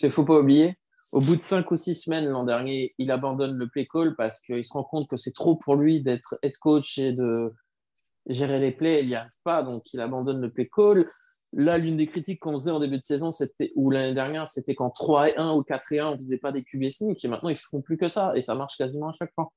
Il 0.00 0.06
ne 0.06 0.10
faut 0.10 0.24
pas 0.24 0.38
oublier, 0.38 0.78
au 1.12 1.20
bout 1.20 1.36
de 1.36 1.42
cinq 1.42 1.70
ou 1.70 1.76
six 1.76 1.94
semaines 1.94 2.26
l'an 2.26 2.44
dernier, 2.44 2.94
il 2.98 3.10
abandonne 3.10 3.56
le 3.56 3.68
play 3.68 3.86
call 3.86 4.14
parce 4.16 4.40
qu'il 4.40 4.64
se 4.64 4.72
rend 4.72 4.84
compte 4.84 5.08
que 5.08 5.16
c'est 5.16 5.32
trop 5.32 5.56
pour 5.56 5.74
lui 5.74 6.00
d'être 6.00 6.38
head 6.42 6.56
coach 6.58 6.98
et 6.98 7.12
de 7.12 7.52
gérer 8.26 8.60
les 8.60 8.72
plays. 8.72 9.00
Il 9.02 9.08
n'y 9.08 9.14
arrive 9.14 9.30
pas, 9.42 9.62
donc 9.62 9.92
il 9.92 10.00
abandonne 10.00 10.40
le 10.40 10.52
play 10.52 10.68
call. 10.68 11.10
Là, 11.54 11.78
l'une 11.78 11.96
des 11.96 12.06
critiques 12.06 12.40
qu'on 12.40 12.52
faisait 12.52 12.70
en 12.70 12.78
début 12.78 12.98
de 12.98 13.04
saison, 13.04 13.32
c'était, 13.32 13.72
ou 13.74 13.90
l'année 13.90 14.14
dernière, 14.14 14.46
c'était 14.48 14.74
qu'en 14.74 14.90
3 14.90 15.30
et 15.30 15.36
1 15.38 15.52
ou 15.54 15.62
4 15.62 15.92
et 15.92 15.98
1, 15.98 16.08
on 16.08 16.12
ne 16.12 16.16
faisait 16.18 16.36
pas 16.36 16.52
des 16.52 16.62
QB 16.62 16.84
sneak. 16.84 17.24
Et 17.24 17.28
maintenant, 17.28 17.48
ils 17.48 17.54
ne 17.54 17.58
font 17.58 17.80
plus 17.80 17.96
que 17.96 18.06
ça. 18.06 18.32
Et 18.36 18.42
ça 18.42 18.54
marche 18.54 18.76
quasiment 18.76 19.08
à 19.08 19.12
chaque 19.12 19.32
fois. 19.34 19.50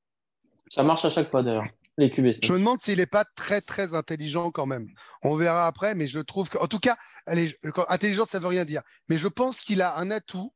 Ça 0.71 0.83
marche 0.83 1.03
à 1.03 1.09
chaque 1.09 1.29
fois 1.29 1.43
d'ailleurs. 1.43 1.67
Les 1.97 2.09
QB 2.09 2.27
je 2.41 2.53
me 2.53 2.57
demande 2.57 2.79
s'il 2.79 2.99
n'est 2.99 3.05
pas 3.05 3.25
très 3.35 3.59
très 3.59 3.93
intelligent 3.93 4.51
quand 4.51 4.65
même. 4.65 4.87
On 5.21 5.35
verra 5.35 5.67
après, 5.67 5.95
mais 5.95 6.07
je 6.07 6.19
trouve 6.19 6.49
que, 6.49 6.57
en 6.57 6.67
tout 6.67 6.79
cas, 6.79 6.95
allez, 7.25 7.53
intelligent 7.89 8.25
ça 8.25 8.39
veut 8.39 8.47
rien 8.47 8.63
dire. 8.63 8.81
Mais 9.09 9.17
je 9.17 9.27
pense 9.27 9.59
qu'il 9.59 9.81
a 9.81 9.97
un 9.97 10.09
atout 10.11 10.53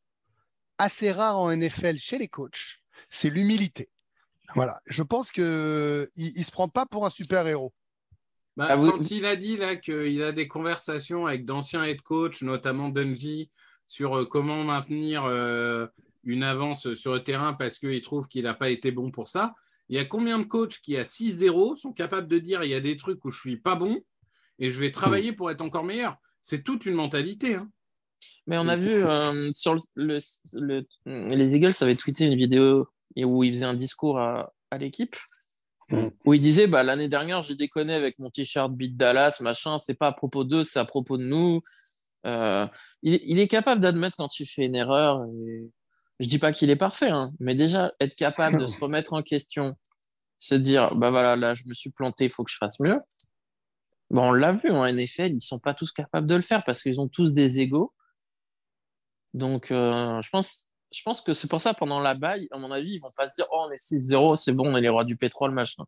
assez 0.78 1.12
rare 1.12 1.38
en 1.38 1.54
NFL 1.54 1.98
chez 1.98 2.18
les 2.18 2.30
coachs, 2.30 2.80
c'est 3.10 3.30
l'humilité. 3.30 3.90
Voilà, 4.56 4.80
je 4.86 5.04
pense 5.04 5.34
qu'il 5.34 5.44
ne 5.44 6.08
se 6.16 6.52
prend 6.52 6.70
pas 6.70 6.86
pour 6.86 7.06
un 7.06 7.10
super 7.10 7.46
héros. 7.46 7.74
Bah, 8.56 8.68
ah, 8.70 8.78
quand 8.78 9.12
il 9.12 9.26
a 9.26 9.36
dit 9.36 9.58
là 9.58 9.76
qu'il 9.76 10.24
a 10.24 10.32
des 10.32 10.48
conversations 10.48 11.26
avec 11.26 11.44
d'anciens 11.44 11.84
head 11.84 12.02
coach, 12.02 12.42
notamment 12.42 12.88
Dungy, 12.88 13.52
sur 13.86 14.18
euh, 14.18 14.26
comment 14.26 14.64
maintenir 14.64 15.26
euh, 15.26 15.88
une 16.24 16.44
avance 16.44 16.94
sur 16.94 17.14
le 17.14 17.22
terrain 17.22 17.52
parce 17.52 17.80
qu'il 17.80 18.02
trouve 18.02 18.30
qu'il 18.30 18.46
n'a 18.46 18.54
pas 18.54 18.70
été 18.70 18.92
bon 18.92 19.12
pour 19.12 19.28
ça. 19.28 19.54
Il 19.90 19.96
y 19.96 20.00
a 20.00 20.06
combien 20.06 20.40
de 20.40 20.46
coachs 20.46 20.80
qui 20.82 20.98
à 20.98 21.04
6-0 21.04 21.78
sont 21.78 21.94
capables 21.94 22.28
de 22.28 22.40
dire 22.40 22.64
il 22.64 22.70
y 22.70 22.76
a 22.76 22.80
des 22.80 22.98
trucs 22.98 23.24
où 23.24 23.32
je 23.32 23.40
suis 23.40 23.58
pas 23.58 23.76
bon 23.76 24.02
et 24.60 24.72
je 24.72 24.80
vais 24.80 24.92
travailler 24.92 25.34
pour 25.34 25.52
être 25.52 25.62
encore 25.62 25.84
meilleur? 25.84 26.18
C'est 26.42 26.64
toute 26.64 26.86
une 26.86 26.94
mentalité. 26.94 27.56
Hein. 27.56 27.70
Mais 28.48 28.58
on 28.58 28.68
a 28.68 28.76
vu 28.76 29.04
euh, 29.04 29.52
sur 29.54 29.76
le, 29.96 30.20
les 31.06 31.56
Eagles 31.56 31.74
avaient 31.82 31.96
tweeté 31.96 32.26
une 32.26 32.36
vidéo 32.36 32.88
où 33.18 33.44
il 33.44 33.54
faisait 33.54 33.66
un 33.66 33.74
discours 33.74 34.20
à, 34.20 34.54
à 34.72 34.78
l'équipe 34.78 35.16
mm. 35.90 36.08
où 36.26 36.34
il 36.34 36.42
disait 36.42 36.68
bah, 36.68 36.84
l'année 36.84 37.08
dernière 37.08 37.44
j'ai 37.44 37.56
déconné 37.56 37.94
avec 37.94 38.20
mon 38.20 38.30
t-shirt 38.30 38.72
Beat 38.74 38.98
Dallas 38.98 39.38
machin 39.42 39.80
c'est 39.80 39.94
pas 39.94 40.08
à 40.08 40.12
propos 40.12 40.44
d'eux 40.44 40.64
c'est 40.64 40.80
à 40.80 40.86
propos 40.86 41.18
de 41.18 41.24
nous 41.24 41.62
euh, 42.26 42.68
il, 43.04 43.20
il, 43.24 43.40
est 43.40 43.48
capable 43.48 43.82
d'admettre 43.82 44.18
quand 44.18 44.28
tu 44.28 44.46
fais 44.46 44.66
une 44.66 44.76
erreur 44.76 45.26
et 45.26 45.70
je 46.20 46.28
dis 46.28 46.40
pas 46.40 46.54
qu'il 46.54 46.70
est 46.70 46.76
parfait, 46.76 47.10
hein, 47.10 47.32
mais 47.40 47.56
déjà 47.56 47.94
être 48.00 48.16
capable 48.16 48.60
de 48.60 48.68
se 48.68 48.80
remettre 48.80 49.14
en 49.14 49.22
question, 49.22 49.76
se 50.40 50.56
dire 50.56 50.88
bah 50.96 51.10
voilà, 51.10 51.36
là 51.36 51.54
je 51.54 51.64
me 51.66 51.74
suis 51.74 51.90
planté, 51.90 52.26
il 52.26 52.30
faut 52.30 52.44
que 52.44 52.52
je 52.52 52.58
fasse 52.58 52.80
mieux. 52.80 53.00
Bon, 54.10 54.30
on 54.30 54.34
l'a 54.34 54.54
vu 54.54 54.72
en 54.72 54.86
NFL, 54.86 55.34
ils 55.34 55.42
sont 55.42 55.60
pas 55.60 55.74
tous 55.74 55.92
capables 55.92 56.28
de 56.28 56.36
le 56.36 56.42
faire 56.42 56.64
parce 56.64 56.82
qu'ils 56.82 57.00
ont 57.00 57.08
tous 57.08 57.34
des 57.34 57.60
égaux. 57.60 57.94
Donc, 59.34 59.72
euh, 59.72 60.22
je, 60.22 60.30
pense, 60.30 61.22
que 61.22 61.34
c'est 61.34 61.50
pour 61.50 61.60
ça, 61.60 61.74
pendant 61.74 62.00
la 62.00 62.14
baille, 62.14 62.48
à 62.52 62.58
mon 62.58 62.72
avis, 62.72 62.94
ils 62.94 63.02
vont 63.02 63.12
pas 63.18 63.28
se 63.28 63.34
dire 63.36 63.48
oh, 63.52 63.66
on 63.68 63.72
est 63.72 63.84
6-0, 63.84 64.38
c'est 64.38 64.54
bon, 64.54 64.72
on 64.72 64.78
est 64.78 64.82
les 64.82 64.90
rois 64.90 65.04
du 65.04 65.18
pétrole, 65.18 65.52
machin. 65.52 65.84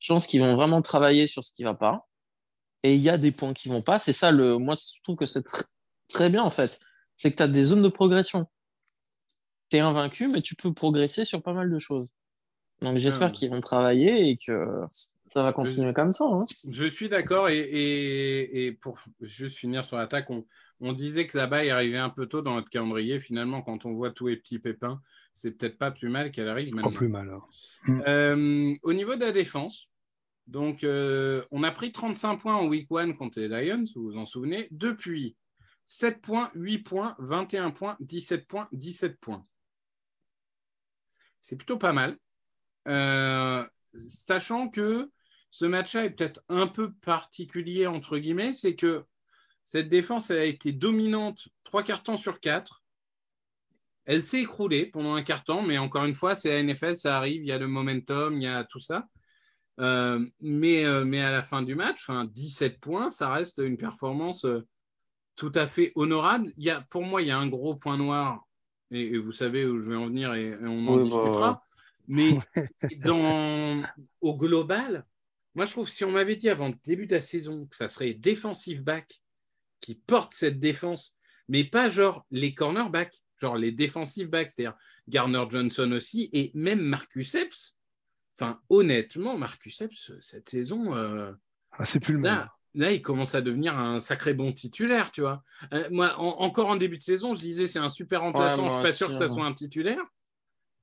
Je 0.00 0.12
pense 0.12 0.26
qu'ils 0.26 0.40
vont 0.40 0.56
vraiment 0.56 0.82
travailler 0.82 1.26
sur 1.28 1.44
ce 1.44 1.52
qui 1.52 1.62
va 1.62 1.74
pas. 1.74 2.08
Et 2.82 2.94
il 2.94 3.00
y 3.00 3.10
a 3.10 3.18
des 3.18 3.30
points 3.30 3.54
qui 3.54 3.68
vont 3.68 3.82
pas. 3.82 4.00
C'est 4.00 4.12
ça, 4.12 4.32
le... 4.32 4.58
moi, 4.58 4.74
je 4.74 5.00
trouve 5.02 5.16
que 5.16 5.26
c'est 5.26 5.44
très 6.08 6.30
bien 6.30 6.42
en 6.42 6.50
fait. 6.50 6.80
C'est 7.16 7.30
que 7.30 7.36
tu 7.36 7.42
as 7.42 7.48
des 7.48 7.64
zones 7.64 7.82
de 7.82 7.88
progression 7.88 8.46
tu 9.72 9.78
es 9.78 9.80
invaincu, 9.80 10.28
mais 10.28 10.42
tu 10.42 10.54
peux 10.54 10.72
progresser 10.72 11.24
sur 11.24 11.42
pas 11.42 11.54
mal 11.54 11.70
de 11.70 11.78
choses. 11.78 12.06
Donc 12.82 12.98
j'espère 12.98 13.32
qu'ils 13.32 13.48
vont 13.48 13.60
travailler 13.60 14.28
et 14.28 14.36
que 14.36 14.82
ça 15.28 15.42
va 15.42 15.52
continuer 15.52 15.94
comme 15.94 16.12
ça. 16.12 16.24
Hein. 16.24 16.44
Je 16.70 16.84
suis 16.84 17.08
d'accord. 17.08 17.48
Et, 17.48 18.78
pour 18.82 18.98
juste 19.20 19.56
finir 19.56 19.86
sur 19.86 19.96
l'attaque, 19.96 20.28
on, 20.80 20.92
disait 20.92 21.26
que 21.26 21.38
là-bas, 21.38 21.64
il 21.64 21.70
arrivait 21.70 21.96
un 21.96 22.10
peu 22.10 22.26
tôt 22.26 22.42
dans 22.42 22.54
notre 22.54 22.68
calendrier. 22.68 23.20
Finalement, 23.20 23.62
quand 23.62 23.86
on 23.86 23.92
voit 23.92 24.10
tous 24.10 24.26
les 24.26 24.36
petits 24.36 24.58
pépins, 24.58 25.00
c'est 25.32 25.52
peut-être 25.52 25.78
pas 25.78 25.90
plus 25.90 26.10
mal 26.10 26.32
qu'elle 26.32 26.48
arrive 26.48 26.74
maintenant. 26.74 26.90
plus 26.90 27.08
mal. 27.08 27.30
Euh, 28.06 28.74
au 28.82 28.92
niveau 28.92 29.14
de 29.14 29.20
la 29.20 29.32
défense, 29.32 29.88
donc 30.48 30.84
euh, 30.84 31.42
on 31.50 31.62
a 31.62 31.70
pris 31.70 31.92
35 31.92 32.36
points 32.38 32.56
en 32.56 32.66
week 32.66 32.88
1 32.90 33.12
contre 33.12 33.40
les 33.40 33.48
Lions, 33.48 33.84
vous 33.94 34.10
vous 34.10 34.16
en 34.18 34.26
souvenez. 34.26 34.68
Depuis 34.70 35.36
7 35.86 36.20
points, 36.20 36.50
8 36.56 36.78
points, 36.80 37.14
21 37.20 37.70
points, 37.70 37.96
17 38.00 38.46
points, 38.46 38.68
17 38.72 39.18
points. 39.18 39.46
C'est 41.42 41.56
plutôt 41.56 41.76
pas 41.76 41.92
mal. 41.92 42.16
Euh, 42.88 43.66
sachant 43.94 44.68
que 44.68 45.10
ce 45.50 45.64
match-là 45.64 46.06
est 46.06 46.10
peut-être 46.10 46.42
un 46.48 46.66
peu 46.66 46.92
particulier, 46.94 47.86
entre 47.86 48.18
guillemets, 48.18 48.54
c'est 48.54 48.74
que 48.74 49.04
cette 49.64 49.88
défense 49.88 50.30
a 50.30 50.44
été 50.44 50.72
dominante 50.72 51.48
trois 51.64 51.82
quarts 51.82 52.02
temps 52.02 52.16
sur 52.16 52.40
quatre. 52.40 52.82
Elle 54.04 54.22
s'est 54.22 54.40
écroulée 54.40 54.86
pendant 54.86 55.14
un 55.14 55.22
quart 55.22 55.44
temps, 55.44 55.62
mais 55.62 55.78
encore 55.78 56.04
une 56.04 56.14
fois, 56.14 56.34
c'est 56.34 56.50
la 56.50 56.62
NFL, 56.62 56.96
ça 56.96 57.16
arrive, 57.18 57.42
il 57.42 57.46
y 57.46 57.52
a 57.52 57.58
le 57.58 57.68
momentum, 57.68 58.34
il 58.36 58.44
y 58.44 58.48
a 58.48 58.64
tout 58.64 58.80
ça. 58.80 59.06
Euh, 59.80 60.26
mais, 60.40 60.84
euh, 60.84 61.04
mais 61.04 61.20
à 61.20 61.30
la 61.30 61.42
fin 61.42 61.62
du 61.62 61.74
match, 61.74 62.08
17 62.10 62.80
points, 62.80 63.10
ça 63.10 63.30
reste 63.30 63.58
une 63.58 63.76
performance 63.76 64.46
tout 65.36 65.52
à 65.54 65.66
fait 65.68 65.92
honorable. 65.94 66.52
Il 66.56 66.64
y 66.64 66.70
a, 66.70 66.80
pour 66.80 67.02
moi, 67.02 67.22
il 67.22 67.28
y 67.28 67.30
a 67.30 67.38
un 67.38 67.46
gros 67.46 67.76
point 67.76 67.96
noir 67.96 68.46
et, 68.92 69.18
vous 69.18 69.32
savez 69.32 69.64
où 69.64 69.80
je 69.80 69.90
vais 69.90 69.96
en 69.96 70.06
venir 70.06 70.34
et, 70.34 70.54
on 70.62 70.86
en 70.86 70.96
bah, 70.96 71.02
discutera. 71.02 71.66
Mais 72.08 72.30
dans, 73.04 73.82
au 74.20 74.36
global, 74.36 75.04
moi 75.54 75.66
je 75.66 75.72
trouve 75.72 75.88
si 75.88 76.04
on 76.04 76.10
m'avait 76.10 76.36
dit 76.36 76.48
avant 76.48 76.68
le 76.68 76.74
début 76.84 77.06
de 77.06 77.14
la 77.14 77.20
saison 77.20 77.66
que 77.66 77.76
ça 77.76 77.88
serait 77.88 78.14
defensive 78.14 78.82
back 78.82 79.20
qui 79.80 79.94
porte 79.94 80.34
cette 80.34 80.58
défense, 80.58 81.18
mais 81.48 81.64
pas 81.64 81.90
genre 81.90 82.26
les 82.30 82.54
cornerbacks, 82.54 83.22
genre 83.40 83.56
les 83.56 83.72
defensive 83.72 84.28
backs, 84.28 84.50
c'est-à-dire 84.50 84.76
Garner 85.08 85.44
Johnson 85.48 85.90
aussi, 85.92 86.30
et 86.32 86.52
même 86.54 86.80
Marcus 86.80 87.34
Epps. 87.34 87.78
Enfin, 88.38 88.60
honnêtement, 88.70 89.36
Marcus 89.36 89.80
Epps, 89.80 90.12
cette 90.20 90.48
saison. 90.48 90.94
Euh, 90.94 91.32
ah, 91.72 91.84
c'est 91.84 92.00
plus 92.00 92.14
le 92.14 92.20
même 92.20 92.46
là, 92.74 92.92
il 92.92 93.02
commence 93.02 93.34
à 93.34 93.40
devenir 93.40 93.78
un 93.78 94.00
sacré 94.00 94.34
bon 94.34 94.52
titulaire, 94.52 95.10
tu 95.12 95.20
vois. 95.20 95.42
Euh, 95.72 95.88
moi, 95.90 96.14
encore 96.18 96.68
en 96.68 96.76
début 96.76 96.98
de 96.98 97.02
saison, 97.02 97.34
je 97.34 97.40
disais 97.40 97.66
c'est 97.66 97.78
un 97.78 97.88
super 97.88 98.22
remplaçant, 98.22 98.64
je 98.64 98.68
je 98.68 98.74
suis 98.74 98.82
pas 98.82 98.92
sûr 98.92 99.08
que 99.08 99.14
ça 99.14 99.28
soit 99.28 99.44
un 99.44 99.52
titulaire. 99.52 100.02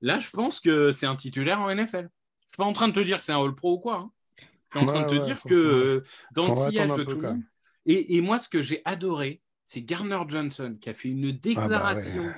Là, 0.01 0.19
je 0.19 0.29
pense 0.29 0.59
que 0.59 0.91
c'est 0.91 1.05
un 1.05 1.15
titulaire 1.15 1.59
en 1.59 1.73
NFL. 1.73 2.09
Je 2.41 2.53
suis 2.53 2.57
pas 2.57 2.65
en 2.65 2.73
train 2.73 2.87
de 2.87 2.93
te 2.93 2.99
dire 2.99 3.19
que 3.19 3.25
c'est 3.25 3.31
un 3.31 3.43
All 3.43 3.53
Pro 3.53 3.73
ou 3.73 3.79
quoi. 3.79 3.97
Hein. 3.97 4.11
Je 4.71 4.79
suis 4.79 4.87
en 4.87 4.91
train 4.91 5.09
de 5.09 5.17
te 5.17 5.25
dire 5.25 5.41
que 5.43 5.53
euh, 5.53 6.03
dans 6.33 6.47
le 6.47 6.53
sillage 6.53 6.95
de 6.95 7.03
tout 7.03 7.19
le 7.19 7.29
monde. 7.29 7.43
Et, 7.85 8.21
moi, 8.21 8.37
ce 8.39 8.47
que 8.47 8.61
j'ai 8.61 8.81
adoré, 8.85 9.41
c'est 9.65 9.81
Garner 9.81 10.19
Johnson 10.27 10.77
qui 10.79 10.89
a 10.89 10.93
fait 10.93 11.09
une 11.09 11.25
ah, 11.25 11.31
bah 11.31 11.39
déclaration. 11.41 12.33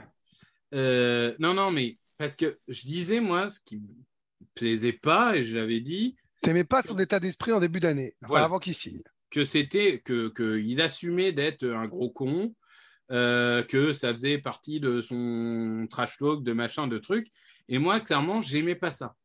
Euh, 0.73 1.35
non, 1.39 1.53
non, 1.53 1.71
mais 1.71 1.97
parce 2.17 2.35
que 2.35 2.55
je 2.69 2.83
disais, 2.83 3.19
moi, 3.19 3.49
ce 3.49 3.59
qui 3.59 3.77
me 3.77 3.87
plaisait 4.55 4.93
pas, 4.93 5.35
et 5.35 5.43
je 5.43 5.57
l'avais 5.57 5.81
dit. 5.81 6.15
T'aimais 6.41 6.63
pas 6.63 6.81
son 6.81 6.97
état 6.97 7.19
d'esprit 7.19 7.51
en 7.51 7.59
début 7.59 7.81
d'année, 7.81 8.15
avant 8.33 8.59
qu'il 8.59 8.73
signe 8.73 9.01
que 9.31 9.45
c'était 9.45 9.99
que 9.99 10.27
qu'il 10.29 10.81
assumait 10.81 11.31
d'être 11.31 11.65
un 11.65 11.87
gros 11.87 12.11
con, 12.11 12.53
euh, 13.11 13.63
que 13.63 13.93
ça 13.93 14.11
faisait 14.11 14.37
partie 14.37 14.79
de 14.79 15.01
son 15.01 15.87
trash 15.89 16.17
talk, 16.17 16.43
de 16.43 16.53
machin, 16.53 16.87
de 16.87 16.97
trucs. 16.97 17.31
Et 17.67 17.79
moi, 17.79 17.99
clairement, 17.99 18.41
j'aimais 18.41 18.75
pas 18.75 18.91
ça. 18.91 19.15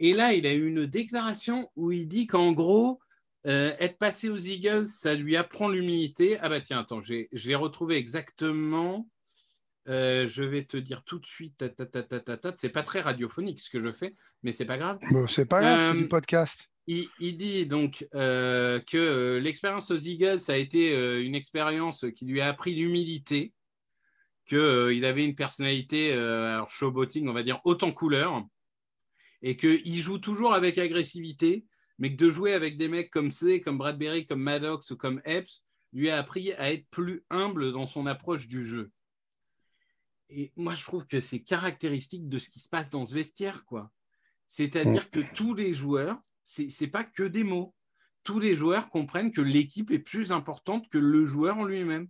Et 0.00 0.14
là, 0.14 0.34
il 0.34 0.46
a 0.46 0.54
eu 0.54 0.66
une 0.66 0.86
déclaration 0.86 1.70
où 1.76 1.92
il 1.92 2.06
dit 2.06 2.26
qu'en 2.26 2.52
gros, 2.52 3.00
euh, 3.46 3.74
être 3.78 3.98
passé 3.98 4.28
aux 4.28 4.38
Eagles, 4.38 4.86
ça 4.86 5.14
lui 5.14 5.36
apprend 5.36 5.68
l'humilité. 5.68 6.38
Ah 6.40 6.48
bah 6.48 6.60
tiens, 6.60 6.80
attends, 6.80 7.02
j'ai 7.02 7.54
retrouvé 7.54 7.96
exactement. 7.96 9.08
Euh, 9.88 10.26
je 10.26 10.42
vais 10.42 10.64
te 10.64 10.78
dire 10.78 11.04
tout 11.04 11.18
de 11.18 11.26
suite. 11.26 11.62
C'est 12.58 12.68
pas 12.70 12.82
très 12.82 13.02
radiophonique 13.02 13.60
ce 13.60 13.76
que 13.76 13.86
je 13.86 13.92
fais, 13.92 14.12
mais 14.42 14.52
c'est 14.52 14.64
pas 14.64 14.78
grave. 14.78 14.98
Bon, 15.12 15.26
c'est 15.26 15.44
pas 15.44 15.60
grave, 15.60 15.92
c'est 15.92 15.98
du 15.98 16.08
podcast. 16.08 16.70
Il, 16.86 17.08
il, 17.18 17.36
dit 17.36 17.66
donc 17.66 18.06
que 18.12 19.38
l'expérience 19.42 19.90
aux 19.90 19.96
Eagles 19.96 20.40
a 20.48 20.56
été 20.56 20.92
une 21.22 21.34
expérience 21.34 22.04
qui 22.14 22.26
lui 22.26 22.40
a 22.40 22.48
appris 22.48 22.74
l'humilité 22.74 23.54
qu'il 24.46 24.58
euh, 24.58 25.08
avait 25.08 25.24
une 25.24 25.34
personnalité 25.34 26.12
euh, 26.12 26.64
showboating, 26.66 27.28
on 27.28 27.32
va 27.32 27.42
dire, 27.42 27.60
en 27.64 27.92
couleur, 27.92 28.46
et 29.42 29.56
qu'il 29.56 30.00
joue 30.00 30.18
toujours 30.18 30.54
avec 30.54 30.78
agressivité, 30.78 31.66
mais 31.98 32.10
que 32.14 32.22
de 32.22 32.30
jouer 32.30 32.54
avec 32.54 32.76
des 32.76 32.88
mecs 32.88 33.10
comme 33.10 33.30
C, 33.30 33.60
comme 33.60 33.78
Bradbury, 33.78 34.26
comme 34.26 34.40
Maddox 34.40 34.90
ou 34.90 34.96
comme 34.96 35.20
Epps, 35.24 35.64
lui 35.92 36.10
a 36.10 36.18
appris 36.18 36.52
à 36.54 36.72
être 36.72 36.86
plus 36.90 37.24
humble 37.30 37.72
dans 37.72 37.86
son 37.86 38.06
approche 38.06 38.48
du 38.48 38.66
jeu. 38.66 38.90
Et 40.28 40.52
moi, 40.56 40.74
je 40.74 40.82
trouve 40.82 41.06
que 41.06 41.20
c'est 41.20 41.40
caractéristique 41.40 42.28
de 42.28 42.38
ce 42.38 42.48
qui 42.50 42.60
se 42.60 42.68
passe 42.68 42.90
dans 42.90 43.06
ce 43.06 43.14
vestiaire, 43.14 43.64
quoi. 43.64 43.90
C'est-à-dire 44.48 45.10
que 45.10 45.20
tous 45.34 45.54
les 45.54 45.74
joueurs, 45.74 46.18
c'est 46.44 46.68
n'est 46.80 46.88
pas 46.88 47.04
que 47.04 47.24
des 47.24 47.44
mots. 47.44 47.74
Tous 48.22 48.38
les 48.38 48.56
joueurs 48.56 48.88
comprennent 48.88 49.32
que 49.32 49.40
l'équipe 49.40 49.90
est 49.90 49.98
plus 49.98 50.32
importante 50.32 50.88
que 50.88 50.98
le 50.98 51.24
joueur 51.24 51.58
en 51.58 51.64
lui-même. 51.64 52.08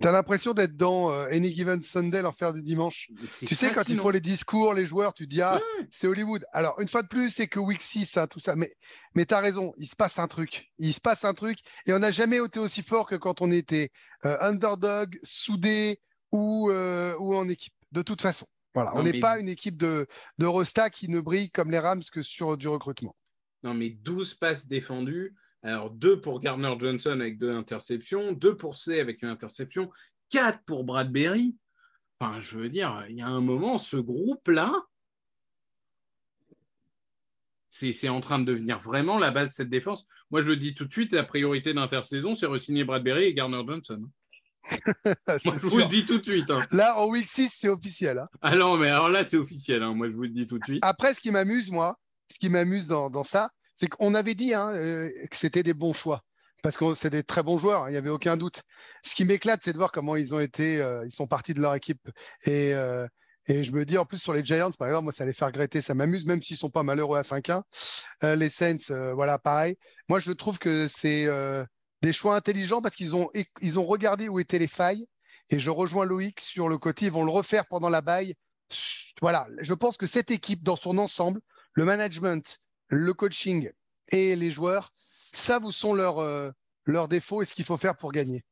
Tu 0.00 0.08
as 0.08 0.10
l'impression 0.10 0.54
d'être 0.54 0.76
dans 0.76 1.12
euh, 1.12 1.26
Any 1.30 1.54
Given 1.54 1.80
Sunday, 1.80 2.20
l'enfer 2.20 2.52
du 2.52 2.62
dimanche. 2.62 3.10
Tu 3.46 3.54
sais, 3.54 3.70
quand 3.72 3.88
il 3.88 4.00
faut 4.00 4.10
les 4.10 4.20
discours, 4.20 4.74
les 4.74 4.86
joueurs, 4.86 5.12
tu 5.12 5.24
te 5.24 5.30
dis, 5.30 5.40
ah, 5.40 5.60
c'est 5.90 6.08
Hollywood. 6.08 6.44
Alors, 6.52 6.80
une 6.80 6.88
fois 6.88 7.02
de 7.02 7.08
plus, 7.08 7.30
c'est 7.30 7.46
que 7.46 7.60
Week 7.60 7.80
6, 7.80 8.18
tout 8.28 8.40
ça. 8.40 8.56
Mais, 8.56 8.72
mais 9.14 9.24
tu 9.24 9.34
as 9.34 9.38
raison, 9.38 9.72
il 9.78 9.86
se 9.86 9.94
passe 9.94 10.18
un 10.18 10.26
truc. 10.26 10.72
Il 10.78 10.92
se 10.92 11.00
passe 11.00 11.24
un 11.24 11.32
truc. 11.32 11.60
Et 11.86 11.92
on 11.92 12.00
n'a 12.00 12.10
jamais 12.10 12.38
été 12.38 12.58
aussi 12.58 12.82
fort 12.82 13.08
que 13.08 13.14
quand 13.14 13.40
on 13.40 13.52
était 13.52 13.90
euh, 14.24 14.36
underdog, 14.40 15.16
soudé 15.22 16.00
ou, 16.32 16.70
euh, 16.70 17.14
ou 17.20 17.36
en 17.36 17.48
équipe, 17.48 17.74
de 17.92 18.02
toute 18.02 18.20
façon. 18.20 18.46
Voilà, 18.74 18.92
on 18.96 19.02
n'est 19.02 19.20
pas 19.20 19.38
une 19.38 19.48
équipe 19.48 19.76
de, 19.76 20.06
de 20.38 20.46
Rosta 20.46 20.90
qui 20.90 21.08
ne 21.08 21.20
brille 21.20 21.50
comme 21.50 21.70
les 21.70 21.78
Rams 21.78 22.02
que 22.12 22.22
sur 22.22 22.56
du 22.56 22.66
recrutement. 22.66 23.14
Non, 23.62 23.72
mais 23.72 23.90
12 23.90 24.34
passes 24.34 24.66
défendues, 24.66 25.34
alors, 25.64 25.90
deux 25.90 26.20
pour 26.20 26.40
Gardner 26.40 26.74
Johnson 26.78 27.18
avec 27.20 27.38
deux 27.38 27.50
interceptions, 27.50 28.32
deux 28.32 28.54
pour 28.54 28.76
C 28.76 29.00
avec 29.00 29.22
une 29.22 29.30
interception, 29.30 29.90
quatre 30.28 30.62
pour 30.66 30.84
Bradbury. 30.84 31.56
Enfin, 32.20 32.42
je 32.42 32.58
veux 32.58 32.68
dire, 32.68 33.06
il 33.08 33.16
y 33.16 33.22
a 33.22 33.28
un 33.28 33.40
moment, 33.40 33.78
ce 33.78 33.96
groupe-là, 33.96 34.70
c'est 37.70 38.08
en 38.08 38.20
train 38.20 38.38
de 38.38 38.44
devenir 38.44 38.78
vraiment 38.78 39.18
la 39.18 39.30
base 39.30 39.50
de 39.50 39.54
cette 39.54 39.68
défense. 39.70 40.06
Moi, 40.30 40.42
je 40.42 40.52
dis 40.52 40.74
tout 40.74 40.84
de 40.84 40.92
suite, 40.92 41.12
la 41.12 41.24
priorité 41.24 41.72
d'intersaison, 41.72 42.34
c'est 42.34 42.46
re-signer 42.46 42.84
Bradbury 42.84 43.24
et 43.24 43.34
Gardner 43.34 43.62
Johnson. 43.66 44.08
Moi, 45.44 45.54
je 45.56 45.66
vous 45.66 45.78
le 45.78 45.86
dis 45.86 46.04
tout 46.04 46.18
de 46.18 46.24
suite. 46.24 46.50
Hein. 46.50 46.62
Là, 46.70 46.98
en 46.98 47.08
week 47.08 47.28
6, 47.28 47.52
c'est 47.54 47.68
officiel. 47.68 48.18
Hein. 48.18 48.28
Ah 48.42 48.56
non, 48.56 48.76
mais 48.76 48.88
alors 48.88 49.08
là, 49.08 49.24
c'est 49.24 49.36
officiel. 49.36 49.82
Hein. 49.82 49.94
Moi, 49.94 50.08
je 50.08 50.14
vous 50.14 50.22
le 50.22 50.28
dis 50.28 50.46
tout 50.46 50.58
de 50.58 50.64
suite. 50.64 50.78
Après, 50.82 51.14
ce 51.14 51.20
qui 51.20 51.30
m'amuse, 51.30 51.70
moi, 51.70 51.98
ce 52.30 52.38
qui 52.38 52.50
m'amuse 52.50 52.86
dans, 52.86 53.10
dans, 53.10 53.24
ça, 53.24 53.50
c'est 53.76 53.88
qu'on 53.88 54.14
avait 54.14 54.34
dit 54.34 54.54
hein, 54.54 54.70
euh, 54.70 55.10
que 55.30 55.36
c'était 55.36 55.62
des 55.62 55.74
bons 55.74 55.92
choix. 55.92 56.22
Parce 56.62 56.78
que 56.78 56.94
c'est 56.94 57.10
des 57.10 57.22
très 57.22 57.42
bons 57.42 57.58
joueurs, 57.58 57.88
il 57.88 57.92
n'y 57.92 57.98
avait 57.98 58.08
aucun 58.08 58.38
doute. 58.38 58.62
Ce 59.04 59.14
qui 59.14 59.26
m'éclate, 59.26 59.60
c'est 59.62 59.74
de 59.74 59.76
voir 59.76 59.92
comment 59.92 60.16
ils 60.16 60.34
ont 60.34 60.40
été, 60.40 60.80
euh, 60.80 61.04
ils 61.04 61.12
sont 61.12 61.26
partis 61.26 61.52
de 61.52 61.60
leur 61.60 61.74
équipe. 61.74 62.00
Et, 62.46 62.72
euh, 62.72 63.06
et, 63.46 63.64
je 63.64 63.72
me 63.72 63.84
dis, 63.84 63.98
en 63.98 64.06
plus, 64.06 64.16
sur 64.16 64.32
les 64.32 64.42
Giants, 64.42 64.70
par 64.78 64.88
exemple, 64.88 65.04
moi, 65.04 65.12
ça 65.12 65.26
les 65.26 65.34
faire 65.34 65.48
regretter, 65.48 65.82
ça 65.82 65.92
m'amuse, 65.92 66.24
même 66.24 66.40
s'ils 66.40 66.54
ne 66.54 66.60
sont 66.60 66.70
pas 66.70 66.82
malheureux 66.82 67.18
à 67.18 67.22
5-1. 67.22 67.62
les 68.22 68.48
Saints, 68.48 69.12
voilà, 69.14 69.38
pareil. 69.38 69.76
Moi, 70.08 70.20
je 70.20 70.32
trouve 70.32 70.58
que 70.58 70.88
c'est 70.88 71.26
des 72.04 72.12
choix 72.12 72.36
intelligents 72.36 72.82
parce 72.82 72.94
qu'ils 72.94 73.16
ont, 73.16 73.30
ils 73.62 73.78
ont 73.78 73.86
regardé 73.86 74.28
où 74.28 74.38
étaient 74.38 74.58
les 74.58 74.68
failles. 74.68 75.06
Et 75.50 75.58
je 75.58 75.70
rejoins 75.70 76.04
Loïc 76.04 76.40
sur 76.40 76.68
le 76.68 76.78
côté, 76.78 77.06
ils 77.06 77.12
vont 77.12 77.24
le 77.24 77.30
refaire 77.30 77.66
pendant 77.66 77.90
la 77.90 78.00
baille. 78.00 78.34
Voilà, 79.20 79.46
je 79.60 79.74
pense 79.74 79.96
que 79.96 80.06
cette 80.06 80.30
équipe, 80.30 80.62
dans 80.62 80.76
son 80.76 80.98
ensemble, 80.98 81.40
le 81.74 81.84
management, 81.84 82.58
le 82.88 83.12
coaching 83.12 83.70
et 84.08 84.36
les 84.36 84.50
joueurs, 84.50 84.88
ça 84.92 85.58
vous 85.58 85.72
sont 85.72 85.94
leurs, 85.94 86.18
euh, 86.18 86.50
leurs 86.84 87.08
défauts 87.08 87.42
et 87.42 87.44
ce 87.44 87.54
qu'il 87.54 87.64
faut 87.64 87.76
faire 87.76 87.96
pour 87.96 88.12
gagner. 88.12 88.42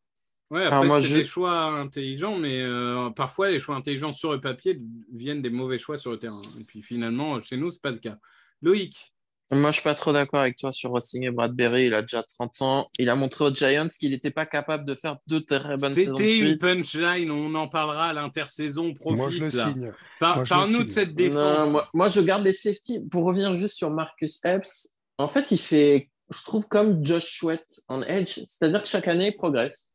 Ouais, 0.51 0.65
après, 0.65 1.01
c'est 1.01 1.15
des 1.15 1.25
choix 1.25 1.65
intelligents, 1.79 2.37
mais 2.37 2.61
euh, 2.61 3.09
parfois, 3.11 3.51
les 3.51 3.59
choix 3.59 3.75
intelligents 3.75 4.13
sur 4.13 4.33
le 4.33 4.41
papier 4.41 4.79
viennent 5.13 5.41
des 5.41 5.51
mauvais 5.51 5.79
choix 5.79 5.97
sur 5.97 6.11
le 6.11 6.19
terrain. 6.19 6.43
Et 6.61 6.65
puis 6.65 6.83
finalement, 6.83 7.41
chez 7.41 7.57
nous, 7.57 7.71
ce 7.71 7.77
n'est 7.77 7.81
pas 7.81 7.91
le 7.91 7.99
cas. 7.99 8.19
Loïc 8.61 9.12
Moi, 9.53 9.71
je 9.71 9.75
suis 9.75 9.83
pas 9.83 9.95
trop 9.95 10.13
d'accord 10.13 10.41
avec 10.41 10.57
toi 10.57 10.73
sur 10.73 10.97
et 10.97 11.31
Bradbury. 11.31 11.87
Il 11.87 11.95
a 11.95 12.01
déjà 12.01 12.23
30 12.23 12.63
ans. 12.63 12.89
Il 12.99 13.11
a 13.11 13.15
montré 13.15 13.45
aux 13.45 13.55
Giants 13.55 13.87
qu'il 13.87 14.11
n'était 14.11 14.31
pas 14.31 14.47
capable 14.47 14.87
de 14.87 14.95
faire 14.95 15.19
deux 15.27 15.43
très 15.43 15.77
bonnes 15.77 15.93
saisons. 15.93 16.17
C'était 16.17 16.39
une 16.39 16.59
punchline. 16.59 17.31
On 17.31 17.55
en 17.55 17.69
parlera 17.69 18.09
à 18.09 18.13
l'intersaison. 18.15 18.95
Profite, 18.95 19.19
moi, 19.19 19.31
je 19.31 19.39
le 19.39 19.51
signe. 19.51 19.93
Parle-nous 20.19 20.85
de 20.85 20.91
cette 20.91 21.15
défense. 21.15 21.77
moi, 21.93 22.09
je 22.09 22.21
garde 22.21 22.45
les 22.45 22.55
safety. 22.55 23.01
Pour 23.11 23.25
revenir 23.25 23.55
juste 23.57 23.77
sur 23.77 23.91
Marcus 23.91 24.41
Epps, 24.45 24.95
en 25.19 25.29
fait, 25.29 25.51
il 25.51 25.59
fait, 25.59 26.11
je 26.31 26.43
trouve, 26.45 26.67
comme 26.67 27.05
Josh 27.05 27.39
Sweat 27.39 27.65
en 27.89 28.03
Edge, 28.03 28.41
c'est-à-dire 28.47 28.83
que 28.83 28.89
chaque 28.89 29.09
année, 29.09 29.29
il 29.29 29.37
progresse. 29.37 29.91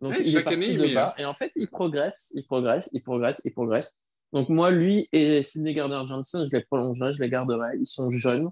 Donc, 0.00 0.14
il 0.18 0.36
est 0.36 0.42
parti 0.42 0.74
de 0.74 0.94
bas. 0.94 1.14
Et 1.18 1.24
en 1.26 1.34
fait, 1.34 1.52
il 1.56 1.68
progresse, 1.68 2.32
il 2.34 2.44
progresse, 2.44 2.88
il 2.92 3.02
progresse, 3.02 3.42
il 3.44 3.52
progresse. 3.52 3.98
Donc, 4.32 4.48
moi, 4.48 4.70
lui 4.70 5.08
et 5.12 5.42
Sidney 5.42 5.74
Gardner-Johnson, 5.74 6.44
je 6.50 6.56
les 6.56 6.64
prolongerai, 6.64 7.12
je 7.12 7.20
les 7.20 7.28
garderai. 7.28 7.76
Ils 7.78 7.86
sont 7.86 8.10
jeunes. 8.10 8.50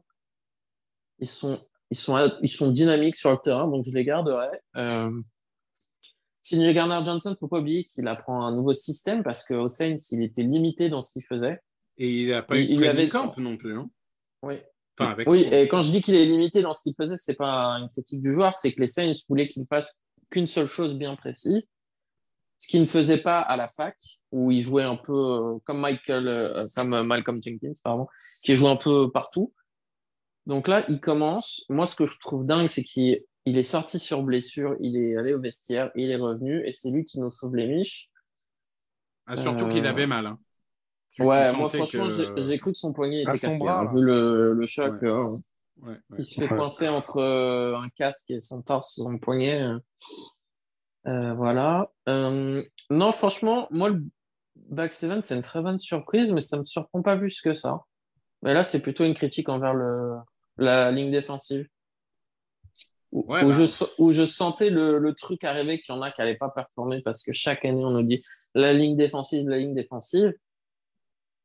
Ils 1.20 1.26
sont, 1.26 1.59
ils 1.90 1.96
sont, 1.96 2.33
ils 2.42 2.50
sont 2.50 2.70
dynamiques 2.70 3.16
sur 3.16 3.30
le 3.30 3.38
terrain, 3.38 3.68
donc 3.68 3.85
je 3.87 3.92
les 3.92 4.04
garderai. 4.04 4.48
Euh... 4.76 5.11
Sidney 6.42 6.74
Gardner-Johnson, 6.74 7.30
il 7.30 7.33
ne 7.33 7.37
faut 7.37 7.48
pas 7.48 7.61
oublier 7.61 7.85
qu'il 7.85 8.09
apprend 8.09 8.44
un 8.44 8.54
nouveau 8.54 8.72
système 8.72 9.22
parce 9.22 9.46
qu'au 9.46 9.68
Saints, 9.68 9.98
il 10.11 10.22
était 10.22 10.42
limité 10.42 10.88
dans 10.88 11.00
ce 11.00 11.12
qu'il 11.12 11.24
faisait. 11.24 11.61
Et 11.98 12.22
il 12.22 12.30
n'a 12.30 12.42
pas 12.42 12.59
eu 12.59 12.66
de 12.74 12.85
avait... 12.85 13.09
camp 13.09 13.37
non 13.37 13.56
plus. 13.56 13.78
Hein. 13.78 13.88
Oui, 14.42 14.56
oui, 15.26 15.48
et 15.52 15.68
quand 15.68 15.83
je 15.83 15.90
dis 15.90 16.02
qu'il 16.02 16.14
est 16.14 16.26
limité 16.26 16.62
dans 16.62 16.74
ce 16.74 16.83
qu'il 16.83 16.94
faisait, 16.94 17.16
c'est 17.16 17.35
pas 17.35 17.78
une 17.78 17.88
critique 17.88 18.20
du 18.20 18.33
joueur, 18.33 18.54
c'est 18.54 18.72
que 18.72 18.80
les 18.80 18.87
Saints 18.87 19.12
voulaient 19.28 19.48
qu'il 19.48 19.66
fasse 19.66 19.98
qu'une 20.30 20.46
seule 20.46 20.66
chose 20.66 20.94
bien 20.94 21.16
précise, 21.16 21.68
ce 22.59 22.68
qu'il 22.68 22.80
ne 22.83 22.87
faisait 22.87 23.18
pas 23.18 23.40
à 23.40 23.56
la 23.56 23.68
fac, 23.68 23.96
où 24.30 24.50
il 24.50 24.62
jouait 24.62 24.85
un 24.85 24.96
peu 24.96 25.12
euh, 25.12 25.59
comme 25.64 25.80
Michael, 25.80 26.28
euh, 26.28 26.66
comme 26.76 27.02
Malcolm 27.06 27.40
Jenkins, 27.42 27.72
pardon, 27.83 28.06
qui 28.44 28.54
jouait 28.54 28.68
un 28.68 28.76
peu 28.76 29.11
partout. 29.11 29.52
Donc 30.51 30.67
là, 30.67 30.85
il 30.89 30.99
commence. 30.99 31.65
Moi, 31.69 31.87
ce 31.87 31.95
que 31.95 32.07
je 32.07 32.19
trouve 32.19 32.45
dingue, 32.45 32.67
c'est 32.67 32.83
qu'il 32.83 33.23
est 33.47 33.63
sorti 33.63 34.01
sur 34.01 34.25
blessure, 34.25 34.75
il 34.81 34.97
est 34.97 35.17
allé 35.17 35.33
au 35.33 35.41
vestiaire, 35.41 35.93
il 35.95 36.11
est 36.11 36.17
revenu, 36.17 36.67
et 36.67 36.73
c'est 36.73 36.91
lui 36.91 37.05
qui 37.05 37.21
nous 37.21 37.31
sauve 37.31 37.55
les 37.55 37.69
miches. 37.69 38.11
Ah, 39.29 39.37
surtout 39.37 39.69
qu'il 39.69 39.87
avait 39.87 40.09
mal. 40.09 40.27
Hein 40.27 40.41
ouais, 41.21 41.53
moi 41.53 41.71
franchement, 41.71 42.09
j'écoute 42.37 42.75
son 42.75 42.93
poignet 42.93 43.23
était 43.23 43.39
cassé. 43.39 43.65
Hein, 43.65 43.93
vu 43.95 44.03
le, 44.03 44.53
le 44.53 44.67
choc, 44.67 45.01
hein. 45.05 45.19
il 46.19 46.25
se 46.25 46.41
fait 46.41 46.49
coincer 46.49 46.89
entre 46.89 47.19
euh, 47.19 47.79
un 47.79 47.89
casque 47.91 48.33
et 48.33 48.41
son 48.41 48.61
torse, 48.61 48.97
son 48.97 49.19
poignet. 49.19 49.63
Euh, 51.07 51.33
voilà. 51.35 51.93
Euh, 52.09 52.61
non, 52.91 53.13
franchement, 53.13 53.69
moi, 53.71 53.91
le 53.91 54.03
back 54.57 54.91
7, 54.91 55.23
c'est 55.23 55.37
une 55.37 55.43
très 55.43 55.63
bonne 55.63 55.79
surprise, 55.79 56.33
mais 56.33 56.41
ça 56.41 56.59
me 56.59 56.65
surprend 56.65 57.03
pas 57.03 57.17
plus 57.17 57.41
que 57.41 57.55
ça. 57.55 57.85
Mais 58.43 58.53
là, 58.53 58.65
c'est 58.65 58.83
plutôt 58.83 59.05
une 59.05 59.15
critique 59.15 59.49
envers 59.49 59.75
le, 59.75 60.17
la 60.61 60.92
ligne 60.92 61.11
défensive. 61.11 61.66
Où, 63.12 63.25
bah. 63.25 63.40
je, 63.40 63.85
où 63.99 64.12
je, 64.12 64.25
sentais 64.25 64.70
le, 64.70 64.99
le 64.99 65.14
truc 65.14 65.42
arriver 65.42 65.81
qu'il 65.81 65.92
y 65.92 65.99
en 65.99 66.03
a 66.03 66.12
qui 66.12 66.20
n'allaient 66.20 66.37
pas 66.37 66.51
performer 66.51 67.03
parce 67.03 67.25
que 67.25 67.33
chaque 67.33 67.64
année, 67.64 67.85
on 67.85 67.90
nous 67.90 68.05
dit 68.05 68.23
la 68.55 68.73
ligne 68.73 68.96
défensive, 68.96 69.49
la 69.49 69.59
ligne 69.59 69.75
défensive. 69.75 70.33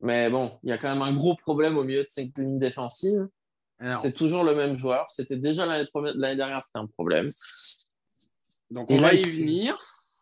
Mais 0.01 0.29
bon, 0.29 0.59
il 0.61 0.69
y 0.69 0.73
a 0.73 0.77
quand 0.77 0.89
même 0.89 1.01
un 1.01 1.13
gros 1.13 1.35
problème 1.35 1.77
au 1.77 1.83
milieu 1.83 2.03
de 2.03 2.09
cette 2.09 2.37
ligne 2.37 2.59
défensive. 2.59 3.27
C'est 3.97 4.13
toujours 4.13 4.43
le 4.43 4.55
même 4.55 4.77
joueur. 4.77 5.09
C'était 5.09 5.37
déjà 5.37 5.65
l'année 5.65 6.35
dernière, 6.35 6.63
c'était 6.63 6.79
un 6.79 6.87
problème. 6.87 7.29
Donc 8.69 8.89
on 8.89 8.97
va 8.97 9.13
y 9.13 9.23
venir. 9.23 9.75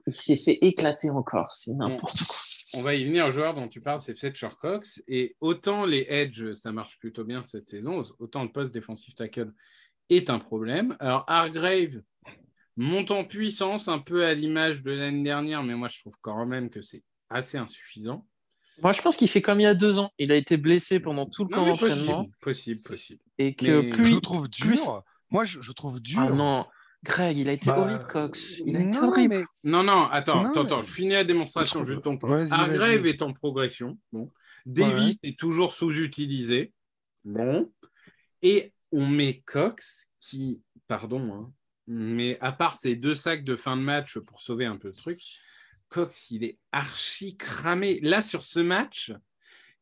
Il 0.07 0.13
s'est 0.13 0.37
fait 0.37 0.57
éclater 0.61 1.09
encore. 1.09 1.51
C'est 1.51 1.73
n'importe 1.73 2.17
quoi. 2.17 2.79
On 2.79 2.83
va 2.83 2.95
y 2.95 3.05
venir. 3.05 3.27
Le 3.27 3.31
joueur 3.31 3.53
dont 3.53 3.67
tu 3.67 3.81
parles, 3.81 4.01
c'est 4.01 4.17
Fletcher 4.17 4.49
Cox. 4.59 5.01
Et 5.07 5.35
autant 5.39 5.85
les 5.85 6.05
edge, 6.09 6.53
ça 6.55 6.71
marche 6.71 6.97
plutôt 6.99 7.23
bien 7.23 7.43
cette 7.43 7.69
saison, 7.69 8.01
autant 8.19 8.43
le 8.43 8.51
poste 8.51 8.73
défensif 8.73 9.15
tackle 9.15 9.53
est 10.09 10.29
un 10.29 10.39
problème. 10.39 10.95
Alors 10.99 11.23
Hargrave 11.27 12.01
monte 12.75 13.11
en 13.11 13.23
puissance 13.23 13.87
un 13.87 13.99
peu 13.99 14.25
à 14.25 14.33
l'image 14.33 14.81
de 14.81 14.91
l'année 14.91 15.23
dernière, 15.23 15.63
mais 15.63 15.75
moi 15.75 15.87
je 15.89 15.99
trouve 15.99 16.15
quand 16.21 16.45
même 16.45 16.69
que 16.69 16.81
c'est 16.81 17.03
assez 17.29 17.57
insuffisant. 17.57 18.27
Moi, 18.81 18.91
je 18.91 19.01
pense 19.01 19.15
qu'il 19.15 19.27
fait 19.27 19.41
comme 19.41 19.59
il 19.59 19.63
y 19.63 19.67
a 19.67 19.75
deux 19.75 19.99
ans. 19.99 20.11
Il 20.17 20.31
a 20.31 20.35
été 20.35 20.57
blessé 20.57 20.99
pendant 20.99 21.27
tout 21.27 21.43
le 21.43 21.53
camp 21.53 21.65
d'entraînement. 21.65 22.27
Possible, 22.41 22.81
possible, 22.81 23.19
Et 23.37 23.53
que 23.53 23.91
plus. 23.91 24.13
Je 24.13 24.19
trouve 24.19 24.47
dur. 24.47 25.03
Moi, 25.29 25.45
je, 25.45 25.71
trouve 25.71 25.99
dur. 25.99 26.19
Ah 26.19 26.29
non. 26.31 26.65
Greg, 27.03 27.37
il 27.37 27.49
a 27.49 27.51
été 27.51 27.65
bah, 27.65 27.79
horrible, 27.79 28.07
Cox. 28.07 28.61
Il 28.65 28.77
a 28.77 28.81
été 28.81 28.97
horrible. 28.99 29.45
Non, 29.63 29.83
non, 29.83 30.05
attends, 30.05 30.45
attends, 30.45 30.63
attends, 30.63 30.83
je 30.83 30.91
finis 30.91 31.13
la 31.13 31.23
démonstration 31.23 31.83
juste 31.83 32.03
donc. 32.03 32.21
Hargrave 32.23 33.05
est 33.05 33.21
en 33.21 33.33
progression. 33.33 33.97
Bon. 34.11 34.31
Davis 34.65 35.17
est 35.23 35.37
toujours 35.37 35.73
sous-utilisé. 35.73 36.71
Bon. 37.25 37.71
Et 38.41 38.73
on 38.91 39.05
met 39.05 39.41
Cox, 39.45 40.09
qui, 40.19 40.63
pardon, 40.87 41.33
hein, 41.33 41.53
mais 41.87 42.37
à 42.39 42.51
part 42.53 42.77
ces 42.77 42.95
deux 42.95 43.15
sacs 43.15 43.43
de 43.43 43.55
fin 43.55 43.75
de 43.75 43.81
match 43.81 44.17
pour 44.19 44.41
sauver 44.41 44.65
un 44.65 44.77
peu 44.77 44.87
le 44.87 44.93
truc, 44.93 45.19
Cox, 45.89 46.31
il 46.31 46.43
est 46.43 46.57
archi 46.71 47.35
cramé. 47.35 47.99
Là, 48.01 48.21
sur 48.21 48.43
ce 48.43 48.59
match, 48.59 49.11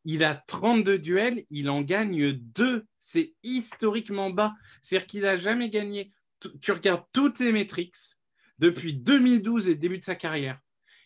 il 0.04 0.24
a 0.24 0.36
32 0.36 0.98
duels, 0.98 1.46
il 1.52 1.70
en 1.70 1.82
gagne 1.82 2.34
2. 2.34 2.86
C'est 3.00 3.34
historiquement 3.44 4.30
bas. 4.30 4.54
C'est-à-dire 4.82 5.08
qu'il 5.08 5.22
n'a 5.22 5.38
jamais 5.38 5.70
gagné. 5.70 6.12
Tu 6.62 6.72
regardes 6.72 7.04
toutes 7.14 7.40
les 7.40 7.52
métriques 7.52 7.96
depuis 8.60 8.94
2012 8.94 9.68
et 9.68 9.76
début 9.76 10.00
de 10.00 10.04
sa 10.04 10.16
carrière. 10.16 10.60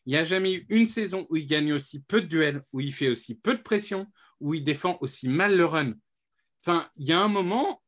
Il 0.06 0.12
n'y 0.12 0.17
a 0.17 0.24
jamais 0.24 0.54
eu 0.54 0.65
une 0.69 0.88
saison 0.88 1.26
où 1.30 1.36
il 1.36 1.48
gagne 1.48 1.74
aussi 1.74 2.02
peu 2.04 2.21
de 2.21 2.28
duels, 2.28 2.63
où 2.74 2.80
il 2.80 2.93
fait 2.93 3.10
aussi 3.10 3.36
peu 3.36 3.56
de 3.56 3.62
pression, 3.62 4.08
où 4.39 4.54
il 4.54 4.63
défend 4.63 4.98
aussi 5.02 5.28
mal 5.28 5.56
le 5.58 5.65
run. 5.65 5.93
Enfin, 6.62 6.89
il 6.95 7.08
y 7.08 7.13
a 7.13 7.19
un 7.19 7.28
moment, 7.28 7.82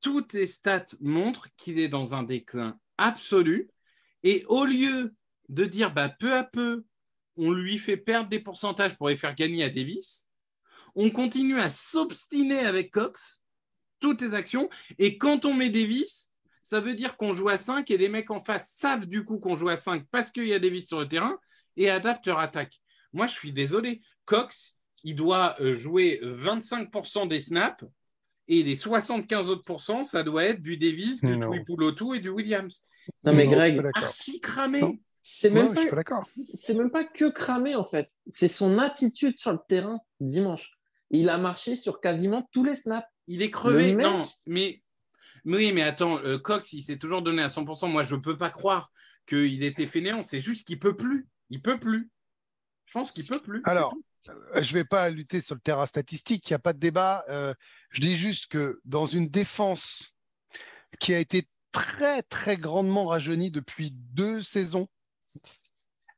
toutes 0.00 0.34
les 0.34 0.46
stats 0.46 0.84
montrent 1.00 1.48
qu'il 1.56 1.78
est 1.78 1.88
dans 1.88 2.14
un 2.14 2.24
déclin 2.24 2.78
absolu. 2.98 3.70
Et 4.22 4.44
au 4.48 4.64
lieu 4.64 5.14
de 5.48 5.64
dire 5.64 5.92
bah, 5.92 6.08
peu 6.08 6.34
à 6.34 6.44
peu, 6.44 6.84
on 7.36 7.50
lui 7.50 7.78
fait 7.78 7.96
perdre 7.96 8.28
des 8.28 8.40
pourcentages 8.40 8.96
pour 8.96 9.08
les 9.08 9.16
faire 9.16 9.34
gagner 9.34 9.64
à 9.64 9.70
Davis, 9.70 10.28
on 10.94 11.10
continue 11.10 11.58
à 11.58 11.70
s'obstiner 11.70 12.60
avec 12.60 12.90
Cox, 12.90 13.42
toutes 14.00 14.20
les 14.20 14.34
actions. 14.34 14.68
Et 14.98 15.16
quand 15.16 15.46
on 15.46 15.54
met 15.54 15.70
Davis, 15.70 16.31
ça 16.62 16.80
veut 16.80 16.94
dire 16.94 17.16
qu'on 17.16 17.32
joue 17.32 17.48
à 17.48 17.58
5 17.58 17.90
et 17.90 17.96
les 17.96 18.08
mecs 18.08 18.30
en 18.30 18.42
face 18.42 18.74
savent 18.76 19.06
du 19.06 19.24
coup 19.24 19.38
qu'on 19.38 19.56
joue 19.56 19.68
à 19.68 19.76
5 19.76 20.04
parce 20.10 20.30
qu'il 20.30 20.46
y 20.46 20.54
a 20.54 20.58
Davis 20.58 20.86
sur 20.86 21.00
le 21.00 21.08
terrain 21.08 21.38
et 21.76 21.90
adaptent 21.90 22.26
leur 22.26 22.38
attaque. 22.38 22.80
Moi, 23.12 23.26
je 23.26 23.32
suis 23.32 23.52
désolé. 23.52 24.00
Cox, 24.24 24.76
il 25.04 25.16
doit 25.16 25.54
euh, 25.60 25.76
jouer 25.76 26.20
25% 26.22 27.28
des 27.28 27.40
snaps 27.40 27.84
et 28.48 28.62
les 28.62 28.76
75 28.76 29.50
autres 29.50 29.80
ça 30.04 30.22
doit 30.22 30.44
être 30.44 30.62
du 30.62 30.76
Davis, 30.76 31.20
du 31.20 31.38
Tuipulotu 31.38 32.16
et 32.16 32.20
du 32.20 32.28
Williams. 32.28 32.86
Non, 33.24 33.32
mais 33.34 33.46
Greg, 33.46 33.82
archi 33.94 34.40
cramé. 34.40 35.00
C'est 35.24 35.50
même, 35.50 35.72
même, 35.72 36.90
pas 36.90 37.04
que 37.04 37.30
cramé 37.30 37.76
en 37.76 37.84
fait. 37.84 38.08
C'est 38.28 38.48
son 38.48 38.78
attitude 38.78 39.38
sur 39.38 39.52
le 39.52 39.60
terrain 39.68 40.00
dimanche. 40.18 40.72
Il 41.10 41.28
a 41.28 41.38
marché 41.38 41.76
sur 41.76 42.00
quasiment 42.00 42.48
tous 42.50 42.64
les 42.64 42.74
snaps. 42.74 43.06
Il 43.28 43.40
est 43.42 43.50
crevé. 43.50 43.94
Non, 43.94 44.22
mais 44.46 44.82
oui, 45.44 45.72
mais 45.72 45.82
attends, 45.82 46.18
euh, 46.18 46.38
Cox, 46.38 46.72
il 46.72 46.82
s'est 46.82 46.98
toujours 46.98 47.22
donné 47.22 47.42
à 47.42 47.48
100%. 47.48 47.88
Moi, 47.88 48.04
je 48.04 48.14
ne 48.14 48.20
peux 48.20 48.38
pas 48.38 48.50
croire 48.50 48.92
qu'il 49.26 49.62
était 49.64 49.86
fainéant. 49.86 50.22
C'est 50.22 50.40
juste 50.40 50.66
qu'il 50.66 50.78
peut 50.78 50.96
plus. 50.96 51.28
Il 51.50 51.60
peut 51.60 51.78
plus. 51.78 52.10
Je 52.86 52.92
pense 52.92 53.10
qu'il 53.10 53.26
peut 53.26 53.40
plus. 53.40 53.60
Alors, 53.64 53.94
euh, 54.28 54.62
je 54.62 54.72
ne 54.72 54.78
vais 54.78 54.84
pas 54.84 55.10
lutter 55.10 55.40
sur 55.40 55.54
le 55.54 55.60
terrain 55.60 55.86
statistique. 55.86 56.48
Il 56.48 56.52
n'y 56.52 56.56
a 56.56 56.60
pas 56.60 56.72
de 56.72 56.78
débat. 56.78 57.24
Euh, 57.28 57.54
je 57.90 58.00
dis 58.00 58.16
juste 58.16 58.46
que 58.46 58.80
dans 58.84 59.06
une 59.06 59.28
défense 59.28 60.14
qui 61.00 61.12
a 61.14 61.18
été 61.18 61.48
très, 61.72 62.22
très 62.22 62.56
grandement 62.56 63.06
rajeunie 63.06 63.50
depuis 63.50 63.90
deux 63.92 64.42
saisons, 64.42 64.88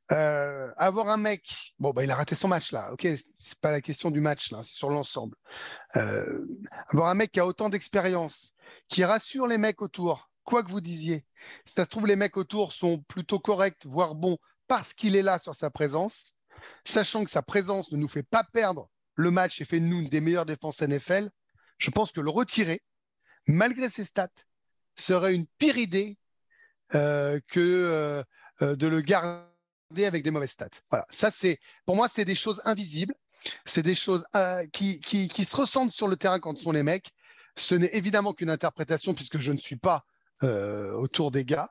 avoir 0.09 1.09
un 1.09 1.17
mec, 1.17 1.73
bon, 1.79 1.91
bah, 1.91 2.03
il 2.03 2.11
a 2.11 2.15
raté 2.15 2.35
son 2.35 2.47
match 2.47 2.71
là, 2.71 2.91
ok, 2.91 3.07
c'est 3.39 3.57
pas 3.59 3.71
la 3.71 3.81
question 3.81 4.11
du 4.11 4.21
match 4.21 4.51
là, 4.51 4.61
c'est 4.61 4.75
sur 4.75 4.89
l'ensemble. 4.89 5.35
avoir 5.93 7.07
un 7.07 7.15
mec 7.15 7.31
qui 7.31 7.39
a 7.39 7.47
autant 7.47 7.69
d'expérience, 7.69 8.53
qui 8.87 9.03
rassure 9.03 9.47
les 9.47 9.57
mecs 9.57 9.81
autour, 9.81 10.29
quoi 10.43 10.63
que 10.63 10.69
vous 10.69 10.81
disiez. 10.81 11.25
Si 11.65 11.73
ça 11.75 11.85
se 11.85 11.89
trouve, 11.89 12.07
les 12.07 12.15
mecs 12.15 12.37
autour 12.37 12.73
sont 12.73 12.99
plutôt 13.03 13.39
corrects, 13.39 13.85
voire 13.85 14.15
bons, 14.15 14.37
parce 14.67 14.93
qu'il 14.93 15.15
est 15.15 15.21
là 15.21 15.39
sur 15.39 15.55
sa 15.55 15.69
présence, 15.69 16.35
sachant 16.83 17.23
que 17.23 17.29
sa 17.29 17.41
présence 17.41 17.91
ne 17.91 17.97
nous 17.97 18.07
fait 18.07 18.23
pas 18.23 18.43
perdre 18.43 18.89
le 19.15 19.31
match 19.31 19.61
et 19.61 19.65
fait 19.65 19.79
de 19.79 19.85
nous 19.85 19.99
une 19.99 20.09
des 20.09 20.21
meilleures 20.21 20.45
défenses 20.45 20.81
NFL, 20.81 21.29
je 21.77 21.89
pense 21.89 22.11
que 22.11 22.21
le 22.21 22.29
retirer, 22.29 22.81
malgré 23.47 23.89
ses 23.89 24.05
stats, 24.05 24.27
serait 24.95 25.35
une 25.35 25.47
pire 25.57 25.77
idée 25.77 26.17
euh, 26.93 27.39
que 27.47 27.59
euh, 27.59 28.23
euh, 28.61 28.75
de 28.75 28.87
le 28.87 29.01
garder 29.01 30.05
avec 30.05 30.23
des 30.23 30.31
mauvaises 30.31 30.51
stats. 30.51 30.69
Voilà, 30.89 31.05
ça 31.09 31.31
c'est, 31.31 31.59
pour 31.85 31.95
moi, 31.95 32.07
c'est 32.07 32.25
des 32.25 32.35
choses 32.35 32.61
invisibles, 32.65 33.13
c'est 33.65 33.83
des 33.83 33.95
choses 33.95 34.25
qui, 34.73 34.99
qui, 35.01 35.27
qui, 35.27 35.45
se 35.45 35.55
ressentent 35.55 35.91
sur 35.91 36.07
le 36.07 36.15
terrain 36.15 36.39
quand 36.39 36.57
sont 36.57 36.71
les 36.71 36.81
mecs, 36.83 37.11
ce 37.57 37.75
n'est 37.75 37.93
évidemment 37.93 38.33
qu'une 38.33 38.49
interprétation 38.49 39.13
puisque 39.13 39.39
je 39.39 39.51
ne 39.51 39.57
suis 39.57 39.77
pas 39.77 40.05
euh, 40.43 40.93
autour 40.93 41.31
des 41.31 41.45
gars, 41.45 41.69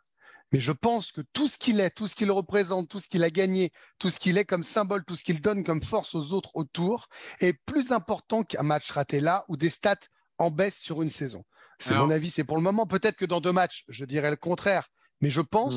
mais 0.53 0.61
je 0.61 0.73
pense 0.73 1.11
que 1.13 1.21
tout 1.33 1.49
ce 1.49 1.59
qu'il 1.59 1.81
est, 1.81 1.91
tout 1.91 2.07
ce 2.07 2.15
qu'il 2.15 2.31
représente, 2.31 2.89
tout 2.89 3.01
ce 3.01 3.09
qu'il 3.09 3.25
a 3.25 3.31
gagné, 3.31 3.73
tout 3.99 4.11
ce 4.11 4.19
qu'il 4.19 4.39
est 4.39 4.45
comme 4.45 4.63
symbole, 4.63 5.05
tout 5.05 5.17
ce 5.17 5.25
qu'il 5.25 5.41
donne 5.41 5.65
comme 5.65 5.83
force 5.83 6.15
aux 6.15 6.33
autres 6.33 6.51
autour 6.55 7.09
est 7.41 7.55
plus 7.67 7.93
important 7.93 8.43
qu'un 8.43 8.63
match 8.63 8.91
raté 8.91 9.21
là 9.21 9.45
ou 9.49 9.57
des 9.57 9.71
stats 9.71 9.97
en 10.39 10.51
baisse 10.51 10.79
sur 10.79 11.03
une 11.03 11.09
saison. 11.09 11.45
C'est 11.79 11.95
mon 11.95 12.09
avis, 12.09 12.31
c'est 12.31 12.45
pour 12.45 12.57
le 12.57 12.63
moment. 12.63 12.87
Peut-être 12.87 13.17
que 13.17 13.25
dans 13.25 13.41
deux 13.41 13.53
matchs, 13.53 13.85
je 13.89 14.05
dirais 14.05 14.31
le 14.31 14.37
contraire, 14.37 14.89
mais 15.21 15.31
je 15.31 15.41
pense 15.41 15.77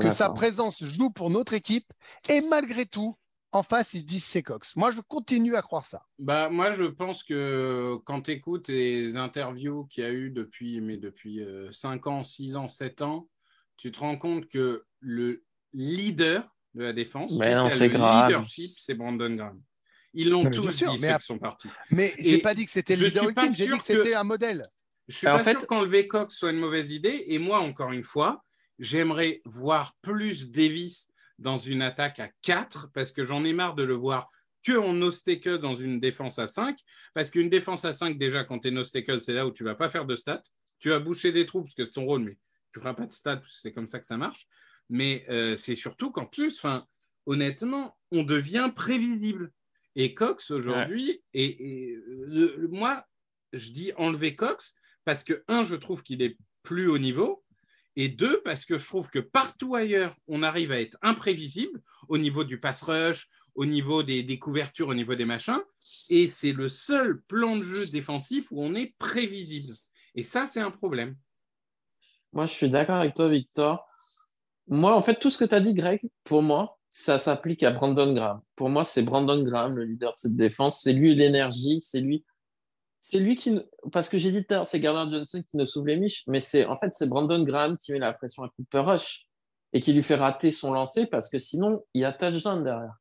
que 0.00 0.10
sa 0.10 0.30
présence 0.30 0.82
joue 0.84 1.10
pour 1.10 1.30
notre 1.30 1.52
équipe 1.54 1.90
et 2.28 2.40
malgré 2.42 2.86
tout, 2.86 3.16
en 3.52 3.62
face, 3.62 3.94
ils 3.94 4.00
se 4.00 4.04
disent 4.04 4.24
c'est 4.24 4.42
Cox. 4.42 4.76
Moi, 4.76 4.90
je 4.90 5.00
continue 5.00 5.54
à 5.54 5.62
croire 5.62 5.84
ça. 5.84 6.04
Bah, 6.18 6.48
moi, 6.48 6.72
je 6.72 6.84
pense 6.84 7.22
que 7.22 7.96
quand 8.04 8.22
tu 8.22 8.32
écoutes 8.32 8.68
les 8.68 9.16
interviews 9.16 9.84
qu'il 9.84 10.04
y 10.04 10.06
a 10.06 10.10
eu 10.10 10.30
depuis, 10.30 10.80
mais 10.80 10.96
depuis 10.96 11.44
5 11.70 12.06
euh, 12.06 12.10
ans, 12.10 12.22
6 12.22 12.56
ans, 12.56 12.68
7 12.68 13.02
ans, 13.02 13.28
tu 13.76 13.92
te 13.92 14.00
rends 14.00 14.16
compte 14.16 14.48
que 14.48 14.84
le 15.00 15.44
leader 15.72 16.48
de 16.74 16.84
la 16.84 16.92
défense, 16.92 17.36
mais 17.38 17.54
non, 17.54 17.68
c'est 17.68 17.88
le 17.88 17.94
leadership, 17.94 18.68
c'est 18.68 18.94
Brandon 18.94 19.34
Graham. 19.34 19.60
Ils 20.14 20.30
l'ont 20.30 20.48
tous 20.50 20.76
dit, 20.76 20.84
mais 21.00 21.08
à... 21.08 21.20
sont 21.20 21.38
partis. 21.38 21.68
Mais 21.90 22.14
j'ai 22.18 22.38
pas 22.38 22.54
dit 22.54 22.64
que 22.64 22.70
c'était 22.70 22.96
le 22.96 23.06
leader 23.06 23.28
ultime, 23.28 23.54
j'ai 23.54 23.66
dit 23.66 23.78
que 23.78 23.84
c'était 23.84 24.14
un 24.14 24.24
modèle. 24.24 24.62
Je 25.08 25.16
suis 25.16 25.26
pas 25.26 25.36
en 25.36 25.38
fait... 25.40 25.52
sûr 25.52 25.66
qu'enlever 25.66 26.06
Cox 26.06 26.34
soit 26.34 26.50
une 26.50 26.58
mauvaise 26.58 26.90
idée. 26.90 27.24
Et 27.26 27.38
moi, 27.38 27.58
encore 27.58 27.92
une 27.92 28.04
fois, 28.04 28.42
j'aimerais 28.78 29.42
voir 29.44 29.94
plus 30.00 30.50
Davis 30.50 31.11
dans 31.38 31.58
une 31.58 31.82
attaque 31.82 32.20
à 32.20 32.28
4 32.42 32.90
parce 32.92 33.12
que 33.12 33.24
j'en 33.24 33.44
ai 33.44 33.52
marre 33.52 33.74
de 33.74 33.82
le 33.82 33.94
voir 33.94 34.30
que 34.64 34.76
en 34.76 34.92
no 34.92 35.10
dans 35.58 35.74
une 35.74 36.00
défense 36.00 36.38
à 36.38 36.46
5 36.46 36.78
parce 37.14 37.30
qu'une 37.30 37.50
défense 37.50 37.84
à 37.84 37.92
5 37.92 38.16
déjà 38.16 38.44
quand 38.44 38.60
tu 38.60 38.68
es 38.68 39.18
c'est 39.18 39.32
là 39.32 39.46
où 39.46 39.50
tu 39.50 39.64
vas 39.64 39.74
pas 39.74 39.88
faire 39.88 40.06
de 40.06 40.14
stats. 40.14 40.42
Tu 40.78 40.88
vas 40.88 40.98
boucher 40.98 41.32
des 41.32 41.46
trous 41.46 41.62
parce 41.62 41.74
que 41.74 41.84
c'est 41.84 41.92
ton 41.92 42.04
rôle 42.04 42.24
mais 42.24 42.38
tu 42.72 42.80
feras 42.80 42.94
pas 42.94 43.06
de 43.06 43.12
stats 43.12 43.42
c'est 43.48 43.72
comme 43.72 43.86
ça 43.86 43.98
que 43.98 44.06
ça 44.06 44.16
marche. 44.16 44.46
Mais 44.88 45.24
euh, 45.28 45.56
c'est 45.56 45.74
surtout 45.74 46.10
qu'en 46.10 46.26
plus 46.26 46.56
enfin 46.58 46.86
honnêtement 47.26 47.96
on 48.10 48.22
devient 48.22 48.70
prévisible. 48.74 49.52
Et 49.94 50.14
Cox 50.14 50.50
aujourd'hui 50.50 51.22
et, 51.34 51.98
moi 52.70 53.04
je 53.52 53.70
dis 53.70 53.92
enlever 53.96 54.36
Cox 54.36 54.74
parce 55.04 55.24
que 55.24 55.42
un 55.48 55.64
je 55.64 55.74
trouve 55.74 56.02
qu'il 56.02 56.22
est 56.22 56.36
plus 56.62 56.86
haut 56.86 56.98
niveau 56.98 57.44
et 57.96 58.08
deux, 58.08 58.40
parce 58.44 58.64
que 58.64 58.78
je 58.78 58.86
trouve 58.86 59.10
que 59.10 59.18
partout 59.18 59.74
ailleurs, 59.74 60.16
on 60.26 60.42
arrive 60.42 60.72
à 60.72 60.80
être 60.80 60.96
imprévisible 61.02 61.82
au 62.08 62.18
niveau 62.18 62.44
du 62.44 62.58
pass 62.58 62.82
rush, 62.82 63.28
au 63.54 63.66
niveau 63.66 64.02
des, 64.02 64.38
couvertures, 64.38 64.88
au 64.88 64.94
niveau 64.94 65.14
des 65.14 65.24
machins. 65.24 65.60
Et 66.10 66.26
c'est 66.28 66.52
le 66.52 66.68
seul 66.68 67.20
plan 67.22 67.56
de 67.56 67.62
jeu 67.62 67.86
défensif 67.90 68.46
où 68.50 68.62
on 68.62 68.74
est 68.74 68.94
prévisible. 68.98 69.74
Et 70.14 70.22
ça, 70.22 70.46
c'est 70.46 70.60
un 70.60 70.70
problème. 70.70 71.16
Moi, 72.32 72.46
je 72.46 72.52
suis 72.52 72.70
d'accord 72.70 72.96
avec 72.96 73.14
toi, 73.14 73.28
Victor. 73.28 73.86
Moi, 74.68 74.96
en 74.96 75.02
fait, 75.02 75.16
tout 75.16 75.28
ce 75.28 75.38
que 75.38 75.44
tu 75.44 75.54
as 75.54 75.60
dit, 75.60 75.74
Greg, 75.74 76.00
pour 76.24 76.42
moi, 76.42 76.78
ça 76.88 77.18
s'applique 77.18 77.62
à 77.62 77.72
Brandon 77.72 78.14
Graham. 78.14 78.40
Pour 78.56 78.70
moi, 78.70 78.84
c'est 78.84 79.02
Brandon 79.02 79.42
Graham, 79.42 79.76
le 79.76 79.84
leader 79.84 80.12
de 80.12 80.18
cette 80.18 80.36
défense. 80.36 80.80
C'est 80.82 80.92
lui 80.92 81.14
l'énergie, 81.14 81.80
c'est 81.80 82.00
lui 82.00 82.24
c'est 83.02 83.18
lui 83.18 83.36
qui. 83.36 83.60
Parce 83.92 84.08
que 84.08 84.16
j'ai 84.16 84.32
dit 84.32 84.44
tout 84.44 84.54
à 84.54 84.56
l'heure, 84.58 84.68
c'est 84.68 84.80
Gardner 84.80 85.18
Johnson 85.18 85.42
qui 85.48 85.56
ne 85.56 85.64
s'ouvre 85.64 85.88
les 85.88 85.98
miches, 85.98 86.24
mais 86.28 86.40
c'est 86.40 86.64
en 86.66 86.76
fait, 86.76 86.92
c'est 86.92 87.08
Brandon 87.08 87.42
Graham 87.42 87.76
qui 87.76 87.92
met 87.92 87.98
la 87.98 88.12
pression 88.12 88.44
à 88.44 88.48
Cooper 88.48 88.78
Rush 88.78 89.26
et 89.72 89.80
qui 89.80 89.92
lui 89.92 90.02
fait 90.02 90.14
rater 90.14 90.50
son 90.50 90.72
lancer 90.72 91.06
parce 91.06 91.28
que 91.28 91.38
sinon, 91.38 91.84
il 91.94 92.02
y 92.02 92.04
a 92.04 92.12
touchdown 92.12 92.62
derrière. 92.62 92.94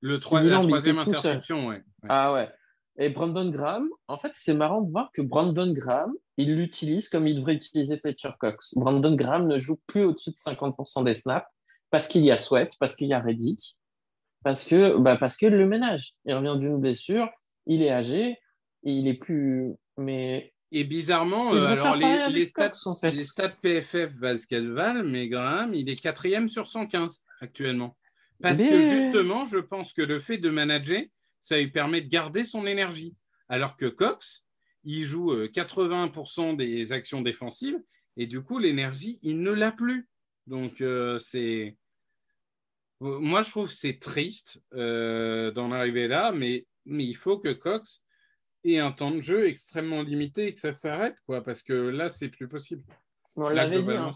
Le 0.00 0.18
troisième, 0.18 0.60
la 0.60 0.60
troisième 0.60 0.98
interception, 0.98 1.66
ouais. 1.68 1.82
Ah 2.08 2.32
ouais. 2.32 2.50
Et 2.98 3.10
Brandon 3.10 3.50
Graham, 3.50 3.88
en 4.08 4.16
fait, 4.16 4.32
c'est 4.34 4.54
marrant 4.54 4.80
de 4.80 4.90
voir 4.90 5.10
que 5.12 5.20
Brandon 5.20 5.70
Graham, 5.72 6.12
il 6.36 6.54
l'utilise 6.54 7.08
comme 7.08 7.26
il 7.26 7.36
devrait 7.36 7.54
utiliser 7.54 7.98
Fletcher 7.98 8.30
Cox. 8.38 8.74
Brandon 8.74 9.14
Graham 9.14 9.48
ne 9.48 9.58
joue 9.58 9.78
plus 9.86 10.04
au-dessus 10.04 10.30
de 10.30 10.36
50% 10.36 11.04
des 11.04 11.14
snaps 11.14 11.46
parce 11.90 12.08
qu'il 12.08 12.24
y 12.24 12.30
a 12.30 12.36
Sweat, 12.36 12.76
parce 12.78 12.96
qu'il 12.96 13.08
y 13.08 13.14
a 13.14 13.20
Reddick, 13.20 13.76
parce 14.42 14.64
que, 14.64 14.98
bah, 14.98 15.16
parce 15.16 15.36
que 15.36 15.46
le 15.46 15.66
ménage. 15.66 16.12
Il 16.24 16.34
revient 16.34 16.58
d'une 16.58 16.78
blessure, 16.78 17.28
il 17.66 17.82
est 17.82 17.90
âgé, 17.90 18.38
il 18.92 19.08
est 19.08 19.14
plus. 19.14 19.74
Mais. 19.96 20.52
Et 20.72 20.82
bizarrement, 20.82 21.54
euh, 21.54 21.64
alors 21.64 21.94
les, 21.94 22.44
stats, 22.44 22.72
les 23.04 23.08
stats 23.10 23.56
PFF 23.62 24.12
valent 24.14 24.36
ce 24.36 24.48
qu'elles 24.48 24.72
valent, 24.72 25.04
mais 25.04 25.28
Graham, 25.28 25.72
il 25.72 25.88
est 25.88 26.02
quatrième 26.02 26.48
sur 26.48 26.66
115 26.66 27.22
actuellement. 27.40 27.96
Parce 28.42 28.60
que 28.60 28.80
justement, 28.80 29.44
je 29.44 29.58
pense 29.58 29.92
que 29.92 30.02
le 30.02 30.18
fait 30.18 30.38
de 30.38 30.50
manager, 30.50 31.02
ça 31.40 31.56
lui 31.56 31.68
permet 31.68 32.00
de 32.00 32.08
garder 32.08 32.44
son 32.44 32.66
énergie. 32.66 33.14
Alors 33.48 33.76
que 33.76 33.86
Cox, 33.86 34.44
il 34.82 35.04
joue 35.04 35.32
80% 35.34 36.54
euh, 36.54 36.56
des 36.56 36.92
actions 36.92 37.22
défensives 37.22 37.78
et 38.16 38.26
du 38.26 38.42
coup, 38.42 38.58
l'énergie, 38.58 39.20
il 39.22 39.40
ne 39.40 39.52
l'a 39.52 39.70
plus. 39.70 40.08
Donc, 40.48 40.80
euh, 40.80 41.20
c'est. 41.20 41.76
Moi, 43.00 43.42
je 43.42 43.50
trouve 43.50 43.68
que 43.68 43.74
c'est 43.74 44.00
triste 44.00 44.60
d'en 44.72 45.70
arriver 45.70 46.08
là, 46.08 46.32
mais, 46.32 46.66
mais 46.86 47.04
il 47.04 47.16
faut 47.16 47.38
que 47.38 47.52
Cox 47.52 48.02
et 48.66 48.80
un 48.80 48.92
temps 48.92 49.10
de 49.10 49.20
jeu 49.20 49.46
extrêmement 49.46 50.02
limité 50.02 50.48
et 50.48 50.54
que 50.54 50.60
ça 50.60 50.74
s'arrête, 50.74 51.16
quoi, 51.26 51.42
parce 51.42 51.62
que 51.62 51.72
là, 51.72 52.08
c'est 52.08 52.28
plus 52.28 52.48
possible. 52.48 52.82
On 53.36 53.48
l'avait 53.48 53.82
dit, 53.82 53.92
hein. 53.92 54.10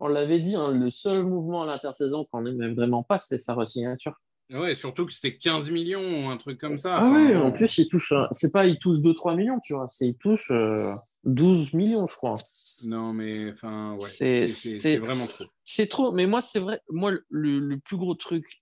on 0.00 0.08
l'avait 0.08 0.40
dit, 0.40 0.56
hein, 0.56 0.72
le 0.72 0.90
seul 0.90 1.24
mouvement 1.24 1.62
à 1.62 1.66
l'intersaison 1.66 2.24
qu'on 2.24 2.42
n'aimait 2.42 2.74
vraiment 2.74 3.02
pas, 3.02 3.18
c'était 3.18 3.38
sa 3.38 3.54
resignature. 3.54 4.20
Ouais, 4.52 4.74
surtout 4.74 5.06
que 5.06 5.12
c'était 5.12 5.36
15 5.36 5.70
millions, 5.70 6.28
un 6.28 6.36
truc 6.36 6.60
comme 6.60 6.76
ça. 6.76 6.96
Ah 6.96 7.12
oui, 7.14 7.36
en 7.36 7.52
plus, 7.52 7.78
il 7.78 7.88
touche, 7.88 8.12
c'est 8.32 8.50
pas 8.50 8.66
il 8.66 8.78
touche 8.80 8.98
2-3 8.98 9.36
millions, 9.36 9.60
tu 9.62 9.74
vois, 9.74 9.86
c'est 9.88 10.08
il 10.08 10.16
touche 10.16 10.50
12 11.22 11.74
euh, 11.74 11.76
millions, 11.76 12.06
je 12.08 12.16
crois. 12.16 12.34
Non, 12.84 13.12
mais 13.12 13.52
enfin, 13.52 13.96
ouais, 14.00 14.48
c'est 14.48 14.96
vraiment 14.98 15.26
trop. 15.26 15.44
C'est 15.64 15.86
trop, 15.86 16.10
mais 16.10 16.26
moi, 16.26 16.40
c'est 16.40 16.58
vrai, 16.58 16.80
moi, 16.88 17.12
le, 17.28 17.76
plus 17.78 17.96
gros 17.96 18.14
truc, 18.14 18.60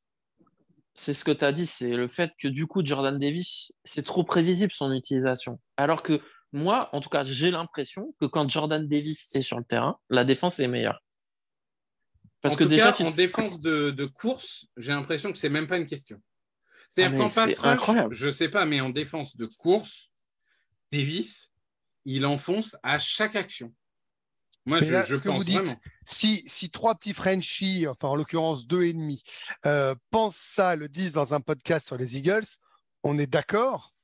c'est 0.99 1.15
ce 1.15 1.23
que 1.23 1.31
tu 1.31 1.45
as 1.45 1.53
dit, 1.53 1.67
c'est 1.67 1.91
le 1.91 2.09
fait 2.09 2.33
que 2.39 2.49
du 2.49 2.67
coup, 2.67 2.85
Jordan 2.85 3.17
Davis, 3.21 3.73
c'est 3.85 4.05
trop 4.05 4.25
prévisible 4.25 4.73
son 4.73 4.93
utilisation. 4.93 5.61
Alors 5.77 6.03
que 6.03 6.21
moi, 6.53 6.89
en 6.93 7.01
tout 7.01 7.09
cas, 7.09 7.23
j'ai 7.23 7.53
l'impression 7.53 8.17
que 8.21 8.27
quand 8.27 8.49
Jordan 8.49 8.87
Davis 8.89 9.33
est 9.37 9.43
sur 9.43 9.59
le 9.59 9.65
terrain, 9.65 9.99
la 10.11 10.25
défense 10.25 10.59
est 10.59 10.67
meilleure. 10.67 11.01
Parce 12.41 12.57
que 12.57 12.65
déjà, 12.65 12.93
en 13.01 13.11
défense 13.13 13.61
de, 13.61 14.07
course, 14.07 14.67
j'ai 14.77 14.91
l'impression 14.91 15.31
que 15.31 15.39
c'est 15.39 15.49
même 15.49 15.69
pas 15.69 15.77
une 15.77 15.87
question. 15.87 16.21
C'est-à-dire 16.91 17.31
ah, 17.63 17.77
qu'en 17.77 18.09
rush, 18.09 18.19
je 18.19 18.31
sais 18.31 18.49
pas, 18.49 18.65
mais 18.65 18.81
en 18.81 18.91
défense 18.91 19.37
de 19.37 19.47
course, 19.47 20.11
Davis, 20.91 21.53
il 22.07 22.27
enfonce 22.27 22.77
à 22.83 22.99
chaque 22.99 23.37
action. 23.37 23.73
Moi, 24.69 24.81
je, 24.81 25.15
ce 25.15 25.23
que 25.23 25.31
vous 25.31 25.45
dites, 25.45 25.77
si, 26.05 26.43
si 26.47 26.69
trois 26.69 26.95
petits 26.95 27.15
Frenchies, 27.15 27.87
enfin 27.89 28.09
en 28.09 28.15
l'occurrence 28.15 28.67
deux 28.67 28.83
et 28.83 28.93
demi, 28.93 29.23
euh, 29.65 29.95
pensent 30.11 30.37
ça, 30.37 30.77
le 30.77 30.89
disent 30.89 31.13
dans 31.13 31.33
un 31.33 31.41
podcast 31.41 31.87
sur 31.87 31.97
les 31.97 32.19
Eagles, 32.19 32.45
on 33.03 33.19
est 33.19 33.27
d'accord 33.27 33.95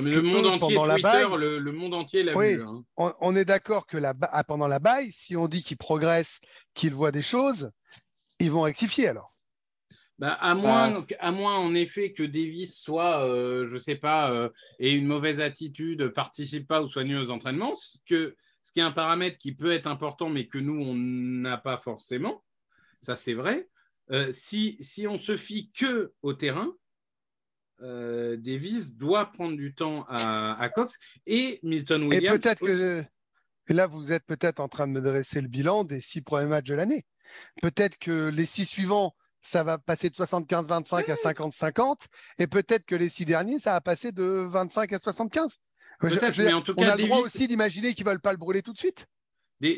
le 0.00 0.22
monde 0.22 0.46
entier, 0.46 0.76
Twitter, 0.76 1.36
le, 1.36 1.72
monde 1.72 1.94
entier 1.94 2.22
l'a 2.22 2.34
vu. 2.34 2.62
Hein. 2.62 2.82
On, 2.96 3.36
est 3.36 3.44
d'accord 3.44 3.86
que 3.86 3.98
la, 3.98 4.14
ah, 4.22 4.44
pendant 4.44 4.68
la 4.68 4.78
baille, 4.78 5.12
si 5.12 5.36
on 5.36 5.48
dit 5.48 5.62
qu'ils 5.62 5.76
progressent, 5.76 6.40
qu'ils 6.74 6.94
voient 6.94 7.12
des 7.12 7.22
choses, 7.22 7.70
ils 8.38 8.50
vont 8.50 8.62
rectifier 8.62 9.08
alors. 9.08 9.34
Bah, 10.18 10.34
à, 10.34 10.54
moins, 10.54 11.04
à 11.18 11.32
moins, 11.32 11.58
en 11.58 11.74
effet, 11.74 12.12
que 12.12 12.22
Davis 12.22 12.80
soit, 12.80 13.26
euh, 13.26 13.66
je 13.68 13.74
ne 13.74 13.78
sais 13.78 13.96
pas, 13.96 14.30
euh, 14.30 14.48
ait 14.78 14.92
une 14.92 15.06
mauvaise 15.06 15.40
attitude, 15.40 16.08
participe 16.08 16.68
pas 16.68 16.82
ou 16.82 16.88
soit 16.88 17.02
aux 17.02 17.30
entraînements, 17.30 17.74
que, 18.06 18.36
ce 18.62 18.72
qui 18.72 18.80
est 18.80 18.84
un 18.84 18.92
paramètre 18.92 19.38
qui 19.38 19.52
peut 19.52 19.72
être 19.72 19.86
important, 19.86 20.28
mais 20.28 20.46
que 20.46 20.58
nous, 20.58 20.80
on 20.80 20.94
n'a 20.94 21.58
pas 21.58 21.78
forcément. 21.78 22.44
Ça, 23.00 23.16
c'est 23.16 23.34
vrai. 23.34 23.68
Euh, 24.10 24.32
si, 24.32 24.76
si 24.80 25.06
on 25.06 25.18
se 25.18 25.36
fie 25.36 25.70
que 25.72 26.12
au 26.22 26.32
terrain, 26.32 26.72
euh, 27.82 28.36
Davis 28.36 28.96
doit 28.96 29.32
prendre 29.32 29.56
du 29.56 29.74
temps 29.74 30.04
à, 30.08 30.68
Cox 30.74 30.98
et 31.26 31.58
Milton 31.62 32.04
Williams. 32.04 32.36
Et 32.36 32.38
peut-être 32.38 32.64
que 32.64 33.04
là, 33.72 33.86
vous 33.86 34.12
êtes 34.12 34.24
peut-être 34.24 34.60
en 34.60 34.68
train 34.68 34.86
de 34.86 34.92
me 34.92 35.00
dresser 35.00 35.40
le 35.40 35.48
bilan 35.48 35.84
des 35.84 36.00
six 36.00 36.22
premiers 36.22 36.48
matchs 36.48 36.68
de 36.68 36.74
l'année. 36.74 37.04
Peut-être 37.60 37.98
que 37.98 38.28
les 38.28 38.46
six 38.46 38.66
suivants, 38.66 39.16
ça 39.40 39.64
va 39.64 39.78
passer 39.78 40.10
de 40.10 40.14
75-25 40.14 41.10
à 41.10 41.14
50-50, 41.14 42.06
et 42.38 42.46
peut-être 42.46 42.84
que 42.84 42.94
les 42.94 43.08
six 43.08 43.24
derniers, 43.24 43.58
ça 43.58 43.72
va 43.72 43.80
passer 43.80 44.12
de 44.12 44.48
25 44.50 44.92
à 44.92 44.98
75. 44.98 45.58
Mais 46.02 46.52
en 46.52 46.62
tout 46.62 46.74
cas, 46.74 46.84
on 46.84 46.88
a 46.88 46.96
le 46.96 47.04
droit 47.04 47.18
aussi 47.18 47.46
d'imaginer 47.46 47.94
qu'ils 47.94 48.04
ne 48.04 48.10
veulent 48.10 48.20
pas 48.20 48.32
le 48.32 48.38
brûler 48.38 48.62
tout 48.62 48.72
de 48.72 48.78
suite. 48.78 49.06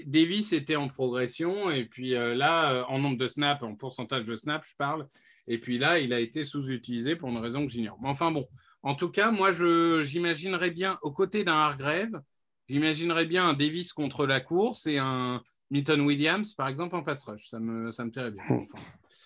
Davis 0.07 0.53
était 0.53 0.77
en 0.77 0.89
progression, 0.89 1.71
et 1.71 1.85
puis 1.85 2.15
euh, 2.15 2.35
là, 2.35 2.73
euh, 2.73 2.85
en 2.89 2.99
nombre 2.99 3.19
de 3.19 3.29
snaps, 3.29 3.63
en 3.63 3.75
pourcentage 3.75 4.25
de 4.25 4.35
snaps, 4.35 4.71
je 4.71 4.77
parle, 4.77 5.05
et 5.47 5.59
puis 5.59 5.77
là, 5.77 5.99
il 5.99 6.13
a 6.15 6.21
été 6.21 6.43
sous-utilisé 6.43 7.17
pour 7.17 7.29
une 7.29 7.37
raison 7.37 7.67
que 7.67 7.73
j'ignore. 7.73 7.99
Mais 8.01 8.09
enfin 8.09 8.31
bon, 8.31 8.49
en 8.83 8.95
tout 8.95 9.11
cas, 9.11 9.31
moi, 9.31 9.53
j'imaginerais 9.53 10.71
bien, 10.71 10.99
aux 11.03 11.13
côtés 11.13 11.45
d'un 11.45 11.55
Hargrave, 11.55 12.23
j'imaginerais 12.69 13.27
bien 13.27 13.47
un 13.47 13.53
Davis 13.53 13.93
contre 13.93 14.27
la 14.27 14.41
course 14.41 14.87
et 14.87 14.97
un 14.99 15.43
Milton 15.71 16.01
Williams, 16.01 16.55
par 16.55 16.69
exemple, 16.69 16.97
en 16.97 17.03
pass 17.03 17.25
rush. 17.25 17.49
Ça 17.49 17.59
me, 17.59 17.91
ça 17.91 18.05
me 18.05 18.11
plairait 18.11 18.31
bien. 18.31 18.43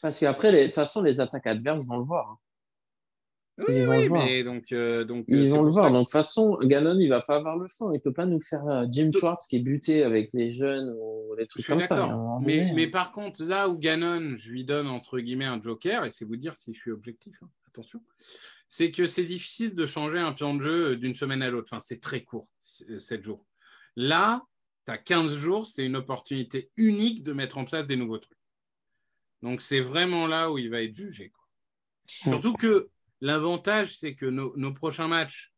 Parce 0.03 0.19
qu'après, 0.19 0.53
de 0.53 0.67
toute 0.67 0.75
façon, 0.75 1.03
les 1.03 1.21
attaques 1.21 1.47
adverses 1.47 1.87
vont 1.87 1.99
le 1.99 2.05
voir. 2.05 2.31
Hein. 2.31 2.39
Oui, 3.67 3.85
oui, 3.85 4.09
mais 4.09 4.45
donc, 4.45 4.71
euh, 4.71 5.05
donc 5.05 5.25
ils 5.27 5.51
vont 5.51 5.63
le 5.63 5.73
voir. 5.73 5.91
Donc, 5.91 6.01
de 6.01 6.05
toute 6.05 6.13
façon, 6.13 6.59
Gannon, 6.63 6.97
il 7.01 7.09
va 7.09 7.21
pas 7.21 7.37
avoir 7.37 7.57
le 7.57 7.67
fond. 7.67 7.93
Il 7.93 8.01
peut 8.01 8.13
pas 8.13 8.27
nous 8.27 8.41
faire 8.41 8.67
euh, 8.69 8.87
Jim 8.89 9.11
Schwartz 9.13 9.47
qui 9.49 9.57
est 9.57 9.61
buté 9.61 10.05
avec 10.05 10.31
les 10.33 10.51
jeunes 10.51 10.95
ou 10.97 11.35
les 11.35 11.47
trucs 11.47 11.67
comme 11.67 11.81
ça. 11.81 12.17
Mais, 12.41 12.73
mais, 12.75 12.87
par 12.87 13.11
contre, 13.11 13.43
là 13.49 13.69
où 13.69 13.77
Gannon, 13.77 14.37
je 14.39 14.53
lui 14.53 14.65
donne 14.65 14.87
entre 14.87 15.19
guillemets 15.19 15.47
un 15.47 15.61
joker, 15.61 16.05
et 16.05 16.11
c'est 16.11 16.25
vous 16.25 16.37
dire 16.37 16.57
si 16.57 16.73
je 16.73 16.79
suis 16.79 16.93
objectif, 16.93 17.35
hein, 17.43 17.49
attention, 17.67 18.01
c'est 18.69 18.93
que 18.93 19.07
c'est 19.07 19.25
difficile 19.25 19.75
de 19.75 19.87
changer 19.87 20.19
un 20.19 20.33
plan 20.33 20.55
de 20.55 20.63
jeu 20.63 20.97
d'une 20.97 21.17
semaine 21.17 21.43
à 21.43 21.51
l'autre. 21.51 21.69
Enfin, 21.73 21.81
c'est 21.81 22.01
très 22.01 22.23
court, 22.23 22.47
7 22.61 23.25
jours. 23.25 23.45
Là, 23.97 24.45
tu 24.87 24.93
as 24.93 24.99
15 24.99 25.35
jours, 25.35 25.67
c'est 25.67 25.85
une 25.85 25.97
opportunité 25.97 26.71
unique 26.77 27.25
de 27.25 27.33
mettre 27.33 27.59
en 27.59 27.65
place 27.65 27.87
des 27.87 27.97
nouveaux 27.97 28.19
trucs. 28.19 28.39
Donc, 29.43 29.63
c'est 29.63 29.81
vraiment 29.81 30.27
là 30.29 30.53
où 30.53 30.59
il 30.59 30.71
va 30.71 30.83
être 30.83 30.95
jugé. 30.95 31.31
Quoi. 31.31 31.45
Surtout 32.05 32.53
que 32.53 32.89
L'avantage, 33.21 33.97
c'est 33.99 34.15
que 34.15 34.27
nos, 34.27 34.75
prochains 34.75 35.09
matchs, 35.09 35.53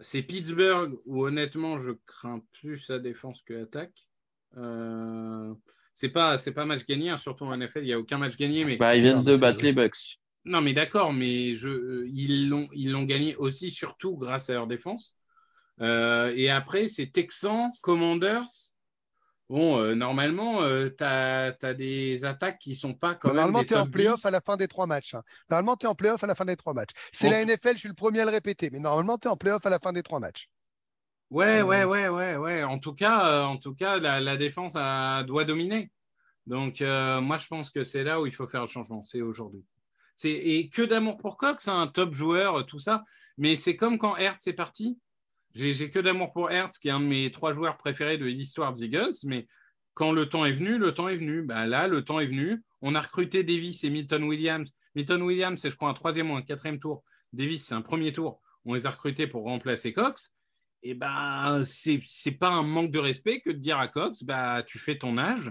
c'est 0.00 0.22
Pittsburgh, 0.22 0.98
où 1.04 1.24
honnêtement, 1.24 1.78
je 1.78 1.92
crains 2.06 2.42
plus 2.60 2.78
sa 2.78 2.98
défense 2.98 3.42
que 3.42 3.54
l'attaque. 3.54 4.08
Euh, 4.56 5.54
c'est 5.92 6.08
pas, 6.08 6.38
c'est 6.38 6.52
pas 6.52 6.64
match 6.64 6.84
gagné, 6.84 7.10
hein, 7.10 7.16
surtout 7.16 7.44
en 7.44 7.56
NFL, 7.56 7.80
il 7.80 7.86
n'y 7.86 7.92
a 7.92 7.98
aucun 7.98 8.18
match 8.18 8.36
gagné. 8.36 8.64
Mais... 8.64 8.76
Bah, 8.76 8.96
ils 8.96 9.02
viennent 9.02 9.22
de 9.22 9.36
battre 9.36 9.64
les 9.64 9.72
Bucks. 9.72 10.18
Non, 10.46 10.60
mais 10.60 10.74
d'accord, 10.74 11.12
mais 11.12 11.56
je, 11.56 11.68
euh, 11.68 12.08
ils, 12.12 12.48
l'ont, 12.48 12.68
ils 12.72 12.90
l'ont 12.90 13.04
gagné 13.04 13.36
aussi, 13.36 13.70
surtout 13.70 14.16
grâce 14.16 14.50
à 14.50 14.54
leur 14.54 14.66
défense. 14.66 15.16
Euh, 15.80 16.32
et 16.36 16.50
après, 16.50 16.88
c'est 16.88 17.06
Texans, 17.06 17.70
Commanders, 17.82 18.73
Bon, 19.50 19.78
euh, 19.78 19.94
normalement, 19.94 20.62
euh, 20.62 20.88
tu 20.88 21.04
as, 21.04 21.74
des 21.74 22.24
attaques 22.24 22.58
qui 22.58 22.70
ne 22.70 22.74
sont 22.74 22.94
pas 22.94 23.14
comme 23.14 23.34
Normalement, 23.34 23.62
tu 23.62 23.74
es 23.74 23.76
en 23.76 23.86
playoff 23.86 24.24
à 24.24 24.30
la 24.30 24.40
fin 24.40 24.56
des 24.56 24.68
trois 24.68 24.86
matchs. 24.86 25.14
Hein. 25.14 25.22
Normalement, 25.50 25.76
tu 25.76 25.84
es 25.84 25.88
en 25.88 25.94
playoff 25.94 26.24
à 26.24 26.26
la 26.26 26.34
fin 26.34 26.46
des 26.46 26.56
trois 26.56 26.72
matchs. 26.72 26.92
C'est 27.12 27.28
la 27.28 27.44
NFL, 27.44 27.74
je 27.74 27.80
suis 27.80 27.88
le 27.88 27.94
premier 27.94 28.20
à 28.20 28.24
le 28.24 28.30
répéter, 28.30 28.70
mais 28.70 28.78
normalement, 28.78 29.18
tu 29.18 29.28
es 29.28 29.30
en 29.30 29.36
playoff 29.36 29.64
à 29.66 29.70
la 29.70 29.78
fin 29.78 29.92
des 29.92 30.02
trois 30.02 30.18
matchs. 30.18 30.48
Ouais, 31.30 31.62
ouais, 31.62 31.84
ouais, 31.84 32.08
ouais, 32.08 32.36
ouais. 32.36 32.62
En 32.64 32.78
tout 32.78 32.94
cas, 32.94 33.26
euh, 33.26 33.42
en 33.42 33.58
tout 33.58 33.74
cas 33.74 33.98
la, 33.98 34.36
défense 34.36 34.74
doit 35.26 35.44
dominer. 35.44 35.90
Donc, 36.46 36.80
moi, 36.80 37.36
je 37.38 37.46
pense 37.46 37.68
que 37.68 37.84
c'est 37.84 38.02
là 38.02 38.22
où 38.22 38.26
il 38.26 38.34
faut 38.34 38.46
faire 38.46 38.62
le 38.62 38.66
changement. 38.66 39.04
C'est 39.04 39.20
aujourd'hui. 39.20 39.64
Et 40.24 40.70
que 40.70 40.82
d'amour 40.82 41.18
pour 41.18 41.36
Cox, 41.36 41.68
hein, 41.68 41.80
un 41.82 41.86
top 41.86 42.14
joueur, 42.14 42.64
tout 42.64 42.78
ça. 42.78 43.04
Mais 43.36 43.56
c'est 43.56 43.76
comme 43.76 43.98
quand 43.98 44.16
Hertz 44.16 44.46
est 44.46 44.52
parti. 44.54 44.98
J'ai 45.54 45.90
que 45.90 46.00
d'amour 46.00 46.32
pour 46.32 46.50
Hertz, 46.50 46.78
qui 46.78 46.88
est 46.88 46.90
un 46.90 47.00
de 47.00 47.06
mes 47.06 47.30
trois 47.30 47.54
joueurs 47.54 47.76
préférés 47.76 48.18
de 48.18 48.24
l'histoire 48.24 48.74
des 48.74 48.86
Eagles, 48.86 49.14
mais 49.24 49.46
quand 49.94 50.10
le 50.10 50.28
temps 50.28 50.44
est 50.44 50.52
venu, 50.52 50.78
le 50.78 50.92
temps 50.92 51.08
est 51.08 51.16
venu. 51.16 51.42
Ben 51.42 51.66
là, 51.66 51.86
le 51.86 52.04
temps 52.04 52.18
est 52.18 52.26
venu. 52.26 52.62
On 52.82 52.94
a 52.94 53.00
recruté 53.00 53.44
Davis 53.44 53.84
et 53.84 53.90
Milton 53.90 54.24
Williams. 54.24 54.70
Milton 54.96 55.22
Williams, 55.22 55.60
c'est 55.60 55.70
je 55.70 55.76
crois 55.76 55.88
un 55.88 55.94
troisième 55.94 56.30
ou 56.30 56.34
un 56.34 56.42
quatrième 56.42 56.80
tour. 56.80 57.04
Davis, 57.32 57.66
c'est 57.66 57.74
un 57.74 57.82
premier 57.82 58.12
tour. 58.12 58.40
On 58.64 58.74
les 58.74 58.86
a 58.86 58.90
recrutés 58.90 59.26
pour 59.26 59.44
remplacer 59.44 59.92
Cox. 59.92 60.34
Et 60.82 60.94
ben, 60.94 61.62
c'est 61.64 62.32
pas 62.32 62.48
un 62.48 62.62
manque 62.62 62.90
de 62.90 62.98
respect 62.98 63.40
que 63.40 63.50
de 63.50 63.58
dire 63.58 63.78
à 63.78 63.88
Cox, 63.88 64.22
bah, 64.22 64.62
tu 64.66 64.78
fais 64.78 64.98
ton 64.98 65.16
âge. 65.16 65.50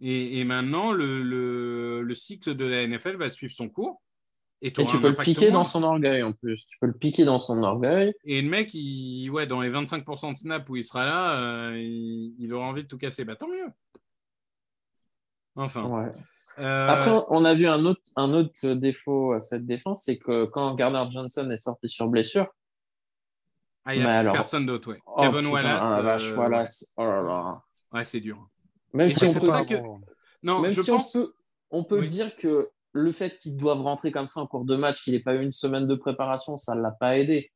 Et, 0.00 0.44
maintenant, 0.44 0.92
le, 0.92 2.12
cycle 2.14 2.54
de 2.54 2.64
la 2.66 2.86
NFL 2.86 3.16
va 3.16 3.30
suivre 3.30 3.52
son 3.52 3.70
cours. 3.70 4.02
Et, 4.66 4.72
tu 4.72 4.98
peux 4.98 5.10
le 5.10 5.16
piquer 5.16 5.50
dans 5.50 5.64
son 5.64 5.82
orgueil 5.82 6.22
en 6.22 6.32
plus. 6.32 6.66
Tu 6.66 6.78
peux 6.78 6.86
le 6.86 6.94
piquer 6.94 7.26
dans 7.26 7.38
son 7.38 7.62
orgueil. 7.62 8.14
Et 8.24 8.40
le 8.40 8.48
mec, 8.48 8.72
il, 8.72 9.28
ouais, 9.28 9.46
dans 9.46 9.60
les 9.60 9.68
25% 9.68 10.32
de 10.32 10.36
snap 10.38 10.66
où 10.70 10.76
il 10.76 10.84
sera 10.84 11.04
là, 11.04 11.38
euh, 11.38 11.76
il, 11.76 12.50
aura 12.50 12.64
envie 12.64 12.82
de 12.82 12.88
tout 12.88 12.96
casser. 12.96 13.26
Bah 13.26 13.36
tant 13.36 13.46
mieux. 13.46 13.68
Enfin. 15.54 16.14
Euh, 16.58 16.88
Après, 16.88 17.10
on 17.28 17.44
a 17.44 17.52
vu 17.52 17.66
un 17.66 17.84
autre, 17.84 18.00
un 18.16 18.32
autre 18.32 18.68
défaut 18.70 19.32
à 19.32 19.40
cette 19.40 19.66
défense, 19.66 20.04
c'est 20.04 20.16
que 20.16 20.46
quand 20.46 20.74
Gardner 20.76 21.04
Johnson 21.12 21.50
est 21.50 21.58
sorti 21.58 21.90
sur 21.90 22.08
blessure, 22.08 22.46
ah, 23.84 23.94
il 23.94 24.00
n'y 24.00 24.06
a 24.06 24.32
personne 24.32 24.64
d'autre, 24.64 24.92
ouais. 24.92 25.00
Oh, 25.04 25.20
Kevin 25.20 25.46
Wallace. 25.46 26.32
Euh, 26.32 26.36
Wallace. 26.38 26.92
Oh 26.96 27.04
là 27.04 27.20
là. 27.20 27.62
Ouais, 27.92 28.06
c'est 28.06 28.20
dur. 28.20 28.48
Même 28.94 29.10
si 29.10 29.26
on 29.26 29.34
peut, 29.34 29.48
non, 30.42 30.60
Même 30.60 30.70
je 30.70 30.80
si 30.80 30.90
pense... 30.90 31.14
on 31.14 31.20
peut, 31.20 31.34
on 31.70 31.84
peut 31.84 32.06
dire 32.06 32.34
que 32.36 32.70
le 32.94 33.10
fait 33.12 33.36
qu'ils 33.36 33.56
doivent 33.56 33.82
rentrer 33.82 34.12
comme 34.12 34.28
ça 34.28 34.40
en 34.40 34.46
cours 34.46 34.64
de 34.64 34.76
match, 34.76 35.02
qu'il 35.02 35.12
n'ait 35.14 35.20
pas 35.20 35.34
eu 35.34 35.42
une 35.42 35.50
semaine 35.50 35.86
de 35.86 35.94
préparation, 35.96 36.56
ça 36.56 36.74
ne 36.74 36.80
l'a 36.80 36.92
pas 36.92 37.18
aidé. 37.18 37.50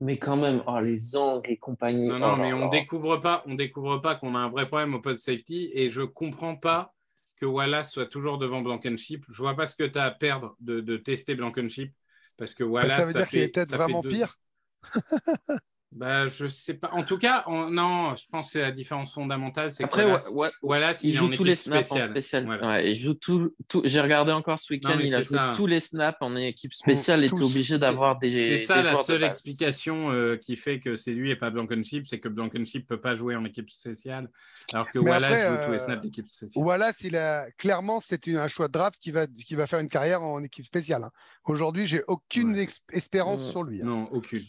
Mais 0.00 0.18
quand 0.18 0.36
même, 0.36 0.62
oh, 0.66 0.80
les 0.80 1.16
angles 1.16 1.50
et 1.50 1.56
compagnie. 1.56 2.08
Non, 2.08 2.18
non, 2.18 2.34
oh 2.34 2.36
mais 2.36 2.52
on 2.52 2.68
découvre 2.68 3.16
pas, 3.16 3.42
on 3.46 3.54
découvre 3.54 3.98
pas 3.98 4.16
qu'on 4.16 4.34
a 4.34 4.38
un 4.38 4.50
vrai 4.50 4.66
problème 4.66 4.94
au 4.94 5.00
post 5.00 5.24
safety 5.24 5.70
et 5.72 5.88
je 5.88 6.02
comprends 6.02 6.56
pas 6.56 6.92
que 7.40 7.46
Wallace 7.46 7.92
soit 7.92 8.06
toujours 8.06 8.36
devant 8.38 8.60
Blankenship. 8.60 9.24
Je 9.30 9.38
vois 9.38 9.54
pas 9.54 9.66
ce 9.66 9.76
que 9.76 9.84
tu 9.84 9.98
as 9.98 10.04
à 10.04 10.10
perdre 10.10 10.56
de, 10.60 10.96
tester 10.98 11.34
Blankenship 11.34 11.94
parce 12.36 12.52
que 12.52 12.62
Wallace. 12.62 13.00
ça 13.00 13.06
veut 13.06 13.12
dire 13.12 13.28
qu'il 13.28 13.40
est 13.40 13.48
peut-être 13.48 13.70
vraiment 13.70 14.02
pire. 14.02 14.36
bah, 15.94 16.26
je 16.26 16.48
sais 16.48 16.74
pas. 16.74 16.90
En 16.92 17.04
tout 17.04 17.18
cas, 17.18 17.44
non, 17.48 18.16
je 18.16 18.24
pense 18.30 18.52
que 18.52 18.58
la 18.58 18.72
différence 18.72 19.12
fondamentale, 19.12 19.70
c'est 19.70 19.84
que 19.84 20.16
voilà, 20.62 20.92
il 21.02 21.14
joue 21.14 21.28
tous 21.28 21.44
les 21.44 21.54
snaps 21.54 21.92
en 21.92 22.00
spécial. 22.00 22.48
il 22.84 22.96
joue 22.96 23.14
tout, 23.14 23.52
J'ai 23.84 24.00
regardé 24.00 24.32
encore 24.32 24.58
ce 24.58 24.72
week-end, 24.72 24.98
il 25.00 25.14
a 25.14 25.22
joué 25.22 25.38
tous 25.54 25.66
les 25.66 25.80
snaps 25.80 26.16
en 26.20 26.34
équipe 26.36 26.72
spéciale. 26.72 27.20
Il 27.20 27.26
était 27.26 27.42
obligé 27.42 27.78
d'avoir 27.78 28.18
des. 28.18 28.58
C'est 28.58 28.66
ça 28.66 28.82
la 28.82 28.96
seule 28.96 29.24
explication 29.24 30.10
euh, 30.10 30.36
qui 30.36 30.56
fait 30.56 30.80
que 30.80 30.96
c'est 30.96 31.12
lui 31.12 31.30
et 31.30 31.36
pas 31.36 31.50
Blankenship, 31.50 32.06
c'est 32.06 32.20
que 32.20 32.28
Blankenship 32.28 32.86
peut 32.86 33.00
pas 33.00 33.16
jouer 33.16 33.36
en 33.36 33.44
équipe 33.44 33.70
spéciale, 33.70 34.30
alors 34.72 34.90
que 34.90 34.98
Wallace 34.98 35.32
joue 35.32 35.64
tous 35.66 35.72
les 35.72 35.76
euh, 35.76 35.84
snaps 35.84 36.02
d'équipe 36.02 36.28
spéciale. 36.28 36.64
Wallace, 36.64 37.00
il 37.02 37.16
a 37.16 37.50
clairement, 37.58 38.00
c'est 38.00 38.26
un 38.28 38.48
choix 38.48 38.68
de 38.68 38.72
draft 38.72 38.98
qui 38.98 39.10
va 39.10 39.26
qui 39.26 39.54
va 39.54 39.66
faire 39.66 39.80
une 39.80 39.90
carrière 39.90 40.22
en 40.22 40.42
équipe 40.42 40.64
spéciale. 40.64 41.04
Hein. 41.04 41.10
Aujourd'hui, 41.44 41.86
j'ai 41.86 42.02
aucune 42.06 42.56
espérance 42.92 43.50
sur 43.50 43.62
lui. 43.62 43.82
Hein. 43.82 43.86
Non, 43.86 44.08
aucune. 44.10 44.44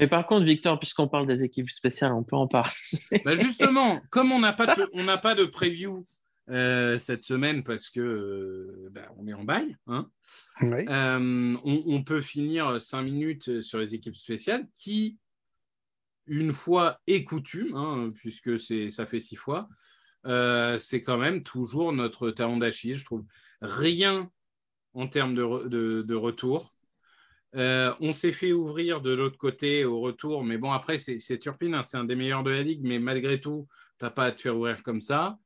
Et 0.00 0.06
par 0.06 0.26
contre, 0.26 0.44
Victor, 0.44 0.78
puisqu'on 0.78 1.08
parle 1.08 1.26
des 1.26 1.42
équipes 1.42 1.70
spéciales, 1.70 2.12
on 2.12 2.22
peut 2.22 2.36
en 2.36 2.46
parler. 2.46 2.72
Bah, 3.24 3.34
justement, 3.34 4.00
comme 4.10 4.32
on 4.32 4.38
n'a 4.38 4.52
pas, 4.52 4.66
de, 4.66 4.88
on 4.92 5.04
pas 5.06 5.34
de 5.34 5.44
preview 5.44 6.04
euh, 6.50 6.98
cette 6.98 7.24
semaine 7.24 7.62
parce 7.62 7.90
que 7.90 8.00
euh, 8.00 8.88
bah, 8.90 9.12
on 9.18 9.26
est 9.26 9.34
en 9.34 9.44
bail, 9.44 9.76
hein, 9.86 10.08
euh, 10.62 11.56
on, 11.62 12.02
peut 12.02 12.22
finir 12.22 12.80
cinq 12.80 13.02
minutes 13.02 13.60
sur 13.60 13.78
les 13.78 13.94
équipes 13.94 14.16
spéciales 14.16 14.66
qui, 14.74 15.18
une 16.26 16.52
fois 16.52 17.00
est 17.06 17.24
coutume, 17.24 17.74
hein, 17.74 18.12
puisque 18.14 18.58
ça 18.90 19.04
fait 19.04 19.20
six 19.20 19.36
fois, 19.36 19.68
c'est 20.24 21.02
quand 21.02 21.18
même 21.18 21.42
toujours 21.42 21.92
notre 21.92 22.30
talon 22.30 22.56
d'Achille, 22.56 22.96
je 22.96 23.04
trouve. 23.04 23.24
Rien 23.60 24.30
en 24.94 25.08
termes 25.08 25.34
de, 25.34 26.02
de 26.02 26.14
retour. 26.14 26.77
Euh, 27.54 27.94
on 28.00 28.12
s'est 28.12 28.32
fait 28.32 28.52
ouvrir 28.52 29.00
de 29.00 29.10
l'autre 29.10 29.38
côté 29.38 29.84
au 29.84 30.00
retour, 30.00 30.44
mais 30.44 30.58
bon, 30.58 30.70
après, 30.72 30.98
c'est 30.98 31.38
Turpin, 31.38 31.72
hein, 31.72 31.82
c'est 31.82 31.96
un 31.96 32.04
des 32.04 32.14
meilleurs 32.14 32.42
de 32.42 32.50
la 32.50 32.62
ligue, 32.62 32.82
mais 32.82 32.98
malgré 32.98 33.40
tout, 33.40 33.66
tu 33.98 34.04
n'as 34.04 34.10
pas 34.10 34.26
à 34.26 34.32
te 34.32 34.40
faire 34.40 34.56
ouvrir 34.56 34.82
comme 34.82 35.00
ça. 35.00 35.38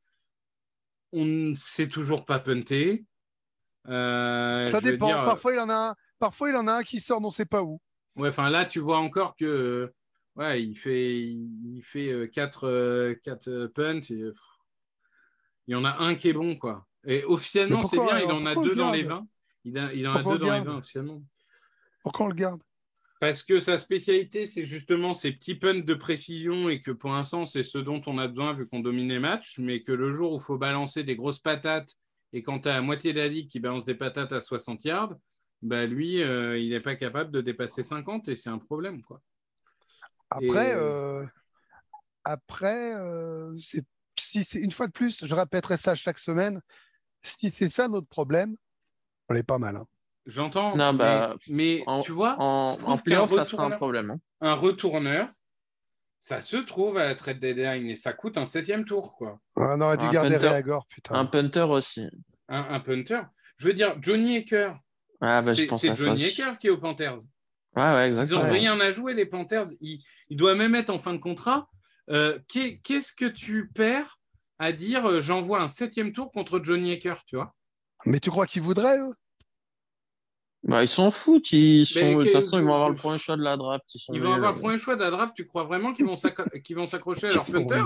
On 1.13 1.25
ne 1.25 1.55
sait 1.55 1.89
toujours 1.89 2.25
pas 2.25 2.39
punter. 2.39 3.05
Euh, 3.89 4.67
ça 4.67 4.81
dépend. 4.81 5.13
parfois, 5.25 5.53
il 5.53 5.61
en 5.61 5.69
a 5.69 5.91
un, 5.91 5.95
parfois, 6.19 6.51
il 6.51 6.57
en 6.57 6.67
a 6.67 6.73
un 6.73 6.83
qui 6.83 6.99
sort, 6.99 7.21
on 7.23 7.27
ne 7.27 7.33
sait 7.33 7.47
pas 7.47 7.63
où. 7.63 7.81
Ouais, 8.17 8.29
enfin 8.29 8.51
là, 8.51 8.65
tu 8.65 8.81
vois 8.81 8.99
encore 8.99 9.37
que 9.37 9.93
ouais, 10.37 10.63
il 10.63 10.75
fait, 10.75 11.21
il 11.21 11.83
fait 11.83 12.31
4 12.33 12.67
euh, 12.67 13.15
punts. 13.75 14.01
il 14.11 14.35
y 15.69 15.75
en 15.75 15.85
a 15.85 15.99
un 15.99 16.15
qui 16.15 16.29
est 16.29 16.33
bon, 16.33 16.57
quoi. 16.57 16.87
Et 17.05 17.25
officiellement, 17.25 17.83
c'est 17.83 17.99
bien, 17.99 18.21
il 18.21 18.31
en 18.31 18.45
a 18.47 18.55
deux 18.55 18.75
dans 18.75 18.91
les 18.91 19.03
20. 19.03 19.27
Il, 19.65 19.91
il 19.95 20.09
en 20.09 20.15
a 20.15 20.23
deux 20.23 20.39
dans 20.39 20.53
les 20.53 20.65
20 20.65 20.79
officiellement. 20.79 21.23
Pourquoi 22.03 22.27
on 22.27 22.29
le 22.29 22.35
garde? 22.35 22.63
Parce 23.21 23.45
que 23.45 23.61
sa 23.61 23.79
spécialité, 23.79 24.47
c'est 24.47 24.65
justement 24.65 25.15
ces 25.15 25.31
petits 25.31 25.55
punts 25.55 25.75
de 25.75 25.95
précision 25.95 26.69
et 26.69 26.81
que 26.81 26.91
pour 26.91 27.11
l'instant, 27.11 27.47
c'est 27.47 27.63
ce 27.63 27.79
dont 27.79 28.03
on 28.07 28.19
a 28.19 28.27
besoin 28.27 28.53
vu 28.53 28.67
qu'on 28.67 28.81
domine 28.81 29.09
les 29.09 29.21
matchs, 29.21 29.59
mais 29.59 29.83
que 29.83 29.93
le 29.93 30.13
jour 30.13 30.33
où 30.33 30.39
il 30.39 30.43
faut 30.43 30.59
balancer 30.59 31.05
des 31.05 31.15
grosses 31.15 31.39
patates 31.39 31.97
et 32.33 32.43
quand 32.43 32.61
tu 32.61 32.69
as 32.69 32.75
la 32.75 32.83
moitié 32.83 33.13
de 33.13 33.21
la 33.21 33.29
ligue 33.29 33.49
qui 33.49 33.61
balance 33.61 33.85
des 33.85 33.95
patates 33.95 34.33
à 34.33 34.41
60 34.41 34.85
yards, 34.85 35.15
bah 35.61 35.87
lui, 35.87 36.23
euh, 36.23 36.59
il 36.59 36.71
n'est 36.71 36.81
pas 36.81 36.97
capable 36.97 37.31
de 37.31 37.41
dépasser 37.41 37.85
50 37.85 38.29
et 38.29 38.37
c'est 38.37 38.51
un 38.51 38.59
problème. 38.59 39.03
quoi. 39.03 39.21
Après, 40.31 40.75
euh, 40.75 41.25
après 42.25 42.95
euh, 42.95 43.55
si 44.19 44.45
c'est 44.45 44.59
une 44.59 44.73
fois 44.73 44.87
de 44.87 44.93
plus, 44.93 45.25
je 45.25 45.35
répéterai 45.35 45.77
ça 45.77 45.95
chaque 45.95 46.19
semaine, 46.19 46.61
si 47.23 47.51
c'est 47.51 47.71
ça 47.71 47.89
notre 47.89 48.09
problème, 48.09 48.57
on 49.29 49.35
est 49.35 49.43
pas 49.43 49.59
mal. 49.59 49.77
Hein. 49.77 49.87
J'entends. 50.27 50.77
Bah, 50.77 51.35
mais, 51.49 51.85
tu 52.05 52.13
vois, 52.13 52.37
en, 52.39 52.79
en 52.85 52.97
ça 53.27 53.45
sera 53.45 53.65
un 53.65 53.71
problème. 53.71 54.11
Hein. 54.11 54.19
Un 54.41 54.55
retourneur, 54.55 55.29
ça 56.21 56.41
se 56.41 56.57
trouve 56.57 56.99
à 56.99 57.09
la 57.09 57.15
trade 57.17 57.41
deadline 57.41 57.91
et 57.91 57.97
ça 57.97 58.13
coûte 58.13 58.39
un 58.39 58.47
septième 58.47 58.85
tour. 58.85 59.17
Quoi. 59.17 59.41
on 59.57 59.81
aurait 59.81 59.99
dû 59.99 60.09
garder 60.09 60.37
Reagor, 60.37 60.87
putain. 60.87 61.17
Un 61.17 61.27
punter 61.27 61.69
aussi. 61.69 62.09
Un, 62.49 62.81
punter. 62.81 63.23
Je 63.57 63.67
veux 63.67 63.75
dire, 63.75 63.97
Johnny 64.01 64.37
Ecker. 64.37 64.73
Ah, 65.21 65.43
bah, 65.43 65.55
c'est 65.55 65.97
Johnny 65.97 66.25
Ecker 66.25 66.59
qui 66.61 66.69
est 66.69 66.71
aux 66.71 66.79
Panthers. 66.79 67.19
Ouais, 67.75 67.95
ouais, 67.95 68.09
exactement. 68.09 68.41
Ils 68.41 68.47
n'ont 68.47 68.53
rien 68.53 68.81
à 68.81 68.93
jouer, 68.93 69.15
les 69.15 69.27
Panthers. 69.27 69.67
Il, 69.81 69.99
doit 70.31 70.55
même 70.55 70.75
être 70.75 70.91
en 70.91 70.99
fin 70.99 71.13
de 71.13 71.19
contrat. 71.19 71.69
Euh, 72.11 72.39
qu'est-ce 72.49 73.13
que 73.13 73.25
tu 73.25 73.71
perds 73.75 74.21
à 74.59 74.73
dire 74.73 75.07
euh, 75.07 75.21
j'envoie 75.21 75.61
un 75.61 75.69
septième 75.69 76.13
tour 76.13 76.31
contre 76.31 76.61
Johnny 76.63 76.93
Ecker, 76.93 77.15
tu 77.27 77.37
vois? 77.37 77.55
Mais 78.05 78.21
tu 78.21 78.31
crois 78.31 78.47
qu'ils 78.47 78.63
voudraient, 78.63 78.99
eux? 78.99 79.13
Bah, 80.65 80.83
ils 80.83 80.89
s'en 80.89 81.11
foutent. 81.11 81.51
Ils 81.53 81.87
sont... 81.87 82.19
De 82.19 82.25
toute 82.25 82.33
façon, 82.33 82.59
ils 82.59 82.65
vont 82.65 82.75
avoir 82.75 82.91
le 82.91 82.97
premier 82.97 83.19
choix 83.19 83.37
de 83.37 83.43
la 83.43 83.57
draft. 83.57 83.85
Ils, 84.13 84.21
vont 84.21 84.35
avoir 84.35 84.55
le 84.55 84.61
premier 84.61 84.79
choix 84.79 84.95
de 84.95 85.01
la 85.01 85.11
draft. 85.11 85.35
Tu 85.37 85.45
crois 85.45 85.65
vraiment 85.65 85.93
qu'ils 85.93 86.07
vont 86.07 86.17
s'accrocher 86.87 87.29
à 87.29 87.33
leur 87.33 87.45
punter 87.45 87.83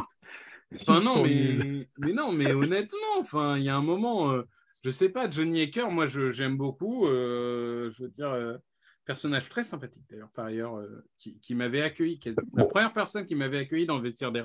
Enfin, 0.81 1.01
non, 1.01 1.23
mais... 1.23 1.87
mais... 1.99 2.13
non, 2.13 2.33
mais 2.33 2.53
honnêtement, 2.53 3.21
enfin, 3.21 3.57
il 3.57 3.63
y 3.63 3.69
a 3.69 3.77
un 3.77 3.83
moment, 3.83 4.33
euh, 4.33 4.43
je 4.85 4.91
sais 4.91 5.09
pas, 5.09 5.31
Johnny 5.31 5.63
Aker, 5.63 5.91
moi, 5.91 6.07
j'aime 6.09 6.57
beaucoup. 6.57 7.07
Euh, 7.07 7.89
je 7.91 8.03
veux 8.03 8.09
dire, 8.11 8.31
euh, 8.31 8.57
personnage 9.05 9.49
très 9.49 9.63
sympathique 9.63 10.03
d'ailleurs, 10.11 10.31
par 10.35 10.47
ailleurs, 10.47 10.77
euh, 10.77 11.05
qui, 11.19 11.41
qui 11.41 11.55
m'avait 11.55 11.83
accueilli, 11.83 12.21
la 12.55 12.65
première 12.67 12.93
personne 12.93 13.25
qui 13.25 13.35
m'avait 13.35 13.59
accueilli 13.59 13.87
dans 13.87 13.97
le 13.97 14.03
vestiaire 14.03 14.33
des 14.33 14.41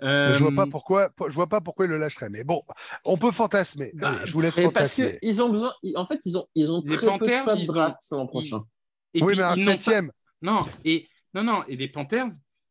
Je 0.00 0.38
vois 0.42 0.54
pas 0.54 0.62
euh, 0.62 0.70
pourquoi, 0.70 1.10
je 1.28 1.34
vois 1.34 1.48
pas 1.48 1.60
pourquoi 1.60 1.86
il 1.86 1.90
le 1.90 1.98
lâcherait. 1.98 2.30
Mais 2.30 2.44
bon, 2.44 2.60
on 3.04 3.16
peut 3.16 3.30
fantasmer. 3.30 3.92
Bah, 3.94 4.24
je 4.24 4.32
vous 4.32 4.40
laisse 4.40 4.54
fantasmer. 4.60 5.04
Parce 5.10 5.20
qu'ils 5.20 5.42
ont 5.42 5.50
besoin. 5.50 5.72
En 5.96 6.06
fait, 6.06 6.24
ils 6.24 6.38
ont, 6.38 6.46
ils 6.54 6.72
ont 6.72 6.82
très 6.82 7.18
peu 7.18 7.26
de 7.26 7.34
choix 7.34 7.56
de 7.56 7.66
draft 7.66 7.98
l'an 8.10 8.26
prochain. 8.26 8.62
oui, 9.14 9.34
mais 9.36 9.42
un 9.42 9.56
septième. 9.56 10.10
Non, 10.42 10.64
et 10.84 11.08
non, 11.34 11.44
non, 11.44 11.64
et 11.68 11.76
les 11.76 11.88
Panthers, 11.88 12.28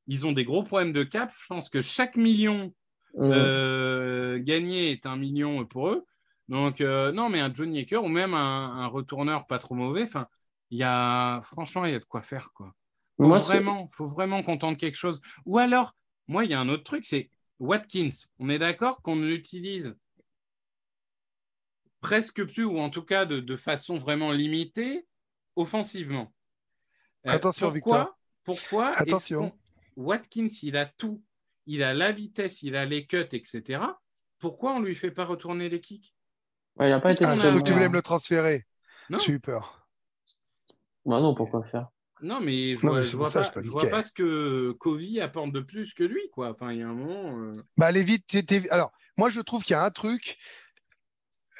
ils 0.07 0.25
ont 0.25 0.31
des 0.31 0.43
gros 0.43 0.63
problèmes 0.63 0.93
de 0.93 1.03
cap. 1.03 1.31
Je 1.39 1.45
pense 1.47 1.69
que 1.69 1.81
chaque 1.81 2.15
million 2.15 2.73
mmh. 3.15 3.31
euh, 3.31 4.39
gagné 4.39 4.91
est 4.91 5.05
un 5.05 5.15
million 5.15 5.65
pour 5.65 5.89
eux. 5.89 6.05
Donc, 6.49 6.81
euh, 6.81 7.11
non, 7.11 7.29
mais 7.29 7.39
un 7.39 7.53
Johnny 7.53 7.79
Aker 7.81 8.03
ou 8.03 8.07
même 8.07 8.33
un, 8.33 8.87
retourneur 8.87 9.45
pas 9.45 9.59
trop 9.59 9.75
mauvais. 9.75 10.03
Enfin, 10.03 10.27
il 10.71 10.79
y 10.79 10.83
a, 10.83 11.41
franchement, 11.43 11.85
il 11.85 11.91
y 11.91 11.95
a 11.95 11.99
de 11.99 12.05
quoi 12.05 12.23
faire, 12.23 12.51
quoi. 12.53 12.73
Faut 13.17 13.27
Moi, 13.27 13.37
vraiment, 13.37 13.87
faut 13.91 14.07
vraiment 14.07 14.41
qu'on 14.41 14.57
tente 14.57 14.77
quelque 14.77 14.97
chose. 14.97 15.21
Ou 15.45 15.59
alors, 15.59 15.93
moi, 16.29 16.45
il 16.45 16.51
y 16.51 16.53
a 16.53 16.59
un 16.59 16.69
autre 16.69 16.83
truc, 16.83 17.07
c'est 17.07 17.31
Watkins. 17.59 18.27
On 18.37 18.49
est 18.49 18.59
d'accord 18.59 19.01
qu'on 19.01 19.15
l'utilise 19.15 19.95
presque 22.01 22.45
plus, 22.45 22.63
ou 22.63 22.79
en 22.79 22.91
tout 22.91 23.01
cas 23.01 23.25
de, 23.25 23.57
façon 23.57 23.97
vraiment 23.97 24.31
limitée, 24.31 25.07
offensivement. 25.55 26.31
Euh, 27.25 27.31
Attention, 27.31 27.71
pourquoi, 27.71 27.97
Victor. 27.97 28.19
Pourquoi 28.43 28.87
Attention. 28.89 29.57
Watkins, 29.95 30.47
il 30.61 30.77
a 30.77 30.85
tout. 30.85 31.23
Il 31.65 31.81
a 31.81 31.95
la 31.95 32.11
vitesse, 32.11 32.61
il 32.61 32.75
a 32.75 32.85
les 32.85 33.07
cuts, 33.07 33.27
etc. 33.31 33.81
Pourquoi 34.37 34.73
on 34.75 34.81
ne 34.81 34.85
lui 34.85 34.95
fait 34.95 35.11
pas 35.11 35.25
retourner 35.25 35.67
les 35.67 35.81
kicks? 35.81 36.13
Il 36.79 36.89
n'a 36.89 36.99
pas 36.99 37.11
été 37.11 37.25
que 37.25 37.63
tu 37.63 37.73
voulais 37.73 37.89
me 37.89 37.95
le 37.95 38.01
transférer. 38.03 38.67
J'ai 39.09 39.33
eu 39.33 39.39
peur. 39.39 39.87
Bah 41.05 41.19
non, 41.19 41.33
pourquoi 41.33 41.63
faire? 41.63 41.89
Non, 42.21 42.41
mais 42.41 42.75
je 42.75 42.81
vois, 42.81 43.01
vois, 43.01 43.31
pas, 43.31 43.51
vois 43.63 43.89
pas 43.89 44.03
ce 44.03 44.11
que 44.11 44.71
Covey 44.73 45.21
apporte 45.21 45.51
de 45.51 45.61
plus 45.61 45.93
que 45.93 46.03
lui, 46.03 46.21
quoi. 46.31 46.49
Enfin, 46.49 46.71
il 46.71 46.79
y 46.79 46.81
a 46.81 46.87
un 46.87 46.93
moment. 46.93 47.39
Euh, 47.39 47.53
bah, 47.77 47.87
allez 47.87 48.03
vite. 48.03 48.35
Alors, 48.71 48.91
moi, 49.17 49.29
je 49.29 49.41
trouve 49.41 49.63
qu'il 49.63 49.73
y 49.73 49.77
a 49.77 49.83
un 49.83 49.91
truc 49.91 50.37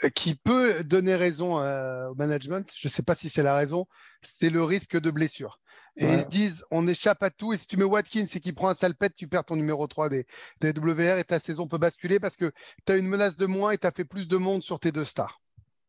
euh, 0.03 0.09
qui 0.09 0.35
peut 0.35 0.83
donner 0.83 1.15
raison 1.15 1.59
euh, 1.59 2.09
au 2.09 2.15
management. 2.15 2.71
Je 2.77 2.87
ne 2.87 2.91
sais 2.91 3.03
pas 3.03 3.15
si 3.15 3.29
c'est 3.29 3.43
la 3.43 3.55
raison. 3.55 3.87
C'est 4.21 4.49
le 4.49 4.63
risque 4.63 4.99
de 4.99 5.11
blessure. 5.11 5.59
Et 5.95 6.05
ils 6.05 6.19
se 6.19 6.25
disent, 6.25 6.65
on 6.71 6.87
échappe 6.87 7.21
à 7.23 7.29
tout. 7.29 7.51
Et 7.51 7.57
si 7.57 7.67
tu 7.67 7.75
mets 7.75 7.83
Watkins 7.83 8.27
et 8.33 8.39
qu'il 8.39 8.55
prend 8.55 8.69
un 8.69 8.75
salpette, 8.75 9.15
tu 9.15 9.27
perds 9.27 9.43
ton 9.43 9.57
numéro 9.57 9.85
3 9.85 10.07
des, 10.07 10.25
des 10.61 10.71
WR 10.71 11.17
et 11.17 11.23
ta 11.25 11.39
saison 11.39 11.67
peut 11.67 11.77
basculer 11.77 12.21
parce 12.21 12.37
que 12.37 12.51
tu 12.85 12.93
as 12.93 12.95
une 12.95 13.07
menace 13.07 13.35
de 13.35 13.45
moins 13.45 13.71
et 13.71 13.77
tu 13.77 13.85
as 13.85 13.91
fait 13.91 14.05
plus 14.05 14.27
de 14.27 14.37
monde 14.37 14.63
sur 14.63 14.79
tes 14.79 14.93
deux 14.93 15.03
stars. 15.03 15.41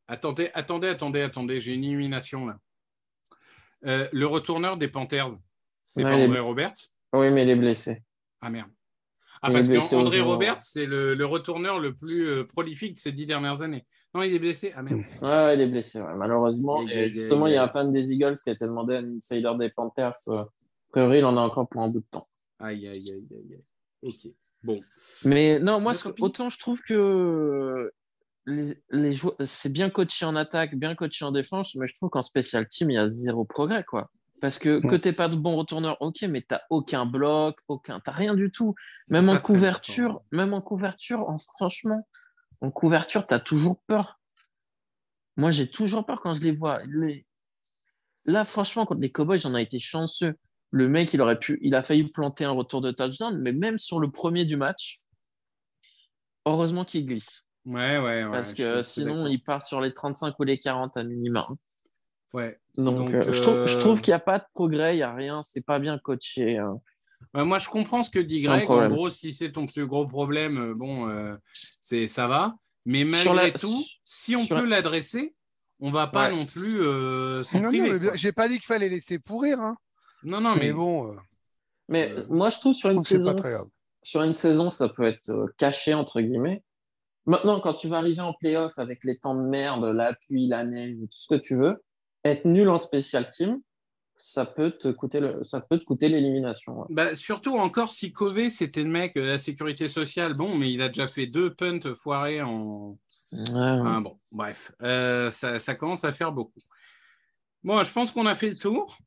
Attendez, 0.09 0.51
attendez, 0.55 0.89
attendez, 0.89 1.21
attendez. 1.23 1.61
J'ai 1.61 1.75
une 1.75 1.85
illumination 1.85 2.47
là. 2.47 2.59
Euh, 3.87 4.09
le 4.13 4.27
retourneur 4.27 4.77
des 4.77 4.89
Panthers, 4.89 5.29
c'est 5.87 6.03
pas 6.03 6.15
André 6.15 6.39
Roberts 6.39 6.75
Oui, 7.13 7.31
mais 7.31 7.45
il 7.45 7.51
est 7.51 7.57
blessé. 7.57 8.03
Ah 8.41 8.51
merde. 8.51 8.71
Ah, 9.43 9.51
parce 9.51 9.69
qu'André 9.69 10.21
Roberts, 10.21 10.63
c'est 10.63 10.85
le, 10.85 11.25
retourneur 11.25 11.81
le 11.81 11.95
plus 11.95 12.21
euh, 12.21 12.45
prolifique 12.45 12.95
de 12.95 12.99
ces 12.99 13.13
dix 13.13 13.25
dernières 13.25 13.63
années. 13.63 13.87
Non, 14.15 14.23
il 14.23 14.35
est 14.35 14.39
blessé. 14.39 14.73
Ah 14.77 14.83
merde. 14.83 15.03
Ouais, 15.23 15.55
il 15.55 15.61
est 15.63 15.67
blessé, 15.67 16.01
malheureusement. 16.17 16.87
justement, 16.87 17.47
il 17.47 17.55
y 17.55 17.57
a 17.57 17.65
un 17.65 17.69
fan 17.69 17.93
des 17.93 18.13
Eagles 18.13 18.37
qui 18.43 18.51
a 18.51 18.53
été 18.53 18.67
demandé 18.67 18.97
à 18.97 18.99
un 18.99 19.17
insider 19.17 19.53
des 19.59 19.71
Panthers. 19.71 20.13
Euh, 20.29 20.43
a 20.43 20.49
priori, 20.91 21.19
il 21.19 21.25
en 21.25 21.37
a 21.37 21.41
encore 21.41 21.69
pour 21.69 21.83
un 21.83 21.89
bout 21.89 22.01
de 22.01 22.07
temps. 22.11 22.29
Aïe, 22.59 22.87
aïe, 22.87 23.13
aïe, 23.13 23.29
aïe. 23.33 23.63
Ok. 24.03 24.33
Bon. 24.63 24.81
Mais 25.25 25.59
non, 25.59 25.81
moi, 25.81 25.95
autant 26.19 26.51
je 26.51 26.59
trouve 26.59 26.83
que 26.83 27.91
les, 28.51 29.19
c'est 29.45 29.73
bien 29.73 29.91
coaché 29.91 30.25
en 30.25 30.37
attaque, 30.37 30.75
bien 30.75 30.95
coaché 30.95 31.25
en 31.25 31.33
défense, 31.33 31.75
mais 31.77 31.87
je 31.87 31.95
trouve 31.95 32.11
qu'en 32.11 32.23
spécial 32.23 32.69
team, 32.69 32.91
il 32.91 32.95
y 32.95 32.99
a 32.99 33.09
zéro 33.09 33.45
progrès, 33.45 33.85
quoi. 33.85 34.11
Parce 34.41 34.59
que 34.59 34.81
que 34.81 34.97
t'es 34.97 35.13
pas 35.13 35.29
de 35.29 35.37
bon 35.37 35.57
retourneur, 35.57 35.99
ok, 36.01 36.23
mais 36.23 36.41
t'as 36.41 36.63
aucun 36.71 37.05
bloc, 37.05 37.59
aucun, 37.69 38.01
t'as 38.01 38.13
rien 38.13 38.35
du 38.35 38.51
tout. 38.51 38.75
Même 39.11 39.29
en 39.29 39.39
couverture, 39.39 40.23
même 40.33 40.55
en 40.55 40.63
couverture, 40.63 41.29
en, 41.29 41.39
franchement, 41.57 41.99
en 42.63 42.71
couverture, 42.71 43.27
t'as 43.27 43.41
toujours 43.41 43.81
peur. 43.87 44.19
Moi, 45.37 45.51
j'ai 45.51 45.71
toujours 45.71 46.07
peur 46.07 46.21
quand 46.23 46.35
je 46.35 46.43
les 46.43 46.53
vois. 46.53 46.81
Là, 48.25 48.45
franchement, 48.45 48.87
contre 48.87 49.01
les 49.01 49.13
Cowboys, 49.13 49.39
j'en 49.39 49.55
ai 49.55 49.63
été 49.63 49.79
chanceux. 49.79 50.35
Le 50.71 50.89
mec, 50.89 51.13
il 51.13 51.21
aurait 51.21 51.39
pu, 51.39 51.59
il 51.63 51.75
a 51.75 51.83
failli 51.83 52.05
planter 52.05 52.45
un 52.45 52.53
retour 52.53 52.81
de 52.81 52.93
touchdown, 52.93 53.39
mais 53.43 53.53
même 53.53 53.79
sur 53.79 54.01
le 54.01 54.11
premier 54.11 54.45
du 54.45 54.57
match, 54.57 54.97
heureusement 56.47 56.85
qu'il 56.85 57.05
glisse. 57.07 57.47
Ouais, 57.67 57.99
ouais, 57.99 58.25
ouais. 58.25 58.31
Parce 58.31 58.55
que 58.55 58.83
sinon, 58.83 59.27
il 59.27 59.43
part 59.43 59.63
sur 59.63 59.81
les 59.81 59.93
35 59.93 60.39
ou 60.39 60.45
les 60.45 60.59
40 60.59 60.97
à 60.97 61.05
minimum. 61.05 61.57
Ouais. 62.33 62.59
Donc, 62.77 63.13
euh, 63.13 63.33
je 63.33 63.41
trouve, 63.43 63.67
je 63.67 63.79
trouve 63.79 64.01
qu'il 64.01 64.13
n'y 64.13 64.17
a 64.17 64.21
pas 64.21 64.39
de 64.39 64.45
progrès, 64.55 64.95
il 64.95 64.99
n'y 64.99 65.03
a 65.03 65.13
rien, 65.13 65.43
c'est 65.43 65.61
pas 65.61 65.79
bien 65.79 65.99
coaché. 65.99 66.59
Hein. 66.59 66.79
moi, 67.35 67.59
je 67.59 67.69
comprends 67.69 68.03
ce 68.03 68.11
que 68.11 68.21
dit 68.21 68.43
Greg. 68.43 68.71
En 68.71 68.89
gros, 68.89 69.11
si 69.11 69.33
c'est 69.33 69.53
ton 69.53 69.67
plus 69.67 69.87
gros 69.87 70.07
problème, 70.07 70.57
euh, 70.59 70.75
bon, 70.75 71.09
euh, 71.09 71.37
c'est 71.53 72.09
ça 72.09 72.27
va. 72.27 72.55
Mais 72.87 73.05
malgré 73.05 73.53
tout, 73.53 73.85
si 74.05 74.37
on 74.37 74.47
peut 74.47 74.65
l'adresser, 74.65 75.35
on 75.81 75.91
va 75.91 76.07
pas 76.07 76.31
non 76.31 76.47
plus 76.47 76.79
s'en 77.45 77.63
priver. 77.69 77.99
Non, 77.99 78.11
j'ai 78.15 78.33
pas 78.33 78.49
dit 78.49 78.55
qu'il 78.55 78.67
fallait 78.67 78.89
laisser 78.89 79.19
pourrir. 79.19 79.61
Hein. 79.61 79.77
Non, 80.23 80.41
non, 80.41 80.55
mais, 80.55 80.73
bon. 80.73 81.17
Mais 81.89 82.15
moi, 82.29 82.49
je 82.51 82.59
trouve 82.59 82.75
sur 82.75 82.91
une 82.91 83.03
saison, 83.03 83.37
sur 84.03 84.23
une 84.23 84.35
saison, 84.35 84.71
ça 84.71 84.89
peut 84.89 85.05
être 85.05 85.53
caché 85.59 85.95
entre 85.95 86.21
guillemets. 86.21 86.63
Maintenant, 87.27 87.61
quand 87.61 87.75
tu 87.75 87.89
vas 87.89 87.99
arriver 87.99 88.21
en 88.21 88.33
playoff 88.33 88.79
avec 88.79 89.05
les 89.05 89.19
temps 89.19 89.35
de 89.35 89.43
merde, 89.43 89.85
la 89.85 90.15
pluie, 90.15 90.49
la 90.49 90.65
neige, 90.65 90.97
tout 91.01 91.09
ce 91.11 91.35
que 91.35 91.41
tu 91.41 91.57
veux, 91.57 91.83
être 92.25 92.45
nul 92.45 92.69
en 92.69 92.79
special 92.79 93.29
team, 93.29 93.61
ça 94.17 94.45
peut 94.45 94.71
te 94.71 94.89
coûter 94.89 95.21
le, 95.21 95.43
ça 95.45 95.63
peut 95.63 95.79
te 95.79 95.85
coûter 95.85 96.09
l'élimination. 96.09 96.85
Bah, 96.91 97.15
surtout 97.15 97.57
encore 97.57 97.91
si 97.91 98.13
Covey 98.13 98.51
c'était 98.51 98.83
le 98.83 98.91
mec 98.91 99.15
de 99.15 99.23
la 99.23 99.39
sécurité 99.39 99.89
sociale, 99.89 100.37
bon, 100.37 100.57
mais 100.59 100.71
il 100.71 100.83
a 100.83 100.89
déjà 100.89 101.07
fait 101.07 101.27
deux 101.27 101.55
punts 101.55 101.95
foirés 101.95 102.43
en. 102.43 102.99
bon, 104.01 104.19
bref, 104.33 104.73
euh, 104.83 105.31
ça, 105.31 105.59
ça, 105.59 105.75
commence 105.75 106.05
à 106.05 106.13
faire 106.13 106.33
beaucoup. 106.33 106.61
Bon, 107.63 107.83
je 107.83 107.91
pense 107.91 108.13
qu'on 108.13 108.27
a 108.27 108.35
fait 108.35 108.51
le 108.51 108.57
tour. 108.57 108.99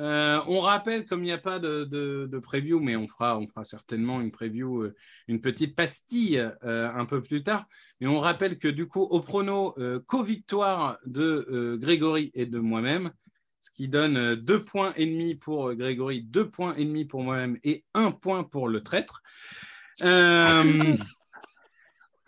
Euh, 0.00 0.40
on 0.46 0.60
rappelle, 0.60 1.04
comme 1.04 1.20
il 1.20 1.26
n'y 1.26 1.32
a 1.32 1.38
pas 1.38 1.58
de, 1.58 1.84
de, 1.84 2.38
preview, 2.38 2.80
mais 2.80 2.96
on 2.96 3.06
fera, 3.06 3.38
on 3.38 3.46
fera 3.46 3.64
certainement 3.64 4.22
une 4.22 4.30
preview, 4.30 4.82
euh, 4.82 4.94
une 5.28 5.42
petite 5.42 5.76
pastille 5.76 6.38
euh, 6.64 6.90
un 6.92 7.04
peu 7.04 7.22
plus 7.22 7.42
tard. 7.42 7.66
Mais 8.00 8.06
on 8.06 8.18
rappelle 8.18 8.58
que 8.58 8.68
du 8.68 8.86
coup, 8.88 9.02
au 9.02 9.20
prono, 9.20 9.74
co-victoire 10.06 10.98
de 11.04 11.76
Grégory 11.78 12.30
et 12.34 12.46
de 12.46 12.58
moi-même, 12.58 13.10
ce 13.60 13.70
qui 13.70 13.88
donne 13.88 14.36
deux 14.36 14.64
points 14.64 14.94
et 14.96 15.04
demi 15.04 15.34
pour 15.34 15.74
Grégory, 15.74 16.22
deux 16.22 16.48
points 16.48 16.74
et 16.76 16.86
demi 16.86 17.04
pour 17.04 17.22
moi-même 17.22 17.58
et 17.62 17.84
un 17.92 18.10
point 18.10 18.42
pour 18.42 18.68
le 18.68 18.82
traître. 18.82 19.22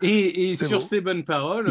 et, 0.01 0.55
sur 0.57 0.83
ces 0.83 1.01
bonnes 1.01 1.25
paroles, 1.25 1.65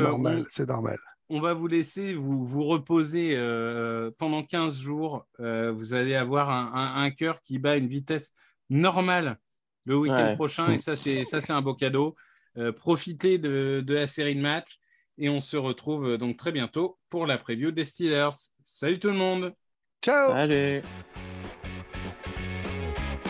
c'est 0.51 0.67
normal 0.67 0.99
on 0.99 1.12
va 1.41 1.55
vous 1.55 1.67
laisser 1.67 2.15
vous, 2.15 2.45
vous 2.45 2.65
reposer 2.65 3.37
euh, 3.39 4.11
pendant 4.19 4.43
15 4.43 4.81
jours. 4.81 5.27
Euh, 5.41 5.73
vous 5.73 5.95
allez 5.95 6.15
avoir 6.15 6.51
un, 6.51 7.11
cœur 7.11 7.43
qui 7.43 7.59
bat 7.59 7.77
une 7.77 7.89
vitesse 7.89 8.33
normale 8.71 9.39
le 9.87 9.97
week-end 9.97 10.35
prochain. 10.37 10.71
Et 10.73 10.79
ça, 10.79 10.97
c'est, 10.97 11.25
ça, 11.25 11.41
c'est 11.41 11.53
un 11.53 11.63
beau 11.63 11.75
cadeau. 11.75 12.15
Euh, 12.59 12.73
profitez 12.73 13.39
de, 13.39 13.85
la 13.89 14.07
série 14.07 14.35
de 14.35 14.41
matchs. 14.41 14.79
Et 15.19 15.29
on 15.29 15.41
se 15.41 15.57
retrouve 15.57 16.17
donc 16.17 16.39
très 16.39 16.53
bientôt 16.53 16.99
pour 17.11 17.27
la 17.27 17.39
preview 17.39 17.71
des 17.71 17.85
Steelers. 17.85 18.31
Salut 18.65 18.99
tout 18.99 19.09
le 19.09 19.15
monde. 19.15 19.55
Ciao. 20.03 20.33
Allez. 20.33 20.83